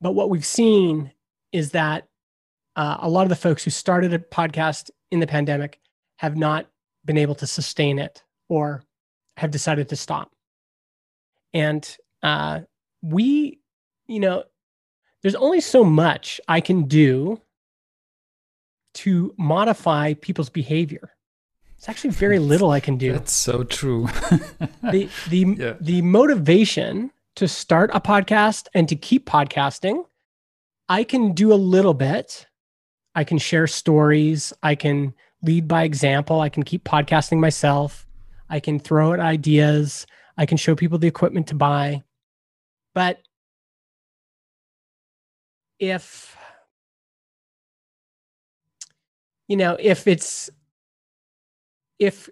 But 0.00 0.12
what 0.12 0.30
we've 0.30 0.46
seen 0.46 1.12
is 1.50 1.72
that 1.72 2.06
uh, 2.76 2.98
a 3.00 3.08
lot 3.08 3.22
of 3.22 3.30
the 3.30 3.36
folks 3.36 3.64
who 3.64 3.70
started 3.70 4.14
a 4.14 4.18
podcast 4.18 4.90
in 5.10 5.18
the 5.18 5.26
pandemic 5.26 5.80
have 6.18 6.36
not 6.36 6.66
been 7.04 7.18
able 7.18 7.34
to 7.36 7.46
sustain 7.46 7.98
it 7.98 8.22
or 8.48 8.84
have 9.36 9.50
decided 9.50 9.88
to 9.88 9.96
stop. 9.96 10.30
And 11.52 11.96
uh, 12.24 12.60
we, 13.02 13.60
you 14.06 14.18
know, 14.18 14.44
there's 15.22 15.34
only 15.34 15.60
so 15.60 15.84
much 15.84 16.40
I 16.48 16.60
can 16.60 16.84
do 16.84 17.40
to 18.94 19.34
modify 19.38 20.14
people's 20.14 20.48
behavior. 20.48 21.10
It's 21.76 21.88
actually 21.88 22.10
very 22.10 22.38
little 22.52 22.70
I 22.70 22.80
can 22.80 22.96
do. 22.96 23.12
That's 23.12 23.32
so 23.32 23.62
true. 23.62 24.06
the 24.82 25.08
the 25.28 25.56
yeah. 25.58 25.74
the 25.80 26.02
motivation 26.02 27.12
to 27.36 27.46
start 27.46 27.90
a 27.92 28.00
podcast 28.00 28.68
and 28.74 28.88
to 28.88 28.96
keep 28.96 29.26
podcasting, 29.26 30.04
I 30.88 31.04
can 31.04 31.32
do 31.32 31.52
a 31.52 31.56
little 31.56 31.94
bit. 31.94 32.46
I 33.14 33.24
can 33.24 33.38
share 33.38 33.66
stories. 33.66 34.52
I 34.62 34.76
can 34.76 35.14
lead 35.42 35.68
by 35.68 35.82
example. 35.82 36.40
I 36.40 36.48
can 36.48 36.62
keep 36.62 36.84
podcasting 36.84 37.38
myself. 37.38 38.06
I 38.48 38.60
can 38.60 38.78
throw 38.78 39.12
out 39.12 39.20
ideas. 39.20 40.06
I 40.38 40.46
can 40.46 40.56
show 40.56 40.74
people 40.74 40.98
the 40.98 41.06
equipment 41.06 41.48
to 41.48 41.54
buy. 41.54 42.02
But 42.94 43.20
if, 45.78 46.36
you 49.48 49.56
know, 49.56 49.76
if 49.80 50.06
it's, 50.06 50.48
if 51.98 52.28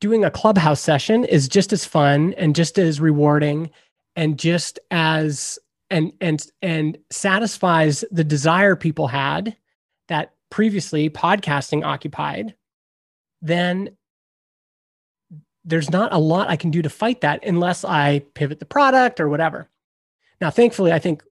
doing 0.00 0.24
a 0.24 0.30
clubhouse 0.30 0.80
session 0.80 1.24
is 1.24 1.48
just 1.48 1.72
as 1.72 1.84
fun 1.84 2.34
and 2.34 2.54
just 2.54 2.78
as 2.78 3.00
rewarding 3.00 3.70
and 4.16 4.38
just 4.38 4.78
as 4.90 5.58
and 5.90 6.12
and 6.20 6.46
and 6.62 6.98
satisfies 7.10 8.04
the 8.10 8.24
desire 8.24 8.76
people 8.76 9.06
had 9.06 9.56
that 10.08 10.34
previously 10.50 11.08
podcasting 11.08 11.84
occupied, 11.84 12.54
then 13.42 13.96
there's 15.64 15.90
not 15.90 16.12
a 16.12 16.18
lot 16.18 16.50
I 16.50 16.56
can 16.56 16.70
do 16.70 16.82
to 16.82 16.90
fight 16.90 17.22
that 17.22 17.44
unless 17.44 17.84
I 17.84 18.20
pivot 18.34 18.58
the 18.58 18.66
product 18.66 19.20
or 19.20 19.28
whatever. 19.28 19.70
Now, 20.40 20.50
thankfully, 20.50 20.92
I 20.92 20.98
think 20.98 21.22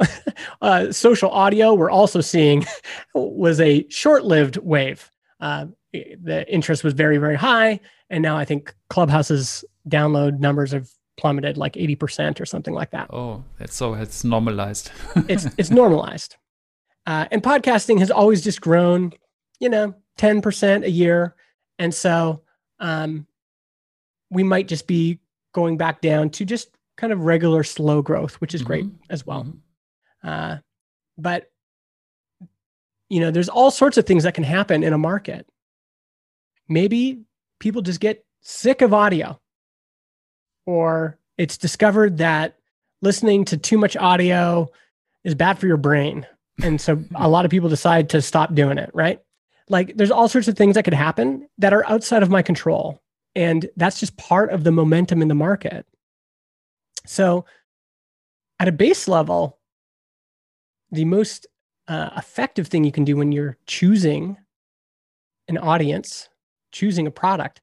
uh, 0.62 0.92
social 0.92 1.30
audio 1.30 1.74
we're 1.74 1.90
also 1.90 2.20
seeing 2.20 2.64
was 3.14 3.60
a 3.60 3.86
short-lived 3.88 4.56
wave. 4.58 5.10
Uh, 5.40 5.66
the 5.92 6.44
interest 6.48 6.84
was 6.84 6.94
very, 6.94 7.18
very 7.18 7.36
high, 7.36 7.80
and 8.10 8.22
now 8.22 8.36
I 8.36 8.44
think 8.44 8.74
Clubhouse's 8.88 9.64
download 9.88 10.38
numbers 10.38 10.72
have 10.72 10.88
plummeted 11.16 11.56
like 11.56 11.74
80% 11.74 12.40
or 12.40 12.46
something 12.46 12.74
like 12.74 12.90
that. 12.92 13.10
Oh, 13.12 13.44
it's 13.58 13.74
so 13.74 13.94
it's 13.94 14.24
normalized. 14.24 14.90
it's 15.28 15.46
it's 15.58 15.70
normalized. 15.70 16.36
Uh, 17.06 17.26
and 17.30 17.42
podcasting 17.42 17.98
has 17.98 18.10
always 18.10 18.42
just 18.42 18.60
grown, 18.60 19.12
you 19.58 19.68
know, 19.68 19.94
10% 20.18 20.84
a 20.84 20.90
year. 20.90 21.34
And 21.78 21.94
so 21.94 22.42
um, 22.78 23.26
we 24.30 24.42
might 24.42 24.68
just 24.68 24.86
be 24.86 25.18
going 25.52 25.76
back 25.76 26.00
down 26.00 26.30
to 26.30 26.44
just 26.44 26.70
kind 27.00 27.12
of 27.12 27.24
regular 27.24 27.64
slow 27.64 28.02
growth, 28.02 28.34
which 28.36 28.54
is 28.54 28.60
mm-hmm. 28.60 28.66
great 28.66 28.86
as 29.08 29.26
well. 29.26 29.44
Mm-hmm. 29.44 30.28
Uh, 30.28 30.58
but, 31.16 31.50
you 33.08 33.20
know, 33.20 33.30
there's 33.30 33.48
all 33.48 33.70
sorts 33.70 33.96
of 33.96 34.04
things 34.04 34.24
that 34.24 34.34
can 34.34 34.44
happen 34.44 34.82
in 34.82 34.92
a 34.92 34.98
market. 34.98 35.46
Maybe 36.68 37.22
people 37.58 37.82
just 37.82 38.00
get 38.00 38.24
sick 38.42 38.82
of 38.82 38.92
audio 38.92 39.40
or 40.66 41.18
it's 41.38 41.56
discovered 41.56 42.18
that 42.18 42.56
listening 43.02 43.46
to 43.46 43.56
too 43.56 43.78
much 43.78 43.96
audio 43.96 44.68
is 45.24 45.34
bad 45.34 45.58
for 45.58 45.66
your 45.66 45.78
brain. 45.78 46.26
And 46.62 46.80
so 46.80 47.02
a 47.14 47.28
lot 47.28 47.46
of 47.46 47.50
people 47.50 47.70
decide 47.70 48.10
to 48.10 48.20
stop 48.20 48.54
doing 48.54 48.76
it, 48.76 48.90
right? 48.92 49.20
Like 49.68 49.96
there's 49.96 50.10
all 50.10 50.28
sorts 50.28 50.48
of 50.48 50.56
things 50.56 50.74
that 50.74 50.84
could 50.84 50.94
happen 50.94 51.48
that 51.58 51.72
are 51.72 51.88
outside 51.88 52.22
of 52.22 52.28
my 52.28 52.42
control. 52.42 53.00
And 53.34 53.68
that's 53.76 54.00
just 54.00 54.16
part 54.18 54.50
of 54.50 54.64
the 54.64 54.72
momentum 54.72 55.22
in 55.22 55.28
the 55.28 55.34
market. 55.34 55.86
So 57.06 57.44
at 58.58 58.68
a 58.68 58.72
base 58.72 59.08
level, 59.08 59.58
the 60.90 61.04
most 61.04 61.46
uh, 61.88 62.10
effective 62.16 62.68
thing 62.68 62.84
you 62.84 62.92
can 62.92 63.04
do 63.04 63.16
when 63.16 63.32
you're 63.32 63.56
choosing 63.66 64.36
an 65.48 65.58
audience, 65.58 66.28
choosing 66.72 67.06
a 67.06 67.10
product, 67.10 67.60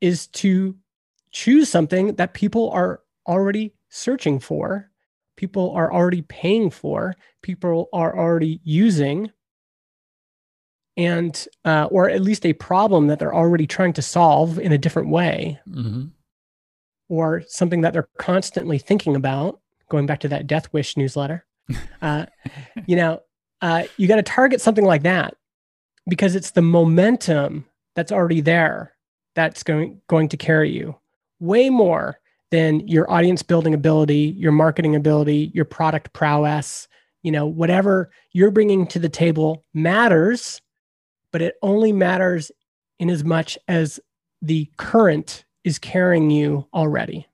is 0.00 0.26
to 0.28 0.76
choose 1.30 1.68
something 1.68 2.14
that 2.16 2.34
people 2.34 2.70
are 2.70 3.00
already 3.26 3.72
searching 3.88 4.40
for, 4.40 4.90
people 5.36 5.70
are 5.72 5.92
already 5.92 6.22
paying 6.22 6.70
for, 6.70 7.14
people 7.42 7.88
are 7.92 8.18
already 8.18 8.60
using, 8.64 9.30
and 10.96 11.46
uh, 11.64 11.88
or 11.90 12.10
at 12.10 12.20
least 12.20 12.44
a 12.44 12.52
problem 12.52 13.06
that 13.06 13.18
they're 13.18 13.34
already 13.34 13.66
trying 13.66 13.92
to 13.92 14.02
solve 14.02 14.58
in 14.58 14.72
a 14.72 14.78
different 14.78 15.08
way, 15.08 15.58
mm-hmm. 15.68 16.06
Or 17.12 17.42
something 17.46 17.82
that 17.82 17.92
they're 17.92 18.08
constantly 18.16 18.78
thinking 18.78 19.14
about. 19.14 19.60
Going 19.90 20.06
back 20.06 20.20
to 20.20 20.28
that 20.28 20.46
Death 20.46 20.72
Wish 20.72 20.96
newsletter, 20.96 21.44
uh, 22.02 22.24
you 22.86 22.96
know, 22.96 23.20
uh, 23.60 23.82
you 23.98 24.08
got 24.08 24.16
to 24.16 24.22
target 24.22 24.62
something 24.62 24.86
like 24.86 25.02
that 25.02 25.36
because 26.08 26.34
it's 26.34 26.52
the 26.52 26.62
momentum 26.62 27.66
that's 27.94 28.10
already 28.10 28.40
there 28.40 28.94
that's 29.34 29.62
going 29.62 30.00
going 30.08 30.30
to 30.30 30.38
carry 30.38 30.70
you 30.70 30.96
way 31.38 31.68
more 31.68 32.18
than 32.50 32.86
your 32.88 33.10
audience 33.10 33.42
building 33.42 33.74
ability, 33.74 34.34
your 34.38 34.52
marketing 34.52 34.96
ability, 34.96 35.50
your 35.52 35.66
product 35.66 36.14
prowess, 36.14 36.88
you 37.22 37.30
know, 37.30 37.44
whatever 37.46 38.10
you're 38.32 38.50
bringing 38.50 38.86
to 38.86 38.98
the 38.98 39.08
table 39.10 39.66
matters, 39.74 40.62
but 41.30 41.42
it 41.42 41.56
only 41.60 41.92
matters 41.92 42.50
in 42.98 43.10
as 43.10 43.22
much 43.22 43.58
as 43.68 44.00
the 44.40 44.70
current 44.78 45.44
is 45.64 45.78
carrying 45.78 46.30
you 46.30 46.66
already. 46.72 47.28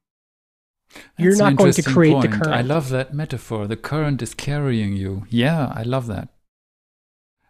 That's 0.90 1.04
you're 1.18 1.36
not 1.36 1.56
going 1.56 1.72
to 1.72 1.82
create 1.82 2.12
point. 2.12 2.30
the 2.30 2.36
current. 2.36 2.54
I 2.54 2.62
love 2.62 2.88
that 2.90 3.12
metaphor. 3.12 3.66
The 3.66 3.76
current 3.76 4.22
is 4.22 4.34
carrying 4.34 4.96
you. 4.96 5.26
Yeah, 5.28 5.72
I 5.74 5.82
love 5.82 6.06
that. 6.06 6.28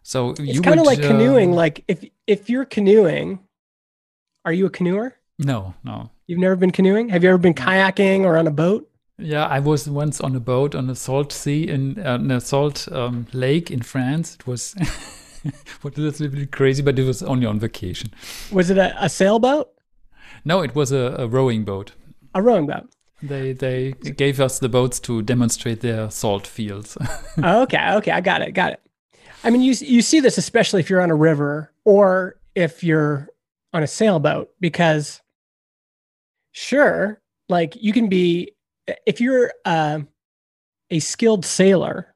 So 0.03 0.33
it's 0.39 0.59
kind 0.59 0.79
of 0.79 0.85
like 0.85 0.99
uh, 0.99 1.07
canoeing. 1.07 1.53
Like 1.53 1.83
if 1.87 2.03
if 2.27 2.49
you're 2.49 2.65
canoeing, 2.65 3.39
are 4.43 4.53
you 4.53 4.65
a 4.65 4.69
canoer? 4.69 5.15
No, 5.37 5.73
no. 5.83 6.09
You've 6.27 6.39
never 6.39 6.55
been 6.55 6.71
canoeing? 6.71 7.09
Have 7.09 7.23
you 7.23 7.29
ever 7.29 7.37
been 7.37 7.53
kayaking 7.53 8.21
or 8.21 8.37
on 8.37 8.45
a 8.45 8.51
boat? 8.51 8.89
Yeah, 9.17 9.45
I 9.45 9.59
was 9.59 9.89
once 9.89 10.21
on 10.21 10.35
a 10.35 10.39
boat 10.39 10.75
on 10.75 10.89
a 10.89 10.95
salt 10.95 11.31
sea 11.31 11.67
in, 11.67 11.99
uh, 12.05 12.15
in 12.15 12.31
a 12.31 12.39
salt 12.39 12.87
um, 12.91 13.27
lake 13.33 13.69
in 13.69 13.81
France. 13.81 14.35
It 14.35 14.47
was 14.47 14.73
what 15.81 15.97
a 15.97 16.01
little 16.01 16.27
bit 16.27 16.51
crazy, 16.51 16.81
but 16.81 16.97
it 16.97 17.03
was 17.03 17.21
only 17.23 17.45
on 17.45 17.59
vacation. 17.59 18.11
Was 18.51 18.69
it 18.69 18.77
a, 18.77 18.95
a 19.03 19.09
sailboat? 19.09 19.71
No, 20.45 20.61
it 20.61 20.75
was 20.75 20.91
a, 20.91 21.15
a, 21.17 21.27
rowing 21.27 21.63
boat. 21.63 21.93
A 22.33 22.41
rowing 22.41 22.67
boat. 22.67 22.89
They 23.21 23.51
they 23.51 23.91
gave 23.91 24.39
us 24.39 24.59
the 24.59 24.69
boats 24.69 24.99
to 25.01 25.21
demonstrate 25.21 25.81
their 25.81 26.09
salt 26.09 26.47
fields. 26.47 26.97
oh, 27.43 27.63
okay, 27.63 27.93
okay, 27.95 28.11
I 28.11 28.21
got 28.21 28.41
it, 28.41 28.53
got 28.53 28.73
it. 28.73 28.81
I 29.43 29.49
mean, 29.49 29.61
you 29.61 29.73
you 29.73 30.01
see 30.01 30.21
this 30.21 30.37
especially 30.37 30.79
if 30.79 30.89
you're 30.89 31.01
on 31.01 31.11
a 31.11 31.15
river 31.15 31.73
or 31.83 32.35
if 32.55 32.83
you're 32.83 33.29
on 33.73 33.83
a 33.83 33.87
sailboat 33.87 34.51
because 34.59 35.21
sure, 36.51 37.21
like 37.47 37.75
you 37.81 37.93
can 37.93 38.09
be, 38.09 38.53
if 39.05 39.21
you're 39.21 39.51
uh, 39.65 39.99
a 40.89 40.99
skilled 40.99 41.45
sailor, 41.45 42.15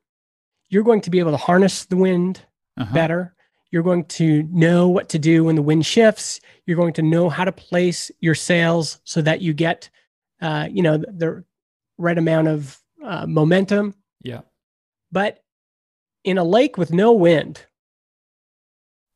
you're 0.70 0.84
going 0.84 1.02
to 1.02 1.10
be 1.10 1.20
able 1.20 1.32
to 1.32 1.38
harness 1.38 1.86
the 1.86 1.98
wind 1.98 2.42
uh-huh. 2.78 2.94
better. 2.94 3.33
You're 3.74 3.82
going 3.82 4.06
to 4.06 4.44
know 4.52 4.88
what 4.88 5.10
to 5.10 5.18
do 5.20 5.46
when 5.46 5.56
the 5.56 5.64
wind 5.64 5.84
shifts. 5.84 6.40
You're 6.68 6.78
going 6.78 6.94
to 6.94 7.02
know 7.02 7.28
how 7.28 7.44
to 7.44 7.52
place 7.52 8.12
your 8.22 8.36
sails 8.36 9.00
so 9.04 9.20
that 9.24 9.42
you 9.42 9.52
get, 9.52 9.90
uh, 10.44 10.68
you 10.72 10.84
know, 10.84 10.98
the 10.98 11.44
right 11.98 12.16
amount 12.16 12.50
of 12.50 12.80
uh, 13.04 13.26
momentum. 13.26 13.96
Yeah. 14.22 14.42
But 15.12 15.44
in 16.24 16.38
a 16.38 16.44
lake 16.44 16.78
with 16.78 16.94
no 16.94 17.14
wind, 17.14 17.66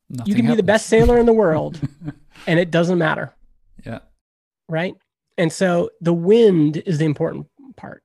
Nothing 0.09 0.27
you 0.27 0.33
can 0.35 0.45
happens. 0.45 0.55
be 0.55 0.61
the 0.61 0.65
best 0.65 0.87
sailor 0.87 1.19
in 1.19 1.27
the 1.27 1.33
world, 1.33 1.79
and 2.47 2.59
it 2.59 2.71
doesn't 2.71 2.97
matter. 2.97 3.35
Yeah. 3.85 3.99
Right. 4.67 4.95
And 5.37 5.53
so 5.53 5.91
the 6.01 6.13
wind 6.13 6.77
is 6.77 6.97
the 6.97 7.05
important 7.05 7.45
part. 7.75 8.01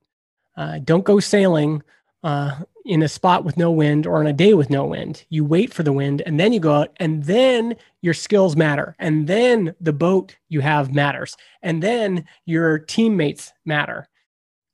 Uh, 0.55 0.80
don't 0.84 1.05
go 1.05 1.18
sailing, 1.18 1.82
uh, 2.22 2.59
in 2.85 3.03
a 3.03 3.09
spot 3.09 3.45
with 3.45 3.57
no 3.57 3.70
wind 3.70 4.07
or 4.07 4.18
on 4.18 4.26
a 4.26 4.33
day 4.33 4.55
with 4.55 4.70
no 4.70 4.85
wind. 4.85 5.24
You 5.28 5.45
wait 5.45 5.72
for 5.72 5.83
the 5.83 5.93
wind 5.93 6.22
and 6.26 6.39
then 6.39 6.53
you 6.53 6.61
go 6.61 6.74
out 6.74 6.97
and 6.97 7.24
then 7.24 7.76
your 8.01 8.14
skills 8.14 8.57
matter. 8.57 8.97
And 8.99 9.26
then 9.26 9.74
the 9.80 9.93
boat 9.93 10.37
you 10.49 10.61
have 10.61 10.95
matters. 10.95 11.37
And 11.62 11.83
then 11.83 12.24
your 12.45 12.78
teammates 12.78 13.53
matter. 13.64 14.09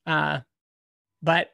Uh, 0.06 0.40
but 1.22 1.50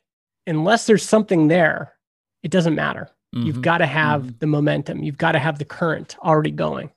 unless 0.47 0.87
there's 0.87 1.03
something 1.03 1.49
there, 1.49 1.95
it 2.43 2.51
doesn't 2.51 2.75
matter. 2.75 3.11
Mm-hmm. 3.35 3.47
You've 3.47 3.63
got 3.63 3.79
to 3.79 3.87
have 3.87 4.23
mm-hmm. 4.23 4.39
the 4.39 4.47
momentum. 4.47 5.03
You've 5.03 5.19
got 5.19 5.33
to 5.33 5.39
have 5.39 5.59
the 5.59 5.65
current 5.65 6.17
already 6.23 6.53
going. 6.53 6.91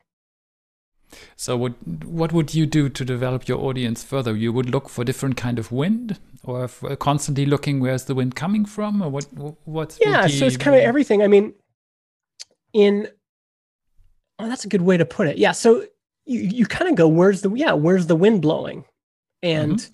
So 1.36 1.58
what 1.58 1.74
what 2.06 2.34
would 2.34 2.54
you 2.54 2.66
do 2.66 2.90
to 2.90 3.06
develop 3.06 3.48
your 3.48 3.60
audience 3.60 4.04
further? 4.04 4.36
You 4.36 4.52
would 4.54 4.70
look 4.70 4.90
for 4.90 5.04
different 5.04 5.38
kind 5.38 5.60
of 5.60 5.72
wind, 5.72 6.20
or 6.44 6.68
constantly 7.00 7.46
looking 7.46 7.80
where's 7.80 8.06
the 8.06 8.16
wind 8.16 8.36
coming 8.36 8.66
from, 8.66 9.02
or 9.02 9.10
what? 9.10 9.26
What's 9.66 10.00
yeah? 10.02 10.28
So 10.28 10.46
it's 10.46 10.58
kind 10.58 10.76
of 10.76 10.82
everything. 10.82 11.22
I 11.22 11.28
mean, 11.28 11.54
in 12.74 13.08
oh, 14.40 14.48
that's 14.48 14.66
a 14.66 14.70
good 14.70 14.82
way 14.82 14.98
to 14.98 15.06
put 15.06 15.28
it. 15.28 15.38
Yeah. 15.38 15.52
So 15.52 15.86
you 16.26 16.40
you 16.42 16.66
kind 16.66 16.90
of 16.90 16.96
go 16.96 17.08
where's 17.08 17.42
the 17.42 17.52
yeah 17.52 17.74
where's 17.74 18.08
the 18.08 18.16
wind 18.16 18.42
blowing, 18.42 18.86
and 19.42 19.78
mm-hmm. 19.78 19.94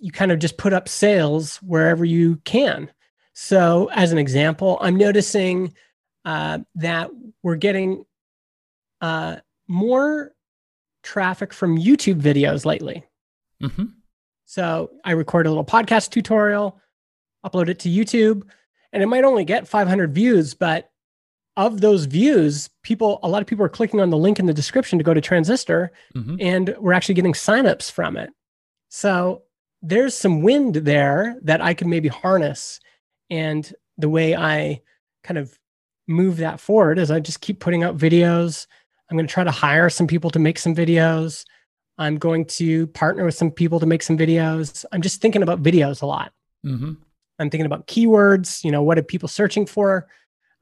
you 0.00 0.12
kind 0.12 0.32
of 0.32 0.38
just 0.38 0.58
put 0.58 0.72
up 0.72 0.88
sails 0.88 1.56
wherever 1.56 2.04
you 2.04 2.36
can. 2.44 2.90
So 3.34 3.90
as 3.94 4.12
an 4.12 4.18
example, 4.18 4.78
I'm 4.80 4.96
noticing 4.96 5.74
uh, 6.24 6.58
that 6.76 7.10
we're 7.42 7.56
getting 7.56 8.04
uh, 9.00 9.36
more 9.66 10.32
traffic 11.02 11.52
from 11.52 11.78
YouTube 11.78 12.20
videos 12.20 12.64
lately. 12.64 13.04
Mm-hmm. 13.62 13.84
So 14.44 14.90
I 15.04 15.12
record 15.12 15.46
a 15.46 15.50
little 15.50 15.64
podcast 15.64 16.10
tutorial, 16.10 16.80
upload 17.44 17.68
it 17.68 17.78
to 17.80 17.88
YouTube, 17.88 18.42
and 18.92 19.02
it 19.02 19.06
might 19.06 19.24
only 19.24 19.44
get 19.44 19.66
500 19.66 20.14
views, 20.14 20.54
but 20.54 20.90
of 21.56 21.80
those 21.80 22.06
views, 22.06 22.70
people, 22.82 23.18
a 23.22 23.28
lot 23.28 23.42
of 23.42 23.48
people 23.48 23.64
are 23.64 23.70
clicking 23.70 24.00
on 24.00 24.10
the 24.10 24.16
link 24.16 24.38
in 24.38 24.46
the 24.46 24.54
description 24.54 24.98
to 24.98 25.04
go 25.04 25.14
to 25.14 25.20
Transistor, 25.20 25.92
mm-hmm. 26.14 26.36
and 26.40 26.74
we're 26.78 26.92
actually 26.92 27.14
getting 27.14 27.34
signups 27.34 27.90
from 27.90 28.16
it. 28.16 28.30
So 28.88 29.42
there's 29.82 30.14
some 30.14 30.42
wind 30.42 30.76
there 30.76 31.36
that 31.42 31.60
I 31.60 31.74
can 31.74 31.90
maybe 31.90 32.08
harness. 32.08 32.80
And 33.28 33.72
the 33.98 34.08
way 34.08 34.34
I 34.36 34.80
kind 35.24 35.38
of 35.38 35.58
move 36.06 36.38
that 36.38 36.60
forward 36.60 36.98
is 36.98 37.10
I 37.10 37.20
just 37.20 37.40
keep 37.40 37.60
putting 37.60 37.82
out 37.82 37.96
videos, 37.96 38.66
I'm 39.12 39.18
going 39.18 39.26
to 39.26 39.32
try 39.32 39.44
to 39.44 39.50
hire 39.50 39.90
some 39.90 40.06
people 40.06 40.30
to 40.30 40.38
make 40.38 40.58
some 40.58 40.74
videos. 40.74 41.44
I'm 41.98 42.16
going 42.16 42.46
to 42.46 42.86
partner 42.88 43.26
with 43.26 43.34
some 43.34 43.50
people 43.50 43.78
to 43.78 43.84
make 43.84 44.02
some 44.02 44.16
videos. 44.16 44.86
I'm 44.90 45.02
just 45.02 45.20
thinking 45.20 45.42
about 45.42 45.62
videos 45.62 46.00
a 46.00 46.06
lot. 46.06 46.32
Mm-hmm. 46.64 46.94
I'm 47.38 47.50
thinking 47.50 47.66
about 47.66 47.86
keywords. 47.86 48.64
You 48.64 48.70
know, 48.70 48.82
what 48.82 48.96
are 48.96 49.02
people 49.02 49.28
searching 49.28 49.66
for? 49.66 50.08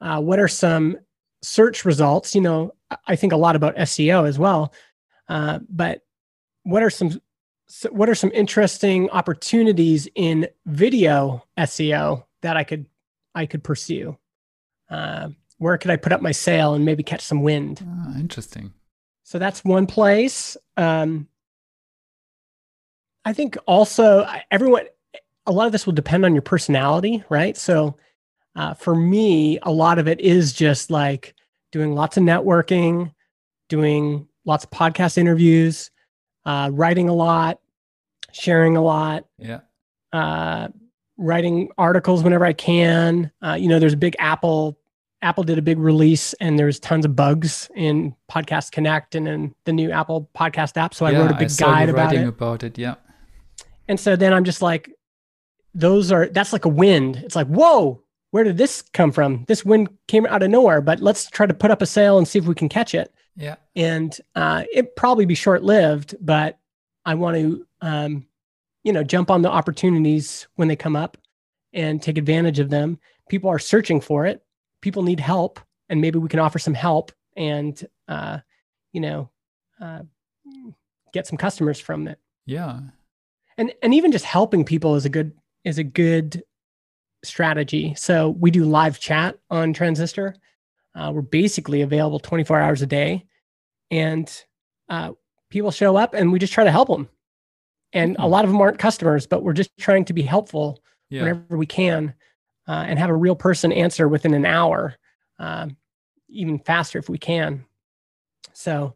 Uh, 0.01 0.19
what 0.19 0.37
are 0.37 0.49
some 0.49 0.97
search 1.41 1.85
results? 1.85 2.35
You 2.35 2.41
know, 2.41 2.73
I 3.07 3.15
think 3.15 3.31
a 3.31 3.37
lot 3.37 3.55
about 3.55 3.77
SEO 3.77 4.27
as 4.27 4.37
well. 4.37 4.73
Uh, 5.29 5.59
but 5.69 6.01
what 6.63 6.83
are 6.83 6.89
some 6.89 7.21
what 7.89 8.09
are 8.09 8.15
some 8.15 8.33
interesting 8.33 9.09
opportunities 9.11 10.09
in 10.13 10.49
video 10.65 11.45
SEO 11.57 12.25
that 12.41 12.57
I 12.57 12.65
could 12.65 12.85
I 13.33 13.45
could 13.45 13.63
pursue? 13.63 14.17
Uh, 14.89 15.29
where 15.61 15.77
could 15.77 15.91
I 15.91 15.95
put 15.95 16.11
up 16.11 16.23
my 16.23 16.31
sail 16.31 16.73
and 16.73 16.83
maybe 16.83 17.03
catch 17.03 17.21
some 17.21 17.43
wind? 17.43 17.85
Ah, 17.87 18.17
interesting. 18.17 18.73
So 19.21 19.37
that's 19.37 19.63
one 19.63 19.85
place. 19.85 20.57
Um, 20.75 21.27
I 23.25 23.33
think 23.33 23.59
also 23.67 24.27
everyone, 24.49 24.85
a 25.45 25.51
lot 25.51 25.67
of 25.67 25.71
this 25.71 25.85
will 25.85 25.93
depend 25.93 26.25
on 26.25 26.33
your 26.33 26.41
personality, 26.41 27.23
right? 27.29 27.55
So 27.55 27.95
uh, 28.55 28.73
for 28.73 28.95
me, 28.95 29.59
a 29.61 29.71
lot 29.71 29.99
of 29.99 30.07
it 30.07 30.19
is 30.19 30.51
just 30.51 30.89
like 30.89 31.35
doing 31.71 31.93
lots 31.93 32.17
of 32.17 32.23
networking, 32.23 33.13
doing 33.69 34.27
lots 34.45 34.63
of 34.63 34.71
podcast 34.71 35.19
interviews, 35.19 35.91
uh, 36.43 36.71
writing 36.73 37.07
a 37.07 37.13
lot, 37.13 37.59
sharing 38.31 38.77
a 38.77 38.81
lot. 38.81 39.25
Yeah. 39.37 39.59
Uh, 40.11 40.69
writing 41.17 41.69
articles 41.77 42.23
whenever 42.23 42.45
I 42.45 42.53
can. 42.53 43.31
Uh, 43.43 43.53
you 43.53 43.67
know, 43.67 43.77
there's 43.77 43.93
a 43.93 43.97
big 43.97 44.15
Apple 44.17 44.79
Apple 45.21 45.43
did 45.43 45.57
a 45.57 45.61
big 45.61 45.77
release 45.77 46.33
and 46.35 46.57
there's 46.57 46.79
tons 46.79 47.05
of 47.05 47.15
bugs 47.15 47.69
in 47.75 48.15
Podcast 48.29 48.71
Connect 48.71 49.13
and 49.15 49.27
in 49.27 49.55
the 49.65 49.73
new 49.73 49.91
Apple 49.91 50.29
podcast 50.35 50.77
app. 50.77 50.93
So 50.93 51.05
I 51.05 51.13
wrote 51.13 51.31
a 51.31 51.35
big 51.35 51.55
guide 51.57 51.89
about 51.89 52.13
it. 52.13 52.27
about 52.27 52.63
it. 52.63 52.77
Yeah. 52.77 52.95
And 53.87 53.99
so 53.99 54.15
then 54.15 54.33
I'm 54.33 54.43
just 54.43 54.61
like, 54.61 54.89
those 55.73 56.11
are, 56.11 56.27
that's 56.27 56.53
like 56.53 56.65
a 56.65 56.69
wind. 56.69 57.17
It's 57.17 57.35
like, 57.35 57.47
whoa, 57.47 58.01
where 58.31 58.43
did 58.43 58.57
this 58.57 58.81
come 58.81 59.11
from? 59.11 59.45
This 59.47 59.63
wind 59.63 59.89
came 60.07 60.25
out 60.25 60.41
of 60.41 60.49
nowhere, 60.49 60.81
but 60.81 61.01
let's 61.01 61.29
try 61.29 61.45
to 61.45 61.53
put 61.53 61.71
up 61.71 61.81
a 61.81 61.85
sail 61.85 62.17
and 62.17 62.27
see 62.27 62.39
if 62.39 62.45
we 62.45 62.55
can 62.55 62.69
catch 62.69 62.95
it. 62.95 63.13
Yeah. 63.35 63.55
And 63.75 64.17
uh, 64.35 64.63
it 64.73 64.95
probably 64.95 65.25
be 65.25 65.35
short 65.35 65.63
lived, 65.63 66.15
but 66.19 66.57
I 67.05 67.15
want 67.15 67.37
to, 67.37 67.65
um, 67.81 68.25
you 68.83 68.91
know, 68.91 69.03
jump 69.03 69.29
on 69.29 69.43
the 69.43 69.51
opportunities 69.51 70.47
when 70.55 70.67
they 70.67 70.75
come 70.75 70.95
up 70.95 71.17
and 71.73 72.01
take 72.01 72.17
advantage 72.17 72.59
of 72.59 72.69
them. 72.69 72.99
People 73.29 73.49
are 73.49 73.59
searching 73.59 74.01
for 74.01 74.25
it 74.25 74.43
people 74.81 75.03
need 75.03 75.19
help 75.19 75.59
and 75.89 76.01
maybe 76.01 76.19
we 76.19 76.29
can 76.29 76.39
offer 76.39 76.59
some 76.59 76.73
help 76.73 77.11
and 77.37 77.87
uh, 78.07 78.39
you 78.93 79.01
know 79.01 79.29
uh, 79.79 80.01
get 81.13 81.27
some 81.27 81.37
customers 81.37 81.79
from 81.79 82.07
it. 82.07 82.19
Yeah. 82.45 82.79
And 83.57 83.73
and 83.81 83.93
even 83.93 84.11
just 84.11 84.25
helping 84.25 84.65
people 84.65 84.95
is 84.95 85.05
a 85.05 85.09
good 85.09 85.33
is 85.63 85.77
a 85.77 85.83
good 85.83 86.43
strategy. 87.23 87.93
So 87.95 88.29
we 88.29 88.51
do 88.51 88.65
live 88.65 88.99
chat 88.99 89.37
on 89.49 89.73
transistor. 89.73 90.35
Uh, 90.95 91.11
we're 91.13 91.21
basically 91.21 91.81
available 91.81 92.19
24 92.19 92.59
hours 92.59 92.81
a 92.81 92.87
day. 92.87 93.25
And 93.91 94.29
uh, 94.89 95.11
people 95.49 95.71
show 95.71 95.95
up 95.95 96.13
and 96.13 96.31
we 96.31 96.39
just 96.39 96.53
try 96.53 96.63
to 96.63 96.71
help 96.71 96.87
them 96.87 97.07
and 97.93 98.13
mm-hmm. 98.13 98.23
a 98.23 98.27
lot 98.27 98.43
of 98.43 98.51
them 98.51 98.59
aren't 98.59 98.79
customers 98.79 99.27
but 99.27 99.43
we're 99.43 99.53
just 99.53 99.69
trying 99.77 100.05
to 100.05 100.13
be 100.13 100.21
helpful 100.21 100.81
yeah. 101.09 101.21
whenever 101.21 101.57
we 101.57 101.65
can 101.65 102.13
uh, 102.67 102.85
and 102.87 102.99
have 102.99 103.09
a 103.09 103.15
real 103.15 103.35
person 103.35 103.71
answer 103.71 104.07
within 104.07 104.33
an 104.33 104.45
hour, 104.45 104.95
uh, 105.39 105.67
even 106.29 106.59
faster 106.59 106.99
if 106.99 107.09
we 107.09 107.17
can. 107.17 107.65
So 108.53 108.95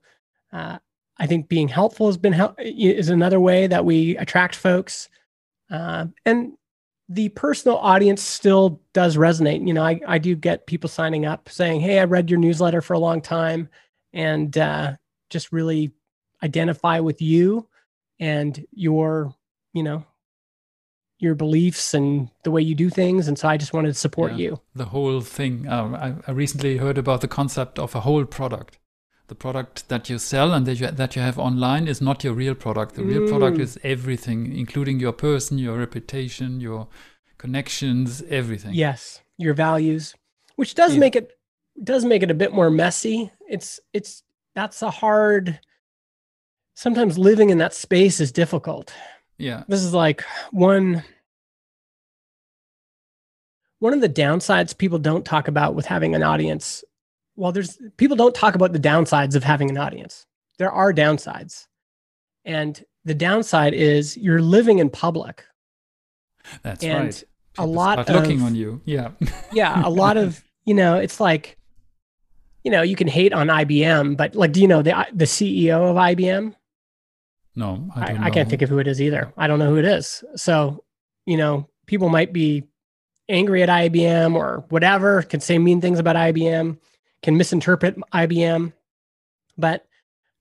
uh, 0.53 0.77
I 1.17 1.27
think 1.27 1.47
being 1.47 1.67
helpful 1.67 2.07
has 2.07 2.17
been 2.17 2.33
help 2.33 2.55
is 2.59 3.09
another 3.09 3.39
way 3.39 3.67
that 3.67 3.85
we 3.85 4.17
attract 4.17 4.55
folks, 4.55 5.09
uh, 5.71 6.05
and 6.25 6.53
the 7.07 7.29
personal 7.29 7.77
audience 7.77 8.21
still 8.21 8.81
does 8.93 9.15
resonate. 9.15 9.65
You 9.65 9.73
know, 9.73 9.83
I, 9.83 9.99
I 10.07 10.17
do 10.17 10.35
get 10.35 10.67
people 10.67 10.89
signing 10.89 11.25
up 11.25 11.49
saying, 11.49 11.81
"Hey, 11.81 11.99
I 11.99 12.05
read 12.05 12.29
your 12.29 12.39
newsletter 12.39 12.81
for 12.81 12.93
a 12.93 12.99
long 12.99 13.21
time, 13.21 13.69
and 14.13 14.57
uh, 14.57 14.93
just 15.29 15.51
really 15.51 15.91
identify 16.43 16.99
with 16.99 17.21
you 17.21 17.67
and 18.19 18.65
your, 18.71 19.33
you 19.73 19.83
know, 19.83 20.05
your 21.19 21.35
beliefs 21.35 21.93
and 21.93 22.29
the 22.43 22.51
way 22.51 22.61
you 22.61 22.75
do 22.75 22.89
things. 22.89 23.27
And 23.27 23.37
so 23.37 23.47
I 23.47 23.57
just 23.57 23.73
wanted 23.73 23.89
to 23.89 23.99
support 23.99 24.33
yeah, 24.33 24.37
you. 24.37 24.61
The 24.75 24.85
whole 24.85 25.21
thing. 25.21 25.67
Um, 25.67 25.95
I, 25.95 26.15
I, 26.27 26.31
recently 26.31 26.77
heard 26.77 26.97
about 26.97 27.21
the 27.21 27.27
concept 27.27 27.79
of 27.79 27.95
a 27.95 28.01
whole 28.01 28.25
product. 28.25 28.77
The 29.27 29.35
product 29.35 29.89
that 29.89 30.09
you 30.09 30.19
sell 30.19 30.53
and 30.53 30.65
that 30.67 30.79
you, 30.79 30.91
that 30.91 31.15
you 31.15 31.21
have 31.21 31.39
online 31.39 31.87
is 31.87 32.01
not 32.01 32.23
your 32.23 32.33
real 32.33 32.53
product. 32.53 32.95
The 32.95 33.03
real 33.03 33.21
mm. 33.21 33.29
product 33.29 33.59
is 33.59 33.79
everything, 33.83 34.55
including 34.55 34.99
your 34.99 35.13
person, 35.13 35.57
your 35.57 35.77
reputation, 35.77 36.59
your 36.59 36.87
connections, 37.37 38.21
everything. 38.29 38.75
Yes, 38.75 39.21
your 39.37 39.55
values, 39.55 40.13
which 40.57 40.75
does 40.75 40.93
yeah. 40.93 40.99
make 40.99 41.15
it 41.15 41.31
does 41.83 42.05
make 42.05 42.21
it 42.21 42.29
a 42.29 42.35
bit 42.35 42.53
more 42.53 42.69
messy. 42.69 43.31
It's 43.49 43.79
it's 43.93 44.21
that's 44.53 44.83
a 44.83 44.91
hard. 44.91 45.59
Sometimes 46.75 47.17
living 47.17 47.49
in 47.49 47.57
that 47.59 47.73
space 47.73 48.19
is 48.19 48.31
difficult 48.31 48.93
yeah. 49.37 49.63
This 49.67 49.83
is 49.83 49.93
like 49.93 50.23
one 50.51 51.03
one 53.79 53.93
of 53.93 54.01
the 54.01 54.09
downsides 54.09 54.77
people 54.77 54.99
don't 54.99 55.25
talk 55.25 55.47
about 55.47 55.75
with 55.75 55.85
having 55.85 56.15
an 56.15 56.23
audience. 56.23 56.83
Well, 57.35 57.51
there's 57.51 57.77
people 57.97 58.15
don't 58.15 58.35
talk 58.35 58.55
about 58.55 58.73
the 58.73 58.79
downsides 58.79 59.35
of 59.35 59.43
having 59.43 59.69
an 59.69 59.77
audience. 59.77 60.25
There 60.57 60.71
are 60.71 60.93
downsides. 60.93 61.67
And 62.45 62.81
the 63.03 63.13
downside 63.13 63.73
is 63.73 64.15
you're 64.17 64.41
living 64.41 64.79
in 64.79 64.89
public. 64.89 65.43
That's 66.61 66.83
and 66.83 67.05
right. 67.05 67.23
People 67.53 67.65
a 67.65 67.67
lot 67.67 67.99
of 67.99 68.09
looking 68.09 68.41
on 68.41 68.55
you. 68.55 68.81
Yeah. 68.85 69.11
yeah, 69.51 69.85
a 69.85 69.89
lot 69.89 70.17
of, 70.17 70.43
you 70.65 70.73
know, 70.73 70.95
it's 70.95 71.19
like 71.19 71.57
you 72.63 72.71
know, 72.71 72.81
you 72.81 72.95
can 72.95 73.07
hate 73.07 73.31
on 73.31 73.47
IBM, 73.47 74.17
but 74.17 74.35
like 74.35 74.51
do 74.51 74.61
you 74.61 74.67
know 74.67 74.81
the 74.81 75.07
the 75.13 75.25
CEO 75.25 75.91
of 75.91 75.95
IBM? 75.95 76.55
No, 77.55 77.89
I, 77.95 78.13
I, 78.13 78.25
I 78.25 78.29
can't 78.29 78.49
think 78.49 78.61
of 78.61 78.69
who 78.69 78.79
it 78.79 78.87
is 78.87 79.01
either. 79.01 79.31
I 79.37 79.47
don't 79.47 79.59
know 79.59 79.69
who 79.69 79.77
it 79.77 79.85
is. 79.85 80.23
So, 80.35 80.83
you 81.25 81.37
know, 81.37 81.69
people 81.85 82.09
might 82.09 82.33
be 82.33 82.63
angry 83.29 83.63
at 83.63 83.69
IBM 83.69 84.35
or 84.35 84.65
whatever, 84.69 85.21
can 85.23 85.39
say 85.39 85.57
mean 85.57 85.81
things 85.81 85.99
about 85.99 86.15
IBM, 86.15 86.77
can 87.23 87.37
misinterpret 87.37 87.97
IBM, 88.13 88.73
but 89.57 89.87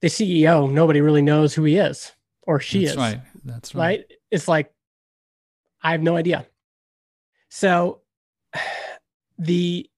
the 0.01 0.09
CEO, 0.09 0.71
nobody 0.71 1.01
really 1.01 1.23
knows 1.23 1.55
who 1.55 1.65
he 1.65 1.77
is 1.77 2.13
or 2.43 2.61
she 2.61 2.81
That's 2.81 2.93
is. 2.93 2.97
Right. 2.97 3.21
That's 3.45 3.75
right. 3.75 3.81
Right. 3.81 4.13
It's 4.31 4.49
like, 4.49 4.73
I 5.83 5.93
have 5.93 6.03
no 6.03 6.17
idea. 6.17 6.47
So 7.49 8.01
the 9.39 9.89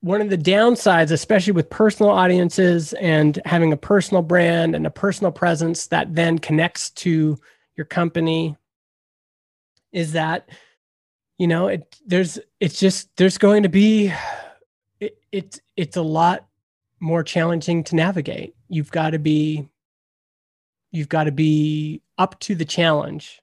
one 0.00 0.20
of 0.20 0.30
the 0.30 0.38
downsides, 0.38 1.10
especially 1.10 1.52
with 1.52 1.70
personal 1.70 2.12
audiences 2.12 2.92
and 2.94 3.40
having 3.44 3.72
a 3.72 3.76
personal 3.76 4.22
brand 4.22 4.74
and 4.74 4.86
a 4.86 4.90
personal 4.90 5.32
presence 5.32 5.86
that 5.88 6.14
then 6.14 6.38
connects 6.38 6.90
to 6.90 7.38
your 7.76 7.86
company, 7.86 8.56
is 9.92 10.12
that 10.12 10.48
you 11.38 11.46
know 11.46 11.68
it 11.68 11.96
there's 12.06 12.38
it's 12.60 12.78
just 12.78 13.08
there's 13.16 13.38
going 13.38 13.62
to 13.62 13.68
be 13.68 14.12
it, 15.00 15.18
it 15.32 15.60
it's 15.76 15.96
a 15.96 16.02
lot 16.02 16.46
more 17.00 17.22
challenging 17.22 17.84
to 17.84 17.96
navigate. 17.96 18.54
You've 18.68 18.90
got 18.90 19.10
to 19.10 19.18
be 19.18 19.68
you've 20.92 21.08
got 21.08 21.24
to 21.24 21.32
be 21.32 22.02
up 22.18 22.38
to 22.40 22.54
the 22.54 22.64
challenge 22.64 23.42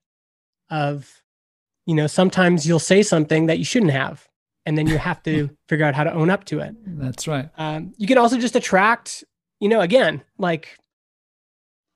of 0.70 1.22
you 1.86 1.96
know 1.96 2.08
sometimes 2.08 2.68
you'll 2.68 2.80
say 2.80 3.04
something 3.04 3.48
that 3.48 3.60
you 3.60 3.66
shouldn't 3.66 3.92
have 3.92 4.28
and 4.66 4.78
then 4.78 4.88
you 4.88 4.98
have 4.98 5.22
to 5.24 5.50
figure 5.68 5.86
out 5.86 5.96
how 5.96 6.04
to 6.04 6.14
own 6.14 6.30
up 6.30 6.46
to 6.46 6.60
it. 6.60 6.76
That's 6.86 7.28
right. 7.28 7.50
Um, 7.58 7.94
you 7.98 8.08
can 8.08 8.18
also 8.18 8.38
just 8.38 8.56
attract 8.56 9.24
you 9.60 9.70
know 9.70 9.82
again 9.82 10.24
like 10.38 10.78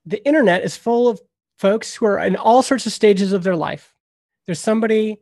the 0.06 0.26
internet 0.26 0.64
is 0.64 0.78
full 0.78 1.10
of 1.10 1.22
folks 1.60 1.96
who 1.96 2.06
are 2.06 2.20
in 2.20 2.36
all 2.36 2.62
sorts 2.62 2.86
of 2.86 2.94
stages 2.94 3.34
of 3.34 3.44
their 3.44 3.56
life. 3.56 3.94
There's 4.46 4.60
somebody 4.60 5.18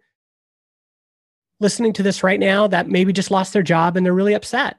listening 1.60 1.94
to 1.94 2.04
this 2.04 2.24
right 2.24 2.40
now 2.40 2.68
that 2.68 2.88
maybe 2.88 3.14
just 3.14 3.32
lost 3.32 3.54
their 3.54 3.64
job 3.64 3.98
and 3.98 4.06
they're 4.06 4.14
really 4.14 4.36
upset. 4.36 4.78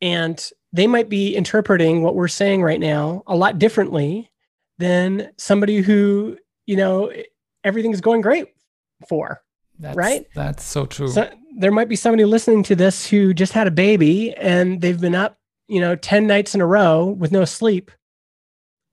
And 0.00 0.50
they 0.72 0.86
might 0.86 1.08
be 1.08 1.36
interpreting 1.36 2.02
what 2.02 2.14
we're 2.14 2.28
saying 2.28 2.62
right 2.62 2.80
now 2.80 3.22
a 3.26 3.36
lot 3.36 3.58
differently 3.58 4.30
than 4.78 5.30
somebody 5.36 5.80
who 5.80 6.38
you 6.66 6.76
know 6.76 7.12
everything's 7.62 8.00
going 8.00 8.22
great 8.22 8.48
for 9.08 9.42
that's, 9.78 9.96
right? 9.96 10.26
that's 10.34 10.64
so 10.64 10.86
true. 10.86 11.08
So 11.08 11.28
there 11.56 11.72
might 11.72 11.88
be 11.88 11.96
somebody 11.96 12.24
listening 12.24 12.62
to 12.64 12.76
this 12.76 13.06
who 13.06 13.34
just 13.34 13.52
had 13.52 13.66
a 13.66 13.72
baby 13.72 14.34
and 14.34 14.80
they've 14.80 15.00
been 15.00 15.14
up 15.14 15.38
you 15.68 15.80
know 15.80 15.96
10 15.96 16.26
nights 16.26 16.54
in 16.54 16.60
a 16.60 16.66
row 16.66 17.06
with 17.06 17.32
no 17.32 17.44
sleep. 17.44 17.90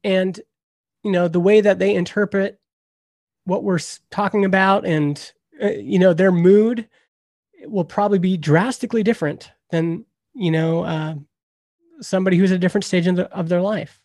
And 0.04 0.40
you 1.04 1.12
know 1.12 1.28
the 1.28 1.40
way 1.40 1.62
that 1.62 1.80
they 1.80 1.96
interpret 1.96 2.60
what 3.46 3.64
we're 3.64 3.80
talking 4.12 4.46
about 4.46 4.86
and 4.86 5.32
uh, 5.62 5.70
you 5.70 6.00
know 6.00 6.14
their 6.14 6.32
mood 6.32 6.88
will 7.66 7.86
probably 7.86 8.20
be 8.20 8.38
drastically 8.38 9.04
different 9.04 9.52
than 9.72 10.06
you 10.34 10.52
know 10.52 10.84
uh, 10.84 11.16
somebody 12.02 12.38
who's 12.38 12.52
at 12.52 12.58
a 12.58 12.60
different 12.60 12.86
stage 12.86 13.06
the, 13.06 13.30
of 13.32 13.50
their 13.50 13.62
life. 13.62 14.02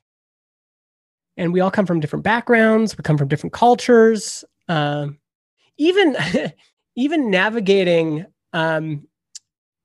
And 1.36 1.52
we 1.52 1.60
all 1.60 1.70
come 1.70 1.86
from 1.86 2.00
different 2.00 2.24
backgrounds. 2.24 2.96
We 2.96 3.02
come 3.02 3.16
from 3.16 3.28
different 3.28 3.52
cultures. 3.52 4.44
Uh, 4.68 5.08
even 5.78 6.16
even 6.96 7.30
navigating 7.30 8.26
um, 8.52 9.06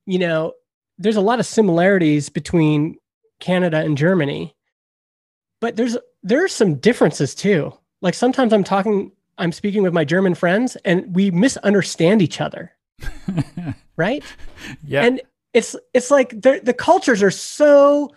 you 0.06 0.18
know 0.18 0.52
there's 0.98 1.16
a 1.16 1.20
lot 1.20 1.38
of 1.38 1.46
similarities 1.46 2.28
between 2.28 2.96
canada 3.40 3.78
and 3.78 3.96
germany 3.96 4.54
but 5.60 5.76
there's 5.76 5.96
there's 6.22 6.52
some 6.52 6.76
differences 6.76 7.34
too. 7.34 7.72
Like 8.00 8.14
sometimes 8.14 8.52
i'm 8.52 8.64
talking 8.64 9.12
i'm 9.38 9.52
speaking 9.52 9.82
with 9.82 9.92
my 9.92 10.04
german 10.04 10.34
friends 10.34 10.76
and 10.84 11.14
we 11.14 11.30
misunderstand 11.30 12.22
each 12.22 12.40
other. 12.40 12.72
Right? 13.96 14.22
Yeah. 14.86 15.02
And 15.02 15.20
it's 15.54 15.74
it's 15.92 16.08
like 16.08 16.30
the 16.30 16.60
the 16.62 16.72
cultures 16.72 17.20
are 17.20 17.32
so 17.32 18.14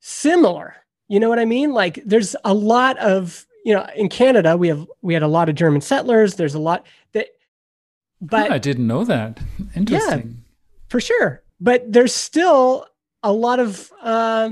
similar. 0.00 0.76
You 1.08 1.20
know 1.20 1.30
what 1.30 1.38
i 1.38 1.46
mean? 1.46 1.72
Like 1.72 2.02
there's 2.04 2.36
a 2.44 2.52
lot 2.52 2.98
of 2.98 3.46
you 3.64 3.72
know 3.72 3.86
in 3.96 4.10
canada 4.10 4.58
we 4.58 4.68
have 4.68 4.86
we 5.00 5.14
had 5.14 5.22
a 5.22 5.28
lot 5.28 5.48
of 5.48 5.54
german 5.54 5.80
settlers. 5.80 6.34
There's 6.34 6.54
a 6.54 6.58
lot 6.58 6.84
that 7.12 7.28
but 8.20 8.50
i 8.50 8.58
didn't 8.58 8.86
know 8.86 9.04
that. 9.04 9.40
Interesting. 9.74 10.18
yeah, 10.18 10.34
for 10.88 11.00
sure. 11.00 11.42
But 11.60 11.92
there's 11.92 12.14
still 12.14 12.86
a 13.22 13.32
lot 13.32 13.60
of 13.60 13.90
uh, 14.02 14.50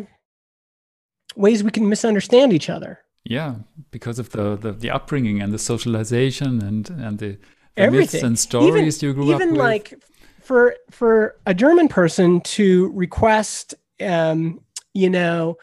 ways 1.37 1.63
we 1.63 1.71
can 1.71 1.89
misunderstand 1.89 2.53
each 2.53 2.71
other. 2.71 3.01
Yeah 3.25 3.57
because 3.93 4.19
of 4.19 4.31
the 4.31 4.57
the, 4.57 4.73
the 4.73 4.91
upbringing 4.91 5.41
and 5.41 5.53
the 5.53 5.59
socialization 5.59 6.61
and 6.61 6.91
and 6.91 7.19
the, 7.19 7.39
the 7.77 7.91
myths 7.91 8.15
and 8.15 8.37
stories 8.37 9.03
even, 9.03 9.09
you 9.09 9.15
grew 9.15 9.33
up 9.33 9.41
with. 9.41 9.51
like 9.51 10.03
for 10.41 10.75
for 10.91 11.37
a 11.47 11.55
German 11.55 11.87
person 11.87 12.41
to 12.41 12.91
request, 12.95 13.75
um, 14.01 14.61
you 14.93 15.09
know, 15.09 15.57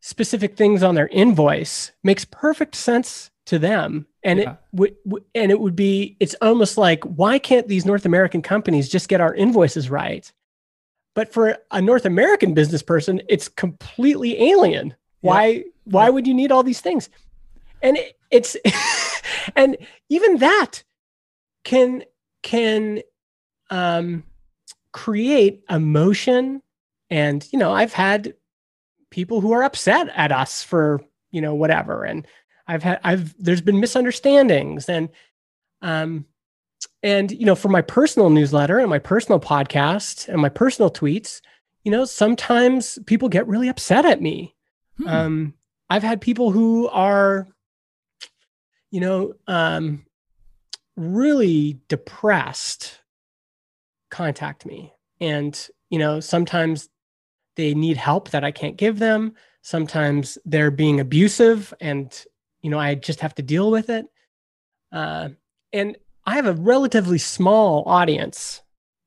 specific 0.00 0.56
things 0.56 0.84
on 0.84 0.94
their 0.94 1.08
invoice 1.08 1.90
makes 2.04 2.24
perfect 2.24 2.76
sense 2.76 3.30
to 3.46 3.58
them, 3.58 4.06
and 4.22 4.40
yeah. 4.40 4.52
it 4.52 4.58
would 4.72 5.24
and 5.34 5.50
it 5.50 5.60
would 5.60 5.76
be 5.76 6.16
it's 6.20 6.34
almost 6.42 6.76
like 6.76 7.02
why 7.04 7.38
can't 7.38 7.68
these 7.68 7.86
North 7.86 8.04
American 8.04 8.42
companies 8.42 8.88
just 8.88 9.08
get 9.08 9.20
our 9.20 9.34
invoices 9.34 9.90
right? 9.90 10.30
But 11.14 11.32
for 11.32 11.56
a 11.70 11.80
North 11.80 12.04
American 12.04 12.54
business 12.54 12.82
person, 12.82 13.20
it's 13.28 13.48
completely 13.48 14.40
alien. 14.50 14.94
Why 15.20 15.46
yeah. 15.46 15.62
why 15.84 16.10
would 16.10 16.26
you 16.26 16.34
need 16.34 16.52
all 16.52 16.62
these 16.62 16.80
things? 16.80 17.08
And 17.82 17.96
it, 17.96 18.18
it's 18.30 18.56
and 19.56 19.76
even 20.08 20.38
that 20.38 20.82
can 21.64 22.04
can 22.42 23.02
um, 23.70 24.24
create 24.92 25.62
emotion. 25.68 26.62
And, 27.08 27.46
you 27.52 27.58
know, 27.58 27.72
I've 27.72 27.92
had 27.92 28.34
people 29.10 29.40
who 29.40 29.52
are 29.52 29.62
upset 29.62 30.08
at 30.14 30.32
us 30.32 30.62
for, 30.62 31.00
you 31.30 31.40
know, 31.40 31.54
whatever. 31.54 32.04
And 32.04 32.26
I've 32.70 32.84
had, 32.84 33.00
I've, 33.02 33.34
there's 33.42 33.60
been 33.60 33.80
misunderstandings 33.80 34.88
and, 34.88 35.08
um, 35.82 36.24
and, 37.02 37.32
you 37.32 37.44
know, 37.44 37.56
for 37.56 37.68
my 37.68 37.82
personal 37.82 38.30
newsletter 38.30 38.78
and 38.78 38.88
my 38.88 39.00
personal 39.00 39.40
podcast 39.40 40.28
and 40.28 40.40
my 40.40 40.48
personal 40.48 40.88
tweets, 40.88 41.40
you 41.82 41.90
know, 41.90 42.04
sometimes 42.04 42.96
people 43.06 43.28
get 43.28 43.48
really 43.48 43.68
upset 43.68 44.04
at 44.04 44.22
me. 44.22 44.54
Hmm. 44.98 45.08
Um, 45.08 45.54
I've 45.88 46.04
had 46.04 46.20
people 46.20 46.52
who 46.52 46.88
are, 46.90 47.48
you 48.92 49.00
know, 49.00 49.34
um, 49.48 50.06
really 50.96 51.80
depressed 51.88 53.00
contact 54.10 54.64
me. 54.64 54.92
And, 55.20 55.58
you 55.88 55.98
know, 55.98 56.20
sometimes 56.20 56.88
they 57.56 57.74
need 57.74 57.96
help 57.96 58.30
that 58.30 58.44
I 58.44 58.52
can't 58.52 58.76
give 58.76 59.00
them. 59.00 59.34
Sometimes 59.62 60.38
they're 60.44 60.70
being 60.70 61.00
abusive 61.00 61.74
and, 61.80 62.24
you 62.62 62.70
know, 62.70 62.78
I 62.78 62.94
just 62.94 63.20
have 63.20 63.34
to 63.36 63.42
deal 63.42 63.70
with 63.70 63.90
it. 63.90 64.06
Uh, 64.92 65.30
and 65.72 65.96
I 66.26 66.36
have 66.36 66.46
a 66.46 66.52
relatively 66.52 67.18
small 67.18 67.84
audience 67.86 68.62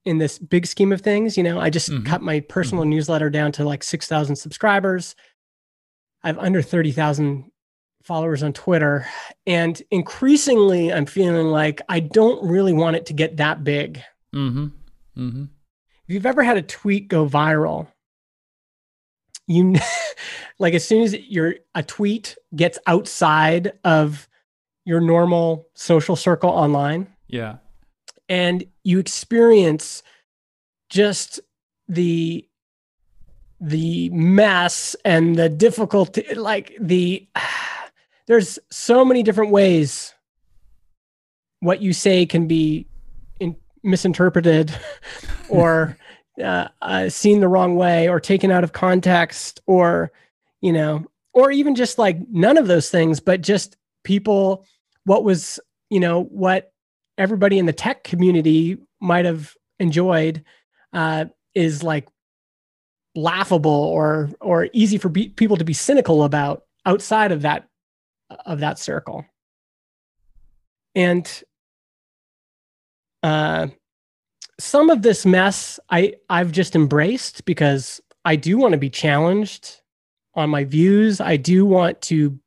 in 0.06 0.18
this 0.18 0.40
big 0.40 0.66
scheme 0.66 0.92
of 0.92 1.02
things. 1.02 1.38
You 1.38 1.44
know, 1.44 1.60
I 1.60 1.70
just 1.70 1.90
mm-hmm. 1.90 2.06
cut 2.06 2.22
my 2.22 2.40
personal 2.42 2.84
mm-hmm. 2.84 2.92
newsletter 2.92 3.30
down 3.30 3.52
to 3.54 3.64
like 3.64 3.84
6,000 3.84 4.36
subscribers. 4.36 5.16
I 6.24 6.28
have 6.28 6.40
under 6.40 6.62
30,000 6.62 7.52
followers 8.04 8.44
on 8.44 8.54
Twitter. 8.54 9.08
And 9.46 9.82
increasingly, 9.92 10.92
I'm 10.92 11.06
feeling 11.06 11.48
like 11.48 11.82
I 11.90 12.00
don't 12.00 12.48
really 12.48 12.74
want 12.74 12.96
it 12.96 13.06
to 13.08 13.14
get 13.14 13.38
that 13.38 13.64
big. 13.64 14.02
Mm-hmm. 14.36 14.66
Mm-hmm. 15.18 15.44
If 15.44 16.14
you've 16.14 16.26
ever 16.26 16.44
had 16.44 16.58
a 16.58 16.62
tweet 16.62 17.08
go 17.08 17.28
viral, 17.28 17.88
you 19.48 19.76
like 20.60 20.74
as 20.74 20.88
soon 20.88 21.04
as 21.04 21.14
your 21.14 21.56
a 21.76 21.84
tweet 21.84 22.36
gets 22.56 22.80
outside 22.88 23.74
of 23.84 24.28
your 24.86 25.00
normal 25.00 25.68
social 25.74 26.16
circle 26.16 26.50
online, 26.50 27.08
yeah, 27.28 27.58
and 28.30 28.66
you 28.84 29.00
experience 29.00 30.04
just 30.90 31.40
the 31.88 32.48
the 33.60 34.10
mess 34.10 34.96
and 35.06 35.38
the 35.38 35.50
difficulty 35.50 36.26
like 36.36 36.76
the 36.80 37.28
there's 38.28 38.60
so 38.70 39.04
many 39.06 39.24
different 39.24 39.52
ways 39.52 40.14
what 41.60 41.82
you 41.82 41.94
say 41.94 42.26
can 42.26 42.46
be 42.46 42.86
misinterpreted 43.84 44.74
or 45.50 45.98
uh, 46.42 46.68
uh, 46.82 47.10
seen 47.10 47.40
the 47.40 47.48
wrong 47.48 47.76
way 47.76 48.10
or 48.10 48.20
taken 48.20 48.52
out 48.52 48.64
of 48.64 48.74
context 48.74 49.62
or 49.66 50.12
you 50.62 50.72
know 50.72 51.06
or 51.34 51.52
even 51.52 51.76
just 51.76 51.98
like 51.98 52.18
none 52.30 52.58
of 52.58 52.68
those 52.68 52.90
things 52.90 53.20
but 53.20 53.42
just 53.42 53.78
people 54.04 54.66
what 55.06 55.24
was 55.24 55.60
you 55.90 56.00
know 56.00 56.24
what 56.24 56.72
everybody 57.18 57.60
in 57.60 57.66
the 57.66 57.74
tech 57.74 58.04
community 58.04 58.78
might 59.00 59.26
have 59.26 59.56
enjoyed 59.80 60.44
uh, 60.94 61.26
is 61.54 61.84
like 61.84 62.08
laughable 63.16 63.72
or 63.72 64.32
or 64.42 64.70
easy 64.74 64.98
for 64.98 65.10
be- 65.10 65.30
people 65.30 65.58
to 65.58 65.66
be 65.66 65.74
cynical 65.74 66.24
about 66.24 66.64
outside 66.86 67.32
of 67.32 67.44
that 67.44 67.68
of 68.46 68.60
that 68.60 68.80
circle. 68.80 69.26
And 70.96 71.44
uh, 73.22 73.68
some 74.60 74.90
of 74.90 75.02
this 75.02 75.26
mess 75.26 75.80
I 75.90 76.16
I've 76.30 76.52
just 76.52 76.76
embraced 76.76 77.46
because 77.46 78.02
I 78.26 78.36
do 78.36 78.58
want 78.58 78.74
to 78.74 78.78
be 78.78 78.90
challenged 78.90 79.82
on 80.36 80.50
my 80.50 80.64
views. 80.64 81.20
I 81.20 81.38
do 81.38 81.66
want 81.66 82.02
to 82.04 82.40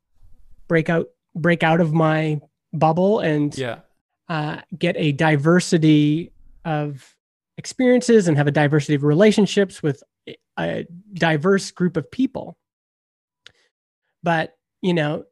break 0.67 0.89
out 0.89 1.07
break 1.35 1.63
out 1.63 1.81
of 1.81 1.93
my 1.93 2.41
bubble 2.73 3.19
and 3.19 3.57
yeah. 3.57 3.79
uh, 4.29 4.61
get 4.77 4.95
a 4.97 5.11
diversity 5.11 6.31
of 6.65 7.15
experiences 7.57 8.27
and 8.27 8.37
have 8.37 8.47
a 8.47 8.51
diversity 8.51 8.95
of 8.95 9.03
relationships 9.03 9.81
with 9.81 10.03
a 10.57 10.85
diverse 11.13 11.71
group 11.71 11.97
of 11.97 12.09
people. 12.11 12.57
But, 14.23 14.57
you 14.81 14.93
know, 14.93 15.25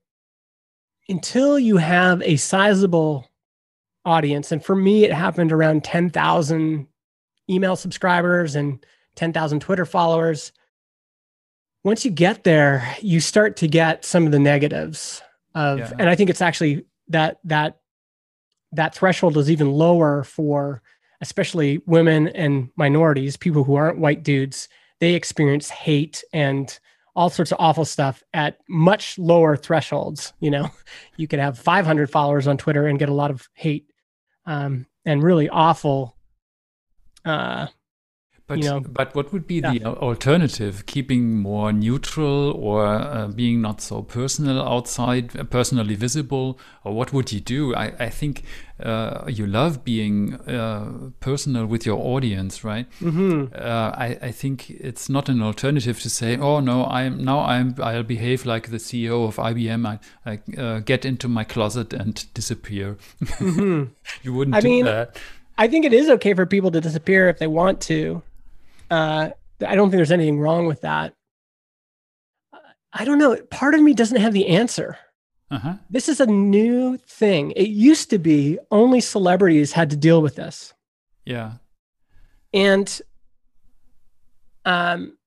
until 1.09 1.59
you 1.59 1.77
have 1.77 2.21
a 2.21 2.37
sizable 2.37 3.27
audience, 4.05 4.51
and 4.51 4.63
for 4.63 4.75
me, 4.75 5.03
it 5.03 5.13
happened 5.13 5.51
around 5.51 5.83
10,000 5.83 6.87
email 7.49 7.75
subscribers 7.75 8.55
and 8.55 8.85
10,000 9.15 9.59
Twitter 9.59 9.85
followers. 9.85 10.51
Once 11.83 12.05
you 12.05 12.11
get 12.11 12.43
there, 12.43 12.95
you 13.01 13.19
start 13.19 13.57
to 13.57 13.67
get 13.67 14.03
some 14.03 14.25
of 14.25 14.31
the 14.31 14.39
negatives 14.39 15.21
of, 15.53 15.79
yeah. 15.79 15.91
and 15.99 16.09
I 16.09 16.15
think 16.15 16.29
it's 16.29 16.41
actually 16.41 16.85
that, 17.09 17.39
that, 17.43 17.79
that 18.71 18.95
threshold 18.95 19.37
is 19.37 19.49
even 19.51 19.71
lower 19.71 20.23
for 20.23 20.81
especially 21.21 21.81
women 21.85 22.27
and 22.29 22.69
minorities, 22.75 23.37
people 23.37 23.63
who 23.63 23.75
aren't 23.75 23.99
white 23.99 24.23
dudes, 24.23 24.69
they 24.99 25.13
experience 25.13 25.69
hate 25.69 26.23
and 26.33 26.79
all 27.15 27.29
sorts 27.29 27.51
of 27.51 27.57
awful 27.59 27.85
stuff 27.85 28.23
at 28.33 28.59
much 28.67 29.17
lower 29.17 29.55
thresholds. 29.55 30.33
You 30.39 30.51
know, 30.51 30.69
you 31.17 31.27
could 31.27 31.39
have 31.39 31.57
500 31.57 32.09
followers 32.09 32.47
on 32.47 32.57
Twitter 32.57 32.87
and 32.87 32.99
get 32.99 33.09
a 33.09 33.13
lot 33.13 33.31
of 33.31 33.47
hate 33.53 33.89
um, 34.45 34.85
and 35.05 35.23
really 35.23 35.49
awful 35.49 36.15
uh, 37.25 37.67
but 38.47 38.59
you 38.59 38.65
know, 38.65 38.79
but 38.79 39.15
what 39.15 39.33
would 39.33 39.47
be 39.47 39.55
yeah. 39.55 39.73
the 39.73 39.85
alternative? 39.85 40.85
Keeping 40.85 41.39
more 41.39 41.73
neutral 41.73 42.51
or 42.51 42.85
uh, 42.85 43.27
being 43.27 43.59
not 43.59 43.81
so 43.81 44.03
personal 44.03 44.61
outside, 44.61 45.35
uh, 45.35 45.43
personally 45.45 45.95
visible, 45.95 46.59
or 46.83 46.93
what 46.93 47.11
would 47.11 47.31
you 47.31 47.39
do? 47.39 47.73
I, 47.73 47.93
I 47.99 48.09
think 48.09 48.43
uh, 48.79 49.23
you 49.27 49.47
love 49.47 49.83
being 49.83 50.35
uh, 50.47 51.09
personal 51.21 51.65
with 51.65 51.87
your 51.87 51.97
audience, 51.97 52.63
right? 52.63 52.87
Mm-hmm. 53.01 53.55
Uh, 53.55 53.91
I, 53.95 54.17
I 54.21 54.31
think 54.31 54.69
it's 54.69 55.09
not 55.09 55.27
an 55.27 55.41
alternative 55.41 55.99
to 56.01 56.09
say, 56.09 56.37
oh 56.37 56.59
no, 56.59 56.85
I'm 56.85 57.23
now 57.23 57.39
I'm 57.39 57.73
I'll 57.81 58.03
behave 58.03 58.45
like 58.45 58.69
the 58.69 58.77
CEO 58.77 59.27
of 59.27 59.37
IBM. 59.37 59.87
I, 59.87 59.99
I 60.29 60.61
uh, 60.61 60.79
get 60.81 61.03
into 61.03 61.27
my 61.27 61.45
closet 61.45 61.93
and 61.93 62.31
disappear. 62.35 62.97
Mm-hmm. 63.23 63.85
you 64.21 64.33
wouldn't 64.35 64.55
I 64.55 64.61
do 64.61 64.67
mean, 64.67 64.85
that. 64.85 65.17
I 65.57 65.67
think 65.67 65.83
it 65.83 65.93
is 65.93 66.09
okay 66.09 66.35
for 66.35 66.45
people 66.45 66.69
to 66.69 66.79
disappear 66.79 67.27
if 67.27 67.39
they 67.39 67.47
want 67.47 67.81
to. 67.81 68.21
Uh, 68.89 69.29
I 69.65 69.75
don't 69.75 69.89
think 69.89 69.97
there's 69.97 70.11
anything 70.11 70.39
wrong 70.39 70.67
with 70.67 70.81
that. 70.81 71.13
I 72.93 73.03
don't 73.05 73.17
know. 73.17 73.35
Part 73.49 73.73
of 73.75 73.81
me 73.81 73.93
doesn't 73.93 74.21
have 74.21 74.33
the 74.33 74.47
answer. 74.47 74.97
Uh-huh. 75.51 75.75
This 75.89 76.07
is 76.09 76.19
a 76.19 76.25
new 76.25 76.97
thing. 76.97 77.51
It 77.51 77.67
used 77.69 78.09
to 78.11 78.17
be 78.17 78.57
only 78.71 78.99
celebrities 79.01 79.71
had 79.73 79.89
to 79.91 79.95
deal 79.97 80.21
with 80.21 80.35
this. 80.35 80.73
Yeah. 81.25 81.53
And 82.53 83.01
um, 84.65 85.17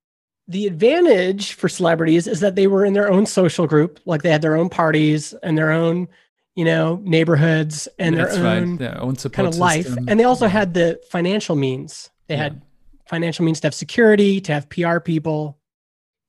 the 0.49 0.67
advantage 0.67 1.53
for 1.53 1.69
celebrities 1.69 2.27
is 2.27 2.41
that 2.41 2.57
they 2.57 2.67
were 2.67 2.85
in 2.85 2.95
their 2.95 3.11
own 3.11 3.27
social 3.27 3.67
group, 3.67 4.01
like 4.07 4.23
they 4.23 4.31
had 4.31 4.43
their 4.43 4.57
own 4.57 4.69
parties 4.71 5.35
and 5.43 5.57
their 5.57 5.71
own, 5.71 6.09
you 6.57 6.65
know, 6.65 7.01
neighborhoods 7.05 7.87
and 7.99 8.17
That's 8.17 8.35
their 8.35 8.45
right. 8.45 8.59
own 8.63 8.77
their 8.79 9.01
own 9.01 9.17
support 9.17 9.35
kind 9.45 9.49
of 9.49 9.57
life. 9.57 9.85
system. 9.87 10.07
And 10.09 10.19
they 10.19 10.25
also 10.25 10.49
had 10.49 10.75
the 10.75 11.01
financial 11.11 11.55
means. 11.55 12.11
They 12.29 12.35
Yeah. 12.35 12.45
had 12.45 12.63
financial 13.09 13.45
means 13.45 13.61
to 13.61 13.67
have 13.67 13.75
security, 13.75 14.41
to 14.43 14.53
have 14.53 14.69
PR 14.69 14.99
people, 15.01 15.59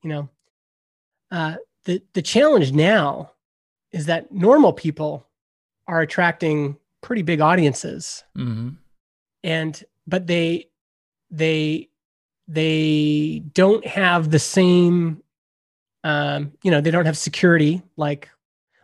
you 0.04 0.10
know. 0.10 0.30
Uh, 1.32 1.56
the 1.86 2.02
the 2.14 2.22
challenge 2.22 2.72
now 2.72 3.32
is 3.92 4.06
that 4.08 4.32
normal 4.32 4.74
people 4.74 5.28
are 5.88 6.02
attracting 6.02 6.78
pretty 7.02 7.22
big 7.22 7.42
audiences, 7.42 8.24
Mhm. 8.38 8.78
and 9.44 9.84
but 10.08 10.26
they 10.28 10.70
they 11.30 11.90
they 12.48 13.44
don't 13.54 13.86
have 13.86 14.32
the 14.32 14.40
same 14.40 15.22
um, 16.04 16.52
you 16.64 16.72
know 16.72 16.82
they 16.82 16.92
don't 16.92 17.06
have 17.06 17.18
security 17.18 17.82
like 17.98 18.30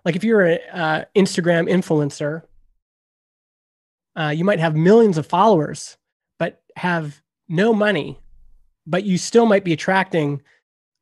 like 0.04 0.16
if 0.16 0.24
you're 0.24 0.42
an 0.42 0.60
uh, 0.72 1.06
Instagram 1.16 1.68
influencer, 1.70 2.44
uh, 4.16 4.30
you 4.36 4.44
might 4.44 4.60
have 4.60 4.76
millions 4.76 5.18
of 5.18 5.26
followers, 5.26 5.98
but 6.38 6.62
have 6.76 7.22
no 7.48 7.74
money, 7.74 8.20
but 8.88 9.04
you 9.04 9.18
still 9.18 9.46
might 9.46 9.64
be 9.64 9.74
attracting 9.74 10.42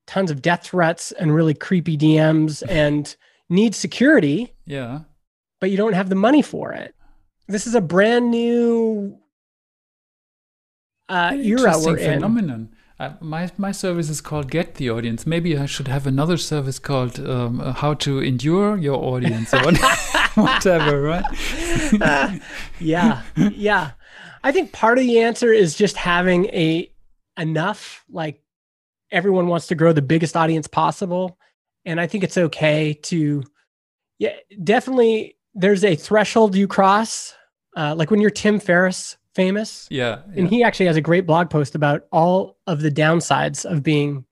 tons 0.07 0.29
of 0.31 0.41
death 0.41 0.63
threats 0.63 1.11
and 1.13 1.33
really 1.33 1.53
creepy 1.53 1.97
DMs 1.97 2.63
and 2.69 3.15
need 3.49 3.75
security, 3.75 4.53
Yeah. 4.65 5.01
but 5.61 5.69
you 5.71 5.77
don't 5.77 5.93
have 5.93 6.09
the 6.09 6.15
money 6.15 6.41
for 6.41 6.73
it. 6.73 6.93
This 7.47 7.67
is 7.67 7.75
a 7.75 7.81
brand 7.81 8.31
new 8.31 9.17
uh, 11.09 11.33
era 11.35 11.73
we're 11.77 11.97
in. 11.97 12.13
phenomenon. 12.15 12.69
Uh, 12.99 13.13
my 13.19 13.49
my 13.57 13.71
service 13.71 14.09
is 14.09 14.21
called 14.21 14.49
Get 14.49 14.75
the 14.75 14.89
Audience. 14.89 15.25
Maybe 15.27 15.57
I 15.57 15.65
should 15.65 15.87
have 15.87 16.07
another 16.07 16.37
service 16.37 16.79
called 16.79 17.19
um, 17.19 17.59
uh, 17.59 17.73
How 17.73 17.95
to 17.95 18.19
Endure 18.23 18.77
Your 18.77 18.97
Audience 19.03 19.53
or 19.53 19.73
whatever, 20.35 21.01
right? 21.01 21.25
Uh, 22.01 22.37
yeah, 22.79 23.21
yeah. 23.35 23.91
I 24.43 24.51
think 24.51 24.71
part 24.71 24.97
of 24.97 25.03
the 25.05 25.19
answer 25.19 25.51
is 25.51 25.75
just 25.75 25.95
having 25.95 26.45
a 26.47 26.91
enough 27.37 28.03
like 28.09 28.41
everyone 29.11 29.47
wants 29.47 29.67
to 29.67 29.75
grow 29.75 29.93
the 29.93 30.01
biggest 30.01 30.35
audience 30.35 30.67
possible, 30.67 31.37
and 31.85 31.99
I 31.99 32.07
think 32.07 32.23
it's 32.23 32.37
okay 32.37 32.93
to 33.03 33.43
yeah, 34.19 34.33
definitely. 34.63 35.37
There's 35.55 35.83
a 35.83 35.95
threshold 35.95 36.55
you 36.55 36.67
cross, 36.67 37.33
uh, 37.77 37.93
like 37.95 38.09
when 38.09 38.19
you're 38.21 38.31
Tim 38.31 38.59
Ferriss 38.59 39.17
famous, 39.35 39.87
yeah, 39.91 40.21
and 40.35 40.47
he 40.47 40.63
actually 40.63 40.87
has 40.87 40.95
a 40.95 41.01
great 41.01 41.25
blog 41.27 41.49
post 41.49 41.75
about 41.75 42.05
all 42.11 42.57
of 42.67 42.81
the 42.81 42.91
downsides 42.91 43.65
of 43.65 43.83
being 43.83 44.25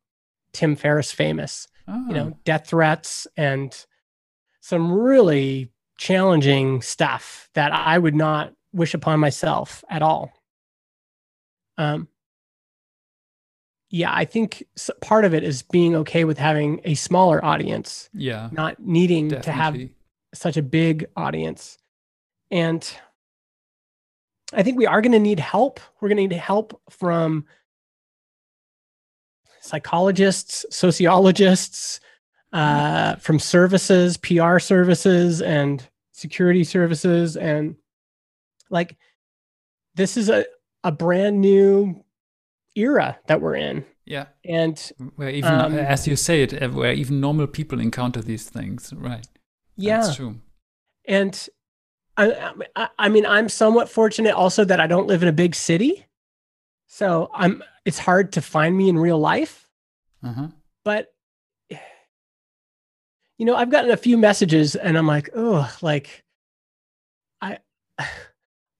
Tim 0.53 0.75
Ferriss 0.75 1.11
famous. 1.11 1.67
Ah, 1.87 2.07
You 2.07 2.13
know, 2.13 2.37
death 2.43 2.67
threats 2.67 3.27
and 3.37 3.85
some 4.61 4.91
really 4.91 5.71
challenging 5.97 6.81
stuff 6.81 7.49
that 7.53 7.71
I 7.71 7.97
would 7.97 8.15
not 8.15 8.53
wish 8.73 8.93
upon 8.93 9.19
myself 9.19 9.83
at 9.89 10.01
all. 10.01 10.31
Um, 11.77 12.07
yeah, 13.89 14.13
I 14.13 14.25
think 14.25 14.63
part 15.01 15.25
of 15.25 15.33
it 15.33 15.43
is 15.43 15.63
being 15.63 15.95
okay 15.97 16.23
with 16.23 16.37
having 16.37 16.79
a 16.85 16.95
smaller 16.95 17.43
audience, 17.43 18.09
yeah, 18.13 18.49
not 18.51 18.79
needing 18.79 19.29
to 19.29 19.51
have 19.51 19.77
such 20.33 20.55
a 20.55 20.61
big 20.61 21.07
audience. 21.17 21.77
And 22.49 22.89
I 24.53 24.63
think 24.63 24.77
we 24.77 24.85
are 24.85 25.01
going 25.01 25.11
to 25.11 25.19
need 25.19 25.39
help. 25.39 25.79
We're 25.99 26.09
going 26.09 26.17
to 26.17 26.27
need 26.27 26.39
help 26.39 26.81
from 26.89 27.45
psychologists, 29.61 30.65
sociologists, 30.69 31.99
uh, 32.53 33.15
from 33.15 33.39
services, 33.39 34.17
PR 34.17 34.59
services, 34.59 35.41
and 35.41 35.87
security 36.11 36.63
services. 36.63 37.37
And 37.37 37.75
like, 38.71 38.97
this 39.95 40.17
is 40.17 40.29
a, 40.29 40.45
a 40.83 40.91
brand 40.91 41.39
new 41.41 42.03
era 42.75 43.19
that 43.27 43.41
we're 43.41 43.55
in. 43.55 43.85
Yeah, 44.05 44.25
And 44.43 44.77
where 45.15 45.29
even 45.29 45.53
Um, 45.53 45.73
as 45.75 46.07
you 46.07 46.15
say 46.15 46.41
it, 46.43 46.73
where 46.73 46.91
even 46.93 47.19
normal 47.21 47.47
people 47.47 47.79
encounter 47.79 48.21
these 48.21 48.49
things, 48.49 48.91
right? 48.93 49.27
yeah, 49.77 49.97
That's 50.01 50.15
true. 50.15 50.35
and 51.07 51.47
I, 52.17 52.53
I 52.75 52.89
I 52.99 53.09
mean 53.09 53.25
i'm 53.25 53.47
somewhat 53.49 53.87
fortunate 53.89 54.35
also 54.35 54.65
that 54.65 54.79
i 54.81 54.85
don't 54.87 55.07
live 55.07 55.23
in 55.23 55.29
a 55.29 55.33
big 55.43 55.55
city 55.55 56.05
so 56.87 57.29
i'm 57.33 57.63
it's 57.85 57.97
hard 57.99 58.33
to 58.33 58.41
find 58.41 58.75
me 58.77 58.89
in 58.89 58.97
real 58.97 59.17
life 59.17 59.69
Uh-huh. 60.21 60.47
but 60.83 61.07
you 63.37 63.45
know 63.45 63.55
i've 63.55 63.71
gotten 63.71 63.91
a 63.91 63.97
few 63.97 64.17
messages 64.17 64.75
and 64.75 64.97
i'm 64.97 65.07
like 65.07 65.29
oh 65.33 65.71
like 65.81 66.23
i 67.41 67.57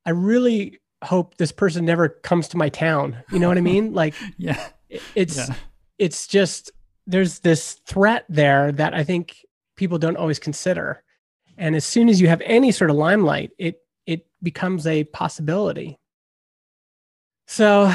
i 0.06 0.10
really 0.10 0.80
hope 1.04 1.38
this 1.38 1.52
person 1.52 1.84
never 1.86 2.10
comes 2.10 2.47
to 2.47 2.58
my 2.58 2.70
town 2.70 3.18
you 3.32 3.39
know 3.39 3.47
what 3.47 3.58
i 3.58 3.62
mean 3.62 3.93
like 4.02 4.14
Yeah, 4.38 4.70
it's 5.16 5.38
yeah, 5.38 5.56
it's 5.97 6.28
just 6.28 6.72
there's 7.08 7.39
this 7.39 7.74
threat 7.86 8.26
there 8.30 8.72
that 8.74 8.93
I 8.93 9.04
think 9.04 9.43
people 9.76 9.97
don't 9.97 10.18
always 10.18 10.38
consider. 10.38 11.04
And 11.58 11.76
as 11.76 11.84
soon 11.86 12.10
as 12.10 12.22
you 12.22 12.28
have 12.28 12.41
any 12.45 12.72
sort 12.72 12.89
of 12.91 12.95
limelight, 12.95 13.52
it 13.58 13.82
it 14.06 14.28
becomes 14.43 14.86
a 14.86 15.04
possibility. 15.06 15.97
So 17.47 17.91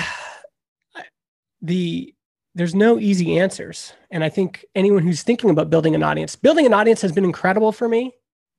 the 1.63 2.13
there's 2.55 2.75
no 2.75 2.99
easy 2.99 3.39
answers. 3.39 3.93
And 4.11 4.25
I 4.25 4.29
think 4.31 4.65
anyone 4.75 5.03
who's 5.03 5.23
thinking 5.23 5.51
about 5.51 5.69
building 5.69 5.95
an 5.95 6.03
audience, 6.03 6.35
building 6.37 6.65
an 6.67 6.73
audience 6.73 7.03
has 7.03 7.13
been 7.13 7.25
incredible 7.25 7.71
for 7.73 7.89
me. 7.89 8.13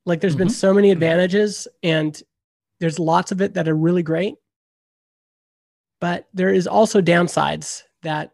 Like 0.06 0.22
there's 0.22 0.36
been 0.36 0.48
Mhm. 0.50 0.52
so 0.52 0.74
many 0.74 0.92
advantages 0.92 1.68
and 1.82 2.22
there's 2.80 3.00
lots 3.00 3.32
of 3.32 3.42
it 3.42 3.56
that 3.56 3.68
are 3.68 3.76
really 3.76 4.04
great. 4.04 4.36
But 6.00 6.28
there 6.34 6.54
is 6.54 6.68
also 6.68 7.02
downsides 7.02 7.84
that 8.04 8.32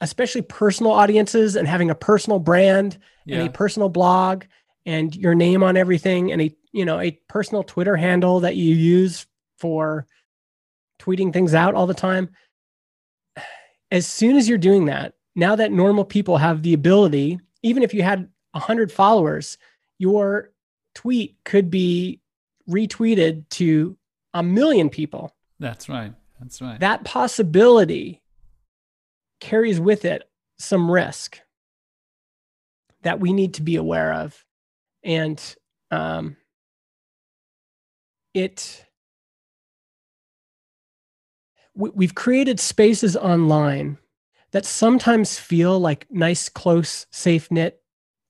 especially 0.00 0.42
personal 0.42 0.92
audiences 0.92 1.56
and 1.56 1.68
having 1.68 1.90
a 1.90 1.94
personal 1.94 2.38
brand 2.38 2.98
and 3.28 3.48
a 3.48 3.52
personal 3.52 3.88
blog 3.88 4.44
and 4.84 5.14
your 5.14 5.34
name 5.34 5.62
on 5.62 5.76
everything 5.76 6.32
and 6.32 6.42
a 6.42 6.54
you 6.72 6.84
know 6.84 7.00
a 7.00 7.12
personal 7.28 7.62
Twitter 7.62 7.96
handle 7.96 8.40
that 8.40 8.56
you 8.56 8.74
use 8.74 9.26
for 9.58 10.06
tweeting 11.00 11.32
things 11.32 11.54
out 11.54 11.74
all 11.74 11.86
the 11.86 11.94
time. 11.94 12.30
As 13.90 14.06
soon 14.06 14.36
as 14.36 14.48
you're 14.48 14.58
doing 14.58 14.86
that, 14.86 15.14
now 15.36 15.56
that 15.56 15.72
normal 15.72 16.04
people 16.04 16.36
have 16.38 16.62
the 16.62 16.74
ability, 16.74 17.38
even 17.62 17.82
if 17.82 17.94
you 17.94 18.02
had 18.02 18.28
100 18.52 18.90
followers, 18.90 19.56
your 19.98 20.50
tweet 20.94 21.36
could 21.44 21.70
be 21.70 22.20
retweeted 22.68 23.48
to 23.50 23.96
a 24.32 24.42
million 24.42 24.90
people. 24.90 25.34
That's 25.58 25.88
right. 25.88 26.12
That's 26.40 26.60
right. 26.60 26.80
That 26.80 27.04
possibility 27.04 28.22
carries 29.40 29.80
with 29.80 30.04
it 30.04 30.22
some 30.58 30.90
risk 30.90 31.40
that 33.02 33.20
we 33.20 33.32
need 33.32 33.54
to 33.54 33.62
be 33.62 33.76
aware 33.76 34.12
of. 34.12 34.44
And 35.02 35.40
um, 35.90 36.36
it, 38.32 38.84
we, 41.74 41.90
we've 41.90 42.14
created 42.14 42.58
spaces 42.58 43.16
online 43.16 43.98
that 44.52 44.64
sometimes 44.64 45.38
feel 45.38 45.78
like 45.78 46.06
nice, 46.10 46.48
close, 46.48 47.06
safe 47.10 47.50
knit, 47.50 47.80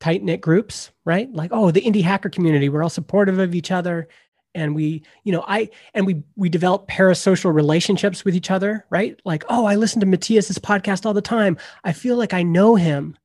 tight 0.01 0.23
knit 0.23 0.41
groups, 0.41 0.91
right? 1.05 1.33
Like, 1.33 1.51
oh, 1.53 1.71
the 1.71 1.83
indie 1.83 2.03
hacker 2.03 2.29
community, 2.29 2.69
we're 2.69 2.83
all 2.83 2.91
supportive 2.91 3.39
of 3.39 3.55
each 3.55 3.71
other. 3.71 4.09
And 4.55 4.75
we, 4.75 5.03
you 5.25 5.33
know, 5.33 5.45
I 5.47 5.71
and 5.95 6.07
we 6.07 6.23
we 6.37 6.49
develop 6.49 6.89
parasocial 6.89 7.53
relationships 7.53 8.25
with 8.25 8.37
each 8.37 8.51
other, 8.51 8.87
right? 8.91 9.21
Like, 9.25 9.45
oh, 9.49 9.65
I 9.65 9.75
listen 9.75 10.01
to 10.01 10.07
Matthias's 10.07 10.59
podcast 10.59 11.05
all 11.05 11.15
the 11.15 11.21
time. 11.21 11.57
I 11.83 11.93
feel 11.93 12.17
like 12.17 12.33
I 12.33 12.43
know 12.43 12.77
him. 12.77 13.17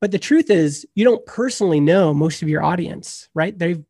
But 0.00 0.12
the 0.12 0.18
truth 0.18 0.50
is, 0.50 0.86
you 0.94 1.04
don't 1.04 1.24
personally 1.26 1.80
know 1.80 2.14
most 2.14 2.42
of 2.42 2.48
your 2.48 2.62
audience, 2.62 3.28
right? 3.34 3.56
They've 3.58 3.82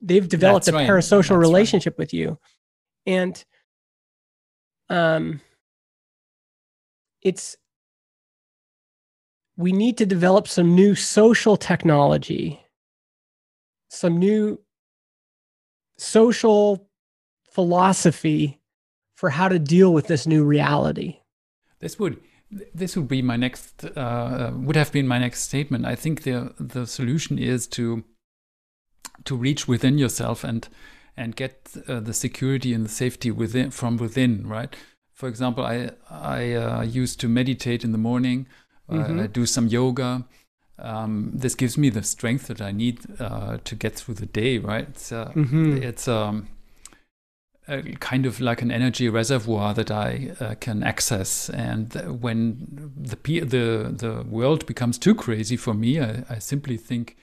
they've 0.00 0.28
developed 0.28 0.66
That's 0.66 0.74
a 0.74 0.78
right. 0.78 0.88
parasocial 0.88 1.28
That's 1.28 1.48
relationship 1.48 1.94
right. 1.94 1.98
with 1.98 2.14
you, 2.14 2.38
and 3.06 3.42
um, 4.90 5.40
it's 7.22 7.56
we 9.56 9.72
need 9.72 9.98
to 9.98 10.06
develop 10.06 10.48
some 10.48 10.74
new 10.74 10.94
social 10.94 11.56
technology, 11.56 12.60
some 13.88 14.18
new 14.18 14.60
social 16.00 16.88
philosophy 17.42 18.58
for 19.14 19.30
how 19.30 19.48
to 19.48 19.58
deal 19.58 19.92
with 19.92 20.06
this 20.06 20.26
new 20.26 20.44
reality. 20.44 21.18
This 21.80 21.98
would 21.98 22.20
this 22.74 22.96
would 22.96 23.06
be 23.06 23.22
my 23.22 23.36
next 23.36 23.84
uh, 23.84 24.50
would 24.54 24.76
have 24.76 24.92
been 24.92 25.06
my 25.06 25.18
next 25.18 25.42
statement. 25.42 25.84
I 25.84 25.94
think 25.94 26.22
the 26.22 26.54
the 26.58 26.86
solution 26.86 27.38
is 27.38 27.66
to 27.68 28.02
to 29.24 29.36
reach 29.36 29.68
within 29.68 29.98
yourself 29.98 30.42
and 30.42 30.68
and 31.16 31.36
get 31.36 31.70
uh, 31.86 32.00
the 32.00 32.14
security 32.14 32.72
and 32.72 32.84
the 32.84 32.90
safety 32.90 33.30
within 33.30 33.70
from 33.70 33.98
within. 33.98 34.46
Right. 34.46 34.74
For 35.12 35.28
example, 35.28 35.64
I 35.64 35.90
I 36.10 36.54
uh, 36.54 36.82
used 36.82 37.20
to 37.20 37.28
meditate 37.28 37.84
in 37.84 37.92
the 37.92 37.98
morning. 37.98 38.46
Mm-hmm. 38.90 39.20
I 39.20 39.26
do 39.26 39.46
some 39.46 39.68
yoga. 39.68 40.24
Um, 40.80 41.30
this 41.34 41.54
gives 41.54 41.76
me 41.76 41.90
the 41.90 42.02
strength 42.02 42.46
that 42.48 42.60
I 42.60 42.72
need 42.72 43.00
uh, 43.20 43.58
to 43.64 43.74
get 43.74 43.94
through 43.94 44.14
the 44.14 44.26
day. 44.26 44.58
Right. 44.58 44.88
It's 44.88 45.12
uh, 45.12 45.32
mm-hmm. 45.34 45.82
it's 45.82 46.08
um, 46.08 46.48
kind 48.00 48.26
of 48.26 48.40
like 48.40 48.62
an 48.62 48.70
energy 48.70 49.08
reservoir 49.08 49.74
that 49.74 49.90
I 49.90 50.32
uh, 50.40 50.54
can 50.60 50.82
access. 50.82 51.50
And 51.50 51.92
when 52.20 52.92
the 52.96 53.16
the 53.40 53.94
the 53.96 54.24
world 54.28 54.66
becomes 54.66 54.98
too 54.98 55.14
crazy 55.14 55.56
for 55.56 55.74
me, 55.74 56.00
I, 56.00 56.24
I 56.28 56.38
simply 56.38 56.76
think, 56.76 57.16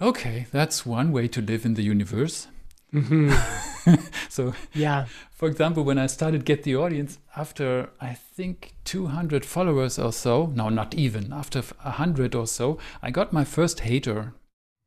okay, 0.00 0.46
that's 0.50 0.84
one 0.84 1.12
way 1.12 1.28
to 1.28 1.40
live 1.40 1.64
in 1.64 1.74
the 1.74 1.82
universe. 1.82 2.48
Mm-hmm. 2.96 3.94
so 4.28 4.54
yeah, 4.72 5.06
for 5.30 5.48
example, 5.48 5.84
when 5.84 5.98
I 5.98 6.06
started 6.06 6.44
Get 6.44 6.62
the 6.62 6.76
Audience 6.76 7.18
after 7.36 7.90
I 8.00 8.14
think 8.14 8.74
200 8.84 9.44
followers 9.44 9.98
or 9.98 10.12
so, 10.12 10.46
no, 10.54 10.68
not 10.70 10.94
even 10.94 11.32
after 11.32 11.60
100 11.60 12.34
or 12.34 12.46
so, 12.46 12.78
I 13.02 13.10
got 13.10 13.32
my 13.32 13.44
first 13.44 13.80
hater, 13.80 14.32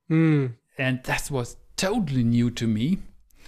mm. 0.09 0.53
and 0.77 1.03
that 1.03 1.29
was 1.29 1.57
totally 1.77 2.23
new 2.23 2.49
to 2.51 2.67
me. 2.67 2.97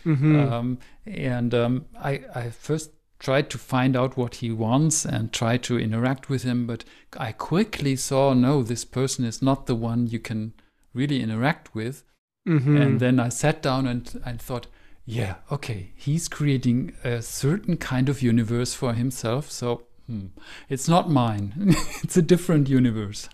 Mm-hmm. 0.06 0.36
Um, 0.36 0.80
and 1.06 1.54
um, 1.54 1.86
I, 2.00 2.22
I 2.34 2.50
first 2.50 2.92
tried 3.20 3.50
to 3.52 3.58
find 3.58 3.96
out 3.96 4.18
what 4.18 4.36
he 4.36 4.52
wants 4.52 5.06
and 5.06 5.32
try 5.32 5.56
to 5.56 5.80
interact 5.80 6.28
with 6.30 6.44
him, 6.44 6.66
but 6.66 6.84
I 7.18 7.32
quickly 7.32 7.96
saw 7.96 8.34
no, 8.34 8.64
this 8.64 8.84
person 8.84 9.26
is 9.26 9.42
not 9.42 9.68
the 9.68 9.76
one 9.76 10.08
you 10.08 10.20
can 10.20 10.54
really 10.94 11.22
interact 11.22 11.76
with. 11.76 12.04
Mm-hmm. 12.48 12.78
And 12.78 13.00
then 13.00 13.20
I 13.20 13.30
sat 13.30 13.62
down 13.62 13.88
and 13.88 14.22
I 14.26 14.34
thought, 14.34 14.68
yeah, 15.06 15.36
okay, 15.52 15.92
he's 15.96 16.28
creating 16.28 16.94
a 17.04 17.22
certain 17.22 17.78
kind 17.78 18.10
of 18.10 18.22
universe 18.22 18.74
for 18.74 18.94
himself. 18.94 19.52
So 19.52 19.84
hmm, 20.08 20.28
it's 20.70 20.88
not 20.88 21.10
mine, 21.10 21.54
it's 22.04 22.18
a 22.18 22.22
different 22.22 22.70
universe. 22.70 23.30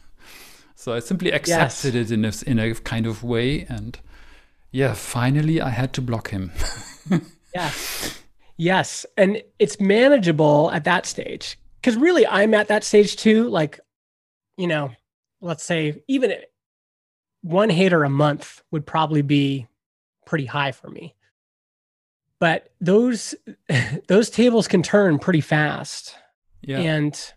So 0.76 0.94
I 0.94 1.00
simply 1.00 1.32
accepted 1.32 1.96
yes. 1.96 2.12
it 2.12 2.12
in 2.12 2.26
a, 2.26 2.32
in 2.46 2.60
a 2.60 2.76
kind 2.76 3.08
of 3.08 3.24
way 3.24 3.66
and 3.68 4.00
yeah, 4.72 4.94
finally 4.94 5.62
I 5.62 5.70
had 5.70 5.94
to 5.94 6.02
block 6.02 6.30
him. 6.30 6.52
yeah. 7.56 7.72
Yes. 8.58 9.06
And 9.16 9.42
it's 9.60 9.80
manageable 9.80 10.72
at 10.72 10.84
that 10.84 11.06
stage. 11.06 11.58
Because 11.80 11.96
really, 11.96 12.28
I'm 12.28 12.54
at 12.54 12.68
that 12.68 12.84
stage 12.84 13.16
too. 13.16 13.48
Like, 13.50 13.80
you 14.58 14.68
know, 14.68 14.92
let's 15.42 15.64
say 15.64 16.04
even 16.08 16.34
one 17.48 17.70
hater 17.70 18.04
a 18.04 18.10
month 18.10 18.62
would 18.72 18.86
probably 18.86 19.22
be 19.22 19.68
pretty 20.26 20.46
high 20.46 20.72
for 20.72 20.90
me. 20.90 21.16
But 22.40 22.70
those 22.80 23.36
those 24.08 24.30
tables 24.30 24.68
can 24.68 24.84
turn 24.84 25.20
pretty 25.20 25.42
fast. 25.42 26.16
Yeah. 26.62 26.80
And 26.80 27.34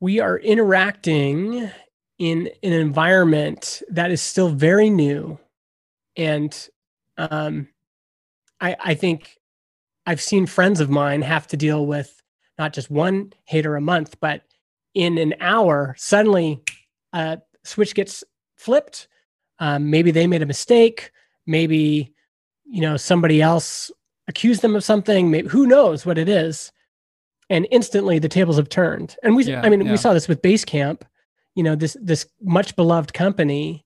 we 0.00 0.20
are 0.20 0.38
interacting 0.38 1.70
in 2.18 2.48
an 2.62 2.72
environment 2.72 3.82
that 3.88 4.10
is 4.10 4.20
still 4.20 4.50
very 4.50 4.90
new 4.90 5.38
and 6.16 6.68
um, 7.16 7.68
I, 8.60 8.76
I 8.78 8.94
think 8.94 9.38
i've 10.06 10.20
seen 10.20 10.46
friends 10.46 10.78
of 10.78 10.90
mine 10.90 11.22
have 11.22 11.48
to 11.48 11.56
deal 11.56 11.84
with 11.86 12.22
not 12.56 12.72
just 12.72 12.90
one 12.90 13.32
hater 13.46 13.74
a 13.74 13.80
month 13.80 14.20
but 14.20 14.42
in 14.94 15.18
an 15.18 15.34
hour 15.40 15.94
suddenly 15.98 16.60
a 17.12 17.38
switch 17.64 17.94
gets 17.94 18.24
flipped. 18.56 19.08
Um, 19.58 19.90
maybe 19.90 20.10
they 20.10 20.26
made 20.26 20.42
a 20.42 20.46
mistake. 20.46 21.10
Maybe 21.46 22.12
you 22.64 22.80
know 22.80 22.96
somebody 22.96 23.42
else 23.42 23.90
accused 24.28 24.62
them 24.62 24.74
of 24.74 24.84
something. 24.84 25.30
Maybe 25.30 25.48
who 25.48 25.66
knows 25.66 26.06
what 26.06 26.18
it 26.18 26.28
is? 26.28 26.72
And 27.50 27.66
instantly 27.70 28.18
the 28.18 28.28
tables 28.28 28.56
have 28.56 28.68
turned. 28.68 29.16
And 29.22 29.36
we 29.36 29.44
yeah, 29.44 29.60
i 29.62 29.68
mean 29.68 29.82
yeah. 29.82 29.90
we 29.90 29.96
saw 29.96 30.14
this 30.14 30.28
with 30.28 30.42
basecamp. 30.42 31.02
You 31.54 31.62
know 31.62 31.76
this 31.76 31.96
this 32.00 32.26
much 32.40 32.74
beloved 32.76 33.12
company 33.12 33.84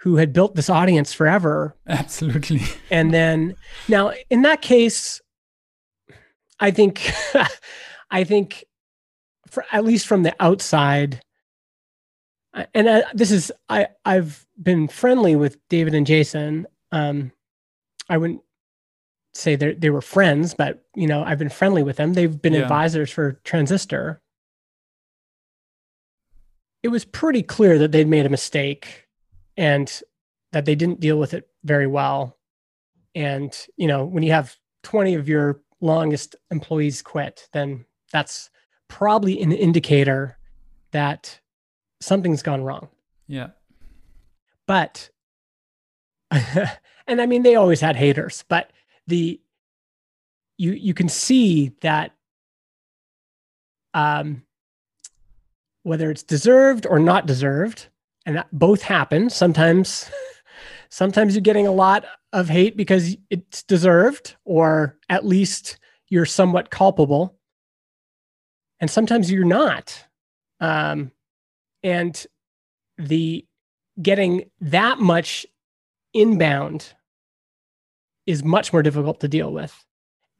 who 0.00 0.16
had 0.16 0.32
built 0.32 0.54
this 0.54 0.70
audience 0.70 1.12
forever. 1.12 1.74
Absolutely. 1.88 2.62
And 2.90 3.12
then 3.12 3.56
now 3.88 4.12
in 4.30 4.42
that 4.42 4.62
case 4.62 5.20
i 6.60 6.70
think 6.70 7.10
i 8.10 8.24
think 8.24 8.64
for 9.50 9.64
at 9.72 9.84
least 9.84 10.06
from 10.06 10.22
the 10.22 10.34
outside 10.40 11.20
and 12.74 12.88
I, 12.88 13.02
this 13.14 13.30
is 13.30 13.52
i 13.68 13.88
i've 14.04 14.46
been 14.60 14.88
friendly 14.88 15.36
with 15.36 15.58
david 15.68 15.94
and 15.94 16.06
jason 16.06 16.66
um 16.92 17.32
i 18.08 18.16
wouldn't 18.16 18.42
say 19.34 19.56
they 19.56 19.74
they 19.74 19.90
were 19.90 20.00
friends 20.00 20.54
but 20.54 20.84
you 20.94 21.06
know 21.06 21.22
i've 21.22 21.38
been 21.38 21.48
friendly 21.48 21.82
with 21.82 21.96
them 21.96 22.14
they've 22.14 22.40
been 22.40 22.54
yeah. 22.54 22.62
advisors 22.62 23.10
for 23.10 23.32
transistor 23.44 24.20
it 26.82 26.88
was 26.88 27.04
pretty 27.04 27.42
clear 27.42 27.78
that 27.78 27.92
they'd 27.92 28.08
made 28.08 28.26
a 28.26 28.30
mistake 28.30 29.06
and 29.56 30.00
that 30.52 30.64
they 30.64 30.74
didn't 30.74 31.00
deal 31.00 31.18
with 31.18 31.34
it 31.34 31.48
very 31.64 31.86
well. 31.86 32.36
And, 33.14 33.54
you 33.76 33.86
know, 33.86 34.04
when 34.04 34.22
you 34.22 34.32
have 34.32 34.56
20 34.84 35.14
of 35.14 35.28
your 35.28 35.60
longest 35.80 36.36
employees 36.50 37.02
quit, 37.02 37.48
then 37.52 37.84
that's 38.12 38.50
probably 38.88 39.40
an 39.40 39.52
indicator 39.52 40.38
that 40.90 41.38
something's 42.00 42.42
gone 42.42 42.62
wrong. 42.62 42.88
Yeah. 43.26 43.48
But, 44.66 45.10
and 46.30 47.20
I 47.20 47.26
mean, 47.26 47.42
they 47.42 47.54
always 47.54 47.80
had 47.80 47.96
haters, 47.96 48.44
but 48.48 48.70
the, 49.06 49.40
you, 50.56 50.72
you 50.72 50.94
can 50.94 51.08
see 51.08 51.72
that, 51.80 52.12
um, 53.94 54.42
whether 55.82 56.10
it's 56.10 56.22
deserved 56.22 56.86
or 56.86 56.98
not 56.98 57.26
deserved, 57.26 57.88
and 58.26 58.36
that 58.36 58.48
both 58.52 58.82
happen. 58.82 59.30
Sometimes, 59.30 60.10
sometimes 60.90 61.34
you're 61.34 61.40
getting 61.40 61.66
a 61.66 61.72
lot 61.72 62.04
of 62.32 62.48
hate 62.48 62.76
because 62.76 63.16
it's 63.30 63.62
deserved, 63.62 64.36
or 64.44 64.98
at 65.08 65.24
least 65.24 65.78
you're 66.08 66.26
somewhat 66.26 66.70
culpable, 66.70 67.37
and 68.80 68.90
sometimes 68.90 69.30
you're 69.30 69.44
not. 69.44 70.04
Um, 70.60 71.12
and 71.82 72.26
the 72.96 73.46
getting 74.00 74.50
that 74.60 74.98
much 74.98 75.46
inbound 76.12 76.92
is 78.26 78.44
much 78.44 78.72
more 78.72 78.82
difficult 78.82 79.20
to 79.20 79.28
deal 79.28 79.52
with. 79.52 79.74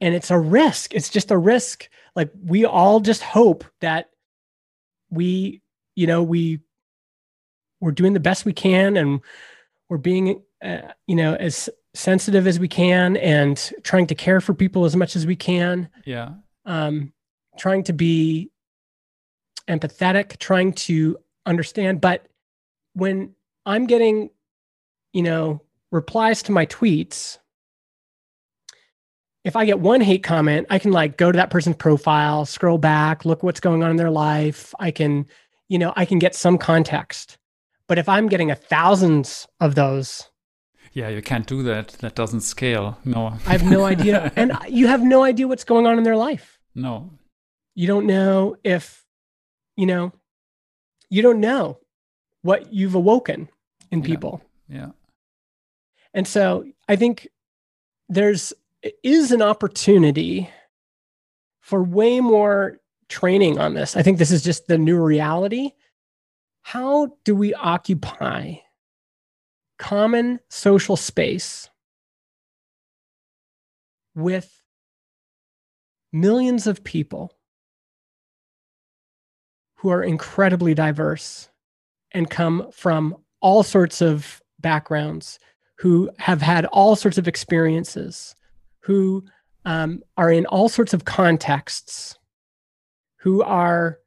And 0.00 0.14
it's 0.14 0.30
a 0.30 0.38
risk. 0.38 0.94
It's 0.94 1.08
just 1.08 1.30
a 1.30 1.38
risk. 1.38 1.88
Like 2.14 2.30
we 2.44 2.64
all 2.64 3.00
just 3.00 3.22
hope 3.22 3.64
that 3.80 4.10
we, 5.10 5.62
you 5.96 6.06
know, 6.06 6.22
we 6.22 6.60
we're 7.80 7.92
doing 7.92 8.12
the 8.12 8.20
best 8.20 8.44
we 8.44 8.52
can 8.52 8.96
and 8.96 9.20
we're 9.88 9.98
being 9.98 10.42
uh, 10.62 10.78
you 11.06 11.14
know 11.14 11.34
as 11.34 11.68
sensitive 11.94 12.46
as 12.46 12.58
we 12.58 12.68
can 12.68 13.16
and 13.16 13.72
trying 13.82 14.06
to 14.06 14.14
care 14.14 14.40
for 14.40 14.54
people 14.54 14.84
as 14.84 14.94
much 14.96 15.16
as 15.16 15.26
we 15.26 15.36
can 15.36 15.88
yeah 16.04 16.30
um 16.66 17.12
trying 17.58 17.82
to 17.84 17.92
be 17.92 18.50
empathetic 19.68 20.38
trying 20.38 20.72
to 20.72 21.16
understand 21.46 22.00
but 22.00 22.26
when 22.94 23.34
i'm 23.66 23.86
getting 23.86 24.30
you 25.12 25.22
know 25.22 25.60
replies 25.92 26.42
to 26.42 26.52
my 26.52 26.64
tweets 26.66 27.38
if 29.44 29.56
i 29.56 29.64
get 29.64 29.78
one 29.78 30.00
hate 30.00 30.22
comment 30.22 30.66
i 30.70 30.78
can 30.78 30.90
like 30.90 31.16
go 31.16 31.30
to 31.30 31.36
that 31.36 31.50
person's 31.50 31.76
profile 31.76 32.44
scroll 32.46 32.78
back 32.78 33.24
look 33.24 33.42
what's 33.42 33.60
going 33.60 33.82
on 33.82 33.90
in 33.90 33.96
their 33.96 34.10
life. 34.10 34.74
I 34.78 34.90
can 34.90 35.26
you 35.68 35.78
know 35.78 35.92
i 35.96 36.04
can 36.04 36.18
get 36.18 36.34
some 36.34 36.58
context. 36.58 37.36
But 37.86 37.98
if 37.98 38.08
i'm 38.08 38.28
getting 38.28 38.50
a 38.50 38.54
thousands 38.54 39.46
of 39.60 39.74
those 39.74 40.30
yeah 40.92 41.08
you 41.08 41.20
can't 41.20 41.46
do 41.46 41.62
that. 41.62 41.88
That 42.00 42.14
doesn't 42.14 42.40
scale. 42.40 42.98
No. 43.04 43.34
I 43.46 43.52
have 43.52 43.64
no 43.64 43.84
idea. 43.94 44.32
And 44.34 44.52
you 44.68 44.86
have 44.86 45.02
no 45.02 45.22
idea 45.22 45.46
what's 45.46 45.64
going 45.64 45.86
on 45.86 45.98
in 45.98 46.04
their 46.04 46.16
life. 46.16 46.58
No 46.74 47.10
you 47.78 47.86
don't 47.86 48.06
know 48.06 48.56
if 48.64 49.06
you 49.76 49.86
know 49.86 50.12
you 51.10 51.22
don't 51.22 51.38
know 51.38 51.78
what 52.42 52.72
you've 52.72 52.96
awoken 52.96 53.48
in 53.92 54.02
people. 54.02 54.42
Yeah, 54.68 54.76
yeah. 54.76 54.88
and 56.12 56.26
so 56.26 56.64
i 56.88 56.96
think 56.96 57.28
there's 58.08 58.52
is 59.04 59.30
an 59.30 59.42
opportunity 59.42 60.50
for 61.60 61.82
way 61.82 62.20
more 62.20 62.80
training 63.08 63.58
on 63.58 63.74
this. 63.74 63.96
I 63.96 64.02
think 64.02 64.18
this 64.18 64.30
is 64.30 64.42
just 64.42 64.66
the 64.66 64.78
new 64.78 65.00
reality. 65.00 65.72
How 66.62 67.16
do 67.24 67.34
we 67.34 67.54
occupy 67.54 68.56
common 69.78 70.40
social 70.48 70.96
space 70.96 71.70
with 74.14 74.62
millions 76.12 76.66
of 76.66 76.82
people 76.82 77.37
who 79.78 79.90
are 79.90 80.02
incredibly 80.02 80.74
diverse 80.74 81.48
and 82.12 82.30
come 82.30 82.70
from 82.72 83.16
all 83.40 83.62
sorts 83.62 84.00
of 84.02 84.40
backgrounds, 84.58 85.38
who 85.78 86.10
have 86.18 86.42
had 86.42 86.64
all 86.66 86.96
sorts 86.96 87.18
of 87.18 87.28
experiences, 87.28 88.34
who 88.80 89.24
um, 89.64 90.02
are 90.16 90.30
in 90.30 90.46
all 90.46 90.68
sorts 90.68 90.94
of 90.94 91.04
contexts, 91.04 92.18
who 93.18 93.42
are 93.42 93.98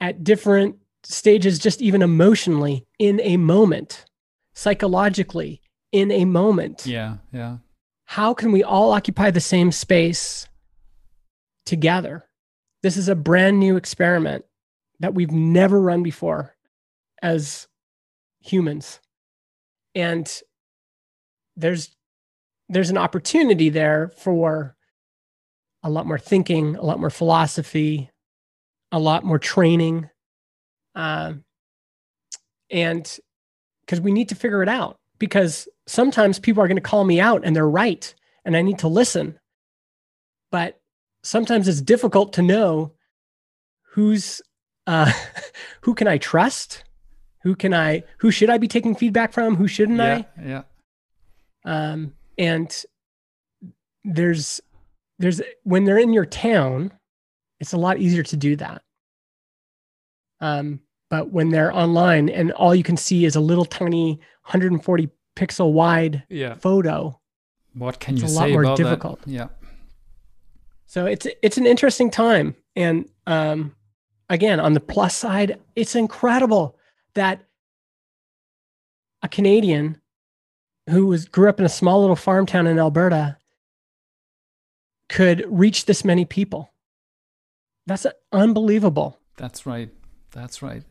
at 0.00 0.24
different 0.24 0.76
stages, 1.02 1.58
just 1.58 1.82
even 1.82 2.00
emotionally, 2.00 2.86
in 2.98 3.20
a 3.20 3.36
moment 3.36 4.06
psychologically 4.54 5.60
in 5.92 6.10
a 6.10 6.24
moment. 6.24 6.86
Yeah, 6.86 7.16
yeah. 7.32 7.58
How 8.04 8.34
can 8.34 8.52
we 8.52 8.62
all 8.62 8.92
occupy 8.92 9.30
the 9.30 9.40
same 9.40 9.72
space 9.72 10.48
together? 11.64 12.24
This 12.82 12.96
is 12.96 13.08
a 13.08 13.14
brand 13.14 13.60
new 13.60 13.76
experiment 13.76 14.44
that 15.00 15.14
we've 15.14 15.30
never 15.30 15.80
run 15.80 16.02
before 16.02 16.56
as 17.22 17.66
humans. 18.40 19.00
And 19.94 20.30
there's 21.56 21.94
there's 22.68 22.90
an 22.90 22.98
opportunity 22.98 23.68
there 23.68 24.12
for 24.16 24.76
a 25.82 25.90
lot 25.90 26.06
more 26.06 26.18
thinking, 26.18 26.76
a 26.76 26.82
lot 26.82 27.00
more 27.00 27.10
philosophy, 27.10 28.10
a 28.92 28.98
lot 28.98 29.24
more 29.24 29.38
training. 29.38 30.08
Uh, 30.94 31.34
and 32.70 33.18
because 33.80 34.00
we 34.00 34.12
need 34.12 34.28
to 34.28 34.34
figure 34.34 34.62
it 34.62 34.68
out 34.68 34.96
because 35.18 35.68
sometimes 35.86 36.38
people 36.38 36.62
are 36.62 36.68
going 36.68 36.76
to 36.76 36.80
call 36.82 37.04
me 37.04 37.20
out 37.20 37.42
and 37.44 37.54
they're 37.54 37.68
right 37.68 38.14
and 38.44 38.56
I 38.56 38.62
need 38.62 38.78
to 38.78 38.88
listen. 38.88 39.38
But 40.52 40.79
sometimes 41.22 41.68
it's 41.68 41.80
difficult 41.80 42.32
to 42.34 42.42
know 42.42 42.92
who's 43.92 44.40
uh, 44.86 45.12
who 45.82 45.94
can 45.94 46.08
I 46.08 46.18
trust? 46.18 46.84
Who 47.42 47.54
can 47.54 47.72
I 47.72 48.04
who 48.18 48.30
should 48.30 48.50
I 48.50 48.58
be 48.58 48.68
taking 48.68 48.94
feedback 48.94 49.32
from? 49.32 49.56
Who 49.56 49.66
shouldn't 49.66 49.98
yeah, 49.98 50.22
I? 50.36 50.42
Yeah. 50.44 50.62
Um 51.64 52.14
and 52.36 52.84
there's 54.04 54.60
there's 55.18 55.40
when 55.62 55.84
they're 55.84 55.98
in 55.98 56.12
your 56.12 56.26
town, 56.26 56.92
it's 57.58 57.72
a 57.72 57.78
lot 57.78 57.98
easier 57.98 58.22
to 58.24 58.36
do 58.36 58.56
that. 58.56 58.82
Um 60.40 60.80
but 61.08 61.30
when 61.30 61.48
they're 61.48 61.74
online 61.74 62.28
and 62.28 62.52
all 62.52 62.74
you 62.74 62.84
can 62.84 62.96
see 62.96 63.24
is 63.24 63.36
a 63.36 63.40
little 63.40 63.64
tiny 63.64 64.20
140 64.44 65.08
pixel 65.34 65.72
wide 65.72 66.22
yeah. 66.28 66.54
photo, 66.54 67.18
what 67.74 68.00
can 68.00 68.16
you 68.16 68.28
say 68.28 68.52
about 68.52 68.76
difficult. 68.76 69.20
that? 69.22 69.30
Yeah. 69.30 69.48
So 70.90 71.06
it's 71.06 71.24
it's 71.40 71.56
an 71.56 71.66
interesting 71.66 72.10
time, 72.10 72.56
and 72.74 73.08
um, 73.24 73.76
again, 74.28 74.58
on 74.58 74.72
the 74.72 74.80
plus 74.80 75.14
side, 75.14 75.60
it's 75.76 75.94
incredible 75.94 76.76
that 77.14 77.44
a 79.22 79.28
Canadian 79.28 80.00
who 80.88 81.06
was 81.06 81.26
grew 81.26 81.48
up 81.48 81.60
in 81.60 81.64
a 81.64 81.68
small 81.68 82.00
little 82.00 82.16
farm 82.16 82.44
town 82.44 82.66
in 82.66 82.80
Alberta 82.80 83.36
could 85.08 85.44
reach 85.46 85.86
this 85.86 86.04
many 86.04 86.24
people. 86.24 86.72
That's 87.86 88.04
unbelievable. 88.32 89.20
That's 89.36 89.66
right. 89.66 89.90
That's 90.32 90.60
right 90.60 90.82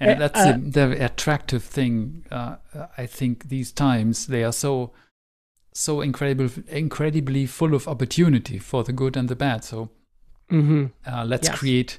and 0.00 0.10
uh, 0.10 0.28
that's 0.28 0.40
uh, 0.40 0.52
the, 0.52 0.86
the, 0.86 1.04
attractive 1.04 1.62
thing. 1.62 2.24
Uh, 2.30 2.56
I 2.96 3.06
think 3.06 3.48
these 3.48 3.70
times 3.70 4.28
they 4.28 4.42
are 4.42 4.52
so 4.52 4.92
so 5.72 6.00
incredible, 6.00 6.48
incredibly 6.68 7.46
full 7.46 7.74
of 7.74 7.86
opportunity 7.88 8.58
for 8.58 8.84
the 8.84 8.92
good 8.92 9.16
and 9.16 9.28
the 9.28 9.36
bad. 9.36 9.64
So 9.64 9.90
mm-hmm. 10.50 10.86
uh, 11.06 11.24
let's 11.24 11.48
yes. 11.48 11.58
create 11.58 11.98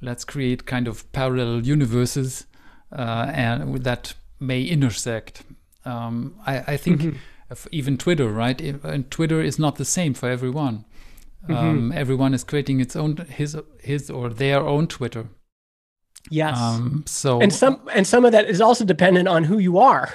let's 0.00 0.24
create 0.24 0.64
kind 0.64 0.86
of 0.86 1.10
parallel 1.12 1.66
universes 1.66 2.46
uh, 2.92 3.30
and 3.34 3.82
that 3.82 4.14
may 4.38 4.62
intersect. 4.62 5.42
Um, 5.84 6.36
I, 6.46 6.58
I, 6.74 6.76
think 6.76 7.00
mm-hmm. 7.00 7.68
even 7.72 7.98
Twitter, 7.98 8.28
right? 8.28 8.60
And 8.60 9.10
Twitter 9.10 9.40
is 9.40 9.58
not 9.58 9.74
the 9.74 9.84
same 9.84 10.14
for 10.14 10.28
everyone. 10.28 10.84
Mm-hmm. 11.48 11.54
Um, 11.54 11.92
everyone 11.92 12.32
is 12.32 12.44
creating 12.44 12.80
its 12.80 12.94
own 12.94 13.16
his 13.28 13.56
his 13.80 14.10
or 14.10 14.28
their 14.28 14.60
own 14.60 14.86
Twitter 14.86 15.28
Yes. 16.30 16.58
Um, 16.58 17.04
so 17.06 17.40
and 17.40 17.52
some 17.52 17.80
and 17.92 18.06
some 18.06 18.24
of 18.24 18.32
that 18.32 18.48
is 18.48 18.60
also 18.60 18.84
dependent 18.84 19.28
on 19.28 19.44
who 19.44 19.58
you 19.58 19.78
are. 19.78 20.12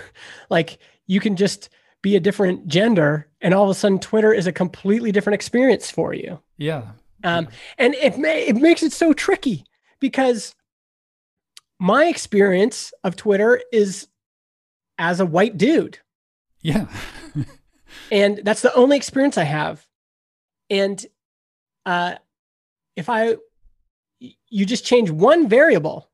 Like 0.49 0.77
you 1.07 1.19
can 1.19 1.35
just 1.35 1.69
be 2.03 2.15
a 2.15 2.19
different 2.19 2.67
gender, 2.67 3.27
and 3.41 3.53
all 3.53 3.63
of 3.63 3.69
a 3.71 3.73
sudden 3.73 3.97
Twitter 3.97 4.31
is 4.31 4.45
a 4.45 4.51
completely 4.51 5.11
different 5.11 5.33
experience 5.33 5.89
for 5.89 6.13
you. 6.13 6.39
Yeah. 6.57 6.89
Um, 7.23 7.47
and 7.79 7.95
it 7.95 8.19
may 8.19 8.45
it 8.45 8.57
makes 8.57 8.83
it 8.83 8.93
so 8.93 9.13
tricky 9.13 9.65
because 9.99 10.53
my 11.79 12.05
experience 12.05 12.93
of 13.03 13.15
Twitter 13.15 13.61
is 13.71 14.07
as 14.99 15.19
a 15.19 15.25
white 15.25 15.57
dude. 15.57 15.97
Yeah. 16.61 16.87
and 18.11 18.41
that's 18.43 18.61
the 18.61 18.73
only 18.75 18.97
experience 18.97 19.37
I 19.37 19.45
have. 19.45 19.87
And 20.69 21.03
uh, 21.85 22.15
if 22.95 23.09
I 23.09 23.37
you 24.49 24.65
just 24.65 24.85
change 24.85 25.09
one 25.09 25.47
variable. 25.47 26.09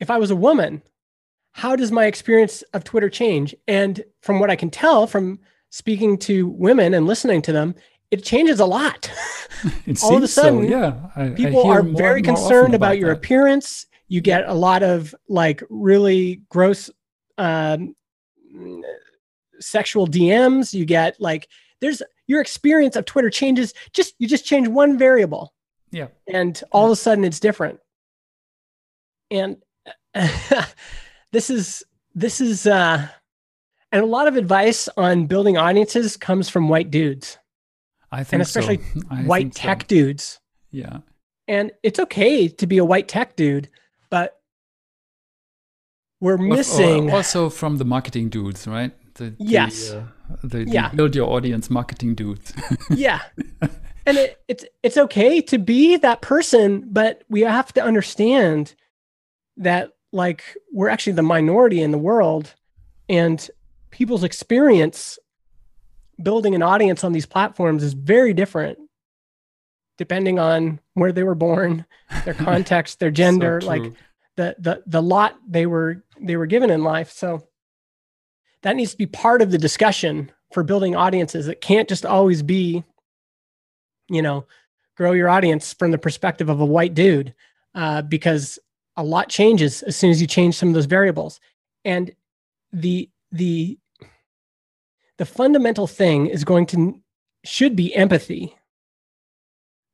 If 0.00 0.10
I 0.10 0.18
was 0.18 0.30
a 0.30 0.36
woman, 0.36 0.82
how 1.56 1.74
does 1.74 1.90
my 1.90 2.04
experience 2.04 2.60
of 2.74 2.84
Twitter 2.84 3.08
change? 3.08 3.54
And 3.66 4.04
from 4.20 4.40
what 4.40 4.50
I 4.50 4.56
can 4.56 4.68
tell 4.68 5.06
from 5.06 5.38
speaking 5.70 6.18
to 6.18 6.48
women 6.48 6.92
and 6.92 7.06
listening 7.06 7.40
to 7.42 7.52
them, 7.52 7.74
it 8.10 8.22
changes 8.22 8.60
a 8.60 8.66
lot. 8.66 9.10
All 10.02 10.18
of 10.18 10.22
a 10.22 10.28
sudden, 10.28 10.64
so, 10.64 10.68
yeah, 10.68 11.10
I, 11.16 11.30
people 11.30 11.70
I 11.70 11.76
are 11.76 11.82
very 11.82 12.20
concerned 12.20 12.74
about, 12.74 12.88
about, 12.88 12.98
your 12.98 13.10
appearance. 13.10 13.86
You 14.06 14.20
get 14.20 14.46
a 14.46 14.52
lot 14.52 14.82
of 14.82 15.14
like 15.30 15.62
really 15.70 16.42
gross 16.50 16.90
um, 17.38 17.96
sexual 19.58 20.06
DMs. 20.06 20.74
You 20.74 20.84
get 20.84 21.18
like 21.18 21.48
there's 21.80 22.02
your 22.26 22.42
experience 22.42 22.96
of 22.96 23.06
Twitter 23.06 23.30
changes. 23.30 23.72
Just 23.94 24.14
you 24.18 24.28
just 24.28 24.44
change 24.44 24.68
one 24.68 24.98
variable, 24.98 25.54
yeah. 25.90 26.08
And 26.28 26.62
all 26.70 26.82
yeah. 26.82 26.86
of 26.88 26.92
a 26.92 26.96
sudden 26.96 27.24
it's 27.24 27.40
different. 27.40 27.80
And 29.30 29.56
this 31.36 31.50
is 31.50 31.84
this 32.14 32.40
is 32.40 32.66
uh 32.66 33.06
and 33.92 34.02
a 34.02 34.06
lot 34.06 34.26
of 34.26 34.36
advice 34.36 34.88
on 34.96 35.26
building 35.26 35.58
audiences 35.58 36.16
comes 36.16 36.48
from 36.48 36.70
white 36.70 36.90
dudes. 36.90 37.36
I 38.10 38.24
think 38.24 38.32
and 38.32 38.42
especially 38.42 38.78
so. 38.94 39.16
white 39.26 39.52
tech 39.52 39.82
so. 39.82 39.86
dudes. 39.86 40.40
Yeah. 40.70 41.00
And 41.46 41.72
it's 41.82 42.00
okay 42.00 42.48
to 42.48 42.66
be 42.66 42.78
a 42.78 42.86
white 42.86 43.06
tech 43.06 43.36
dude, 43.36 43.68
but 44.08 44.40
we're 46.20 46.38
missing 46.38 47.12
also 47.12 47.50
from 47.50 47.76
the 47.76 47.84
marketing 47.84 48.30
dudes, 48.30 48.66
right? 48.66 48.92
The, 49.16 49.34
yes. 49.38 49.90
The, 49.90 49.98
uh, 49.98 50.04
the, 50.42 50.64
yeah. 50.64 50.88
build 50.88 51.14
your 51.14 51.28
audience 51.28 51.68
marketing 51.68 52.14
dudes. 52.14 52.54
yeah. 52.90 53.20
And 54.06 54.16
it, 54.16 54.42
it's 54.48 54.64
it's 54.82 54.96
okay 54.96 55.42
to 55.42 55.58
be 55.58 55.98
that 55.98 56.22
person, 56.22 56.88
but 56.90 57.24
we 57.28 57.42
have 57.42 57.74
to 57.74 57.82
understand 57.82 58.74
that 59.58 59.95
like 60.16 60.42
we're 60.72 60.88
actually 60.88 61.12
the 61.12 61.22
minority 61.22 61.80
in 61.80 61.90
the 61.90 61.98
world 61.98 62.54
and 63.08 63.50
people's 63.90 64.24
experience 64.24 65.18
building 66.22 66.54
an 66.54 66.62
audience 66.62 67.04
on 67.04 67.12
these 67.12 67.26
platforms 67.26 67.82
is 67.82 67.92
very 67.92 68.32
different 68.32 68.78
depending 69.98 70.38
on 70.38 70.78
where 70.94 71.12
they 71.12 71.22
were 71.22 71.34
born, 71.34 71.86
their 72.24 72.34
context, 72.50 73.00
their 73.00 73.10
gender, 73.10 73.60
so 73.60 73.66
like 73.66 73.92
the 74.36 74.56
the 74.58 74.82
the 74.86 75.02
lot 75.02 75.36
they 75.48 75.66
were 75.66 76.04
they 76.20 76.36
were 76.36 76.46
given 76.46 76.70
in 76.70 76.82
life. 76.82 77.10
So 77.10 77.46
that 78.62 78.76
needs 78.76 78.92
to 78.92 78.96
be 78.96 79.06
part 79.06 79.42
of 79.42 79.50
the 79.50 79.58
discussion 79.58 80.30
for 80.52 80.62
building 80.62 80.96
audiences. 80.96 81.48
It 81.48 81.60
can't 81.60 81.88
just 81.88 82.04
always 82.04 82.42
be, 82.42 82.84
you 84.08 84.22
know, 84.22 84.46
grow 84.96 85.12
your 85.12 85.28
audience 85.28 85.72
from 85.72 85.90
the 85.90 85.98
perspective 85.98 86.48
of 86.48 86.60
a 86.60 86.66
white 86.66 86.94
dude, 86.94 87.34
uh, 87.74 88.02
because 88.02 88.58
a 88.96 89.04
lot 89.04 89.28
changes 89.28 89.82
as 89.82 89.96
soon 89.96 90.10
as 90.10 90.20
you 90.20 90.26
change 90.26 90.54
some 90.56 90.68
of 90.68 90.74
those 90.74 90.86
variables. 90.86 91.40
And 91.84 92.12
the 92.72 93.10
the 93.32 93.78
the 95.18 95.26
fundamental 95.26 95.86
thing 95.86 96.26
is 96.26 96.44
going 96.44 96.66
to 96.66 97.00
should 97.44 97.76
be 97.76 97.94
empathy. 97.94 98.56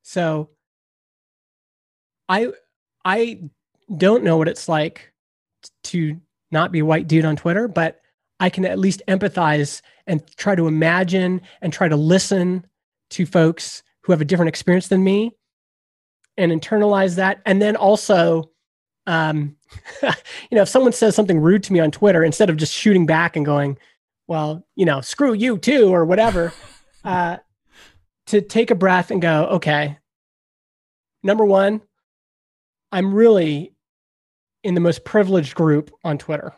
So 0.03 0.49
I 2.27 2.49
I 3.05 3.41
don't 3.95 4.23
know 4.23 4.37
what 4.37 4.47
it's 4.47 4.67
like 4.67 5.13
to 5.83 6.19
not 6.51 6.71
be 6.71 6.79
a 6.79 6.85
white 6.85 7.07
dude 7.07 7.25
on 7.25 7.35
Twitter, 7.35 7.67
but 7.67 8.01
I 8.39 8.49
can 8.49 8.65
at 8.65 8.79
least 8.79 9.01
empathize 9.07 9.81
and 10.07 10.25
try 10.35 10.55
to 10.55 10.67
imagine 10.67 11.41
and 11.61 11.71
try 11.71 11.87
to 11.87 11.95
listen 11.95 12.65
to 13.11 13.25
folks 13.25 13.83
who 14.01 14.11
have 14.11 14.21
a 14.21 14.25
different 14.25 14.49
experience 14.49 14.87
than 14.87 15.03
me 15.03 15.31
and 16.37 16.51
internalize 16.51 17.15
that. 17.15 17.41
And 17.45 17.61
then 17.61 17.75
also, 17.75 18.49
um, 19.07 19.55
you 20.03 20.55
know, 20.55 20.61
if 20.61 20.69
someone 20.69 20.93
says 20.93 21.15
something 21.15 21.39
rude 21.39 21.63
to 21.63 21.73
me 21.73 21.79
on 21.79 21.91
Twitter, 21.91 22.23
instead 22.23 22.49
of 22.49 22.57
just 22.57 22.73
shooting 22.73 23.05
back 23.05 23.35
and 23.35 23.45
going, 23.45 23.77
well, 24.27 24.65
you 24.75 24.85
know, 24.85 25.01
screw 25.01 25.33
you 25.33 25.57
too, 25.57 25.93
or 25.93 26.05
whatever, 26.05 26.53
uh, 27.03 27.37
to 28.27 28.41
take 28.41 28.71
a 28.71 28.75
breath 28.75 29.11
and 29.11 29.21
go, 29.21 29.45
okay, 29.47 29.97
number 31.23 31.45
one, 31.45 31.81
I'm 32.91 33.13
really 33.13 33.73
in 34.63 34.75
the 34.75 34.81
most 34.81 35.03
privileged 35.03 35.55
group 35.55 35.91
on 36.03 36.17
Twitter. 36.17 36.53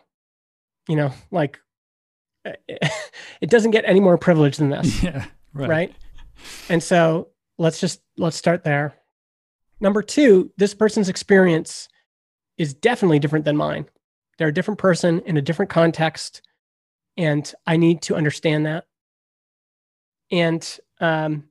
You 0.88 0.95
know, 0.95 1.13
like 1.31 1.59
it 2.45 3.49
doesn't 3.49 3.72
get 3.72 3.85
any 3.88 3.99
more 3.99 4.17
privileged 4.17 4.59
than 4.59 4.69
this. 4.69 5.03
Yeah. 5.03 5.26
Right. 5.53 5.69
right. 5.69 5.95
And 6.69 6.84
so 6.84 7.30
let's 7.57 7.80
just 7.80 8.01
let's 8.17 8.38
start 8.38 8.63
there. 8.63 8.95
Number 9.80 10.01
two, 10.01 10.51
this 10.57 10.73
person's 10.73 11.09
experience 11.09 11.88
is 12.57 12.73
definitely 12.73 13.19
different 13.19 13.45
than 13.45 13.57
mine. 13.57 13.86
They're 14.38 14.49
a 14.49 14.53
different 14.53 14.80
person 14.80 15.22
in 15.22 15.38
a 15.38 15.41
different 15.41 15.72
context, 15.72 16.41
and 17.18 17.52
I 17.65 17.77
need 17.77 18.02
to 18.03 18.15
understand 18.15 18.65
that. 18.65 18.86
And 20.32 20.80
um, 20.99 21.45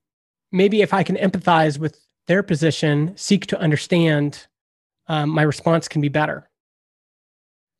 maybe 0.53 0.83
if 0.83 0.93
I 0.93 1.03
can 1.03 1.17
empathize 1.17 1.79
with 1.79 1.99
their 2.27 2.43
position, 2.43 3.17
seek 3.17 3.47
to 3.47 3.59
understand, 3.59 4.47
um, 5.09 5.31
my 5.31 5.43
response 5.43 5.89
can 5.89 6.01
be 6.01 6.09
better. 6.09 6.49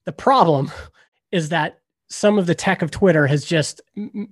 The 0.05 0.13
problem 0.13 0.71
is 1.33 1.49
that 1.51 1.81
some 2.09 2.39
of 2.39 2.47
the 2.47 2.55
tech 2.55 2.83
of 2.83 2.91
Twitter 2.91 3.27
has 3.27 3.45
just 3.45 3.81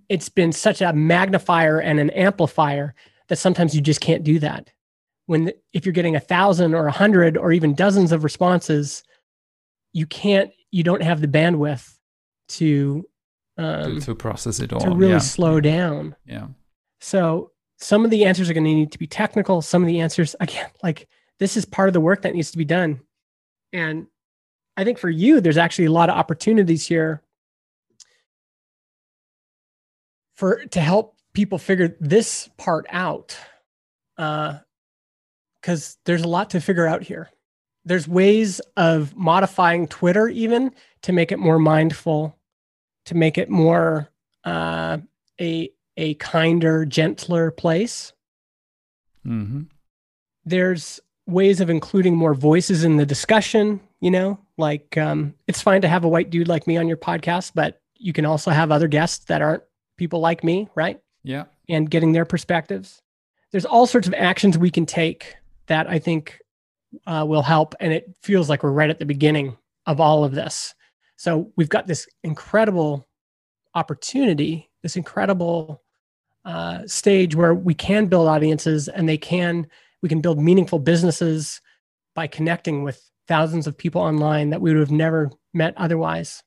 it's 0.08 0.28
been 0.28 0.52
such 0.52 0.80
a 0.80 0.92
magnifier 0.92 1.80
and 1.80 1.98
an 1.98 2.10
amplifier 2.10 2.94
that 3.28 3.36
sometimes 3.36 3.74
you 3.74 3.80
just 3.80 4.00
can't 4.00 4.22
do 4.22 4.38
that. 4.38 4.70
When 5.26 5.52
if 5.72 5.86
you're 5.86 5.92
getting 5.92 6.16
a 6.16 6.20
thousand 6.20 6.74
or 6.74 6.86
a 6.86 6.92
hundred 6.92 7.36
or 7.36 7.52
even 7.52 7.74
dozens 7.74 8.12
of 8.12 8.24
responses, 8.24 9.02
you 9.92 10.06
can't 10.06 10.50
you 10.70 10.82
don't 10.82 11.02
have 11.02 11.20
the 11.20 11.28
bandwidth 11.28 11.96
to 12.48 13.06
um, 13.58 14.00
to, 14.00 14.06
to, 14.06 14.14
process 14.14 14.60
it 14.60 14.72
all 14.72 14.80
to 14.80 14.90
really 14.90 15.12
yeah. 15.12 15.18
slow 15.18 15.60
down. 15.60 16.16
Yeah. 16.26 16.48
So 17.00 17.52
some 17.78 18.04
of 18.04 18.10
the 18.10 18.24
answers 18.24 18.48
are 18.48 18.54
going 18.54 18.64
to 18.64 18.74
need 18.74 18.92
to 18.92 18.98
be 18.98 19.06
technical. 19.06 19.62
Some 19.62 19.82
of 19.82 19.86
the 19.86 20.00
answers 20.00 20.34
again, 20.40 20.70
like 20.82 21.08
this 21.38 21.56
is 21.56 21.64
part 21.64 21.88
of 21.88 21.92
the 21.92 22.00
work 22.00 22.22
that 22.22 22.34
needs 22.34 22.50
to 22.52 22.58
be 22.58 22.64
done. 22.64 23.00
And 23.72 24.06
I 24.76 24.84
think 24.84 24.98
for 24.98 25.10
you, 25.10 25.40
there's 25.40 25.56
actually 25.56 25.86
a 25.86 25.92
lot 25.92 26.08
of 26.08 26.16
opportunities 26.16 26.86
here 26.86 27.22
for 30.34 30.64
to 30.66 30.80
help 30.80 31.16
people 31.34 31.58
figure 31.58 31.96
this 32.00 32.48
part 32.58 32.86
out 32.90 33.36
because 35.62 35.96
there's 36.04 36.22
a 36.22 36.28
lot 36.28 36.50
to 36.50 36.60
figure 36.60 36.86
out 36.86 37.02
here 37.02 37.30
there's 37.84 38.06
ways 38.06 38.60
of 38.76 39.16
modifying 39.16 39.86
twitter 39.88 40.28
even 40.28 40.70
to 41.02 41.12
make 41.12 41.32
it 41.32 41.38
more 41.38 41.58
mindful 41.58 42.36
to 43.06 43.14
make 43.16 43.38
it 43.38 43.48
more 43.48 44.10
uh, 44.44 44.98
a 45.40 45.70
a 45.96 46.14
kinder 46.14 46.84
gentler 46.84 47.50
place 47.50 48.12
mm-hmm. 49.26 49.62
there's 50.44 51.00
ways 51.26 51.60
of 51.60 51.70
including 51.70 52.16
more 52.16 52.34
voices 52.34 52.84
in 52.84 52.96
the 52.96 53.06
discussion 53.06 53.80
you 54.00 54.10
know 54.10 54.38
like 54.58 54.98
um, 54.98 55.34
it's 55.46 55.62
fine 55.62 55.80
to 55.80 55.88
have 55.88 56.04
a 56.04 56.08
white 56.08 56.30
dude 56.30 56.48
like 56.48 56.66
me 56.66 56.76
on 56.76 56.88
your 56.88 56.96
podcast 56.96 57.52
but 57.54 57.80
you 58.02 58.12
can 58.12 58.26
also 58.26 58.50
have 58.50 58.72
other 58.72 58.88
guests 58.88 59.24
that 59.26 59.40
aren't 59.40 59.62
people 59.96 60.20
like 60.20 60.42
me, 60.42 60.68
right? 60.74 61.00
Yeah. 61.22 61.44
And 61.68 61.88
getting 61.88 62.12
their 62.12 62.24
perspectives. 62.24 63.00
There's 63.52 63.64
all 63.64 63.86
sorts 63.86 64.08
of 64.08 64.14
actions 64.14 64.58
we 64.58 64.70
can 64.70 64.86
take 64.86 65.36
that 65.66 65.88
I 65.88 65.98
think 65.98 66.38
uh, 67.06 67.24
will 67.26 67.42
help. 67.42 67.74
And 67.80 67.92
it 67.92 68.14
feels 68.22 68.48
like 68.48 68.62
we're 68.62 68.72
right 68.72 68.90
at 68.90 68.98
the 68.98 69.06
beginning 69.06 69.56
of 69.86 70.00
all 70.00 70.24
of 70.24 70.34
this. 70.34 70.74
So 71.16 71.52
we've 71.56 71.68
got 71.68 71.86
this 71.86 72.06
incredible 72.24 73.08
opportunity, 73.74 74.70
this 74.82 74.96
incredible 74.96 75.82
uh, 76.44 76.86
stage 76.86 77.34
where 77.34 77.54
we 77.54 77.74
can 77.74 78.06
build 78.06 78.28
audiences 78.28 78.88
and 78.88 79.08
they 79.08 79.18
can, 79.18 79.66
we 80.02 80.08
can 80.08 80.20
build 80.20 80.40
meaningful 80.40 80.78
businesses 80.78 81.60
by 82.14 82.26
connecting 82.26 82.82
with 82.82 83.00
thousands 83.28 83.66
of 83.66 83.78
people 83.78 84.00
online 84.00 84.50
that 84.50 84.60
we 84.60 84.72
would 84.72 84.80
have 84.80 84.90
never 84.90 85.30
met 85.54 85.74
otherwise. 85.76 86.42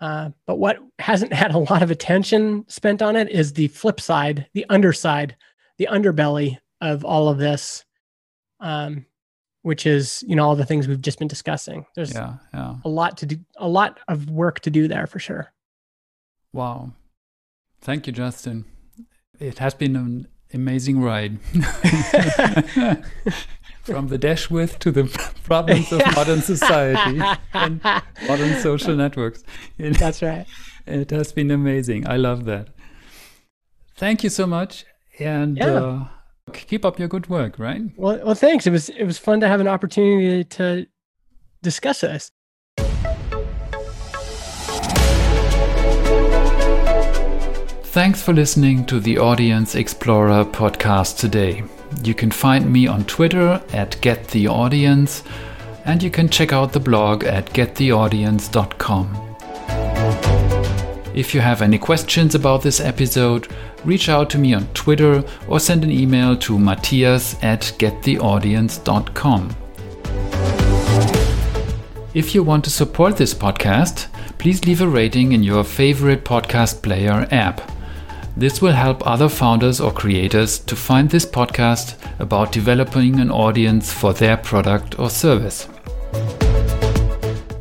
Uh, 0.00 0.30
but 0.46 0.56
what 0.56 0.78
hasn't 0.98 1.32
had 1.34 1.54
a 1.54 1.58
lot 1.58 1.82
of 1.82 1.90
attention 1.90 2.64
spent 2.68 3.02
on 3.02 3.16
it 3.16 3.30
is 3.30 3.52
the 3.52 3.68
flip 3.68 4.00
side, 4.00 4.46
the 4.54 4.66
underside, 4.68 5.36
the 5.78 5.88
underbelly 5.90 6.58
of 6.80 7.04
all 7.04 7.28
of 7.28 7.38
this, 7.38 7.84
um, 8.60 9.06
which 9.62 9.86
is 9.86 10.24
you 10.26 10.36
know 10.36 10.44
all 10.44 10.56
the 10.56 10.64
things 10.64 10.88
we've 10.88 11.00
just 11.00 11.18
been 11.18 11.28
discussing. 11.28 11.86
There's 11.94 12.14
yeah, 12.14 12.34
yeah. 12.54 12.76
a 12.84 12.88
lot 12.88 13.16
to 13.18 13.26
do, 13.26 13.36
a 13.56 13.68
lot 13.68 14.00
of 14.08 14.30
work 14.30 14.60
to 14.60 14.70
do 14.70 14.88
there 14.88 15.06
for 15.06 15.18
sure. 15.18 15.52
Wow, 16.52 16.92
thank 17.80 18.06
you, 18.06 18.12
Justin. 18.12 18.64
It 19.38 19.58
has 19.58 19.74
been 19.74 19.96
an 19.96 20.28
amazing 20.52 21.00
ride. 21.00 21.38
from 23.86 24.08
the 24.08 24.18
death 24.18 24.50
wish 24.50 24.72
to 24.80 24.90
the 24.90 25.04
problems 25.44 25.92
of 25.92 26.02
modern 26.16 26.42
society 26.42 27.20
and 27.54 27.80
modern 28.26 28.58
social 28.60 28.96
networks. 28.96 29.44
It, 29.78 29.96
That's 29.98 30.22
right. 30.22 30.44
It 30.86 31.10
has 31.10 31.32
been 31.32 31.52
amazing. 31.52 32.06
I 32.08 32.16
love 32.16 32.44
that. 32.46 32.68
Thank 33.96 34.24
you 34.24 34.30
so 34.30 34.46
much, 34.46 34.84
and 35.18 35.56
yeah. 35.56 35.66
uh, 35.66 36.08
keep 36.52 36.84
up 36.84 36.98
your 36.98 37.08
good 37.08 37.28
work. 37.28 37.58
Right. 37.58 37.82
Well, 37.96 38.20
well, 38.24 38.34
thanks. 38.34 38.66
It 38.66 38.70
was 38.70 38.88
it 38.90 39.04
was 39.04 39.18
fun 39.18 39.40
to 39.40 39.48
have 39.48 39.60
an 39.60 39.68
opportunity 39.68 40.44
to 40.44 40.86
discuss 41.62 42.00
this. 42.00 42.30
Thanks 47.96 48.22
for 48.22 48.34
listening 48.34 48.84
to 48.86 49.00
the 49.00 49.16
Audience 49.18 49.74
Explorer 49.74 50.44
podcast 50.44 51.18
today. 51.18 51.64
You 52.04 52.14
can 52.14 52.30
find 52.30 52.70
me 52.70 52.86
on 52.86 53.04
Twitter 53.04 53.62
at 53.72 53.92
GetTheAudience 54.02 55.22
and 55.86 56.02
you 56.02 56.10
can 56.10 56.28
check 56.28 56.52
out 56.52 56.74
the 56.74 56.80
blog 56.80 57.24
at 57.24 57.46
gettheaudience.com. 57.54 59.36
If 61.14 61.34
you 61.34 61.40
have 61.40 61.62
any 61.62 61.78
questions 61.78 62.34
about 62.34 62.60
this 62.60 62.80
episode, 62.80 63.48
reach 63.86 64.08
out 64.08 64.28
to 64.30 64.38
me 64.38 64.52
on 64.52 64.66
Twitter 64.74 65.24
or 65.48 65.60
send 65.60 65.84
an 65.84 65.90
email 65.90 66.36
to 66.36 66.58
matthias 66.58 67.36
at 67.42 67.60
gettheaudience.com. 67.78 69.56
If 72.14 72.34
you 72.34 72.42
want 72.42 72.64
to 72.64 72.70
support 72.70 73.16
this 73.16 73.34
podcast, 73.34 74.06
please 74.38 74.64
leave 74.64 74.80
a 74.80 74.88
rating 74.88 75.32
in 75.32 75.42
your 75.42 75.64
favorite 75.64 76.24
podcast 76.24 76.82
player 76.82 77.28
app. 77.30 77.70
This 78.36 78.60
will 78.60 78.72
help 78.72 79.06
other 79.06 79.28
founders 79.28 79.80
or 79.80 79.92
creators 79.92 80.58
to 80.60 80.76
find 80.76 81.08
this 81.08 81.24
podcast 81.24 81.96
about 82.18 82.52
developing 82.52 83.20
an 83.20 83.30
audience 83.30 83.92
for 83.92 84.12
their 84.12 84.36
product 84.36 84.98
or 84.98 85.08
service. 85.08 85.68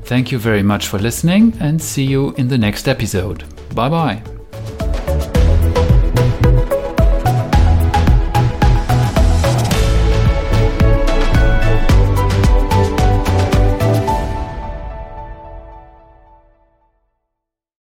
Thank 0.06 0.32
you 0.32 0.38
very 0.38 0.64
much 0.64 0.88
for 0.88 1.00
listening 1.00 1.54
and 1.60 1.82
see 1.82 2.04
you 2.04 2.34
in 2.36 2.48
the 2.48 2.58
next 2.58 2.88
episode. 2.88 3.44
Bye 3.74 3.90
bye. 3.90 4.35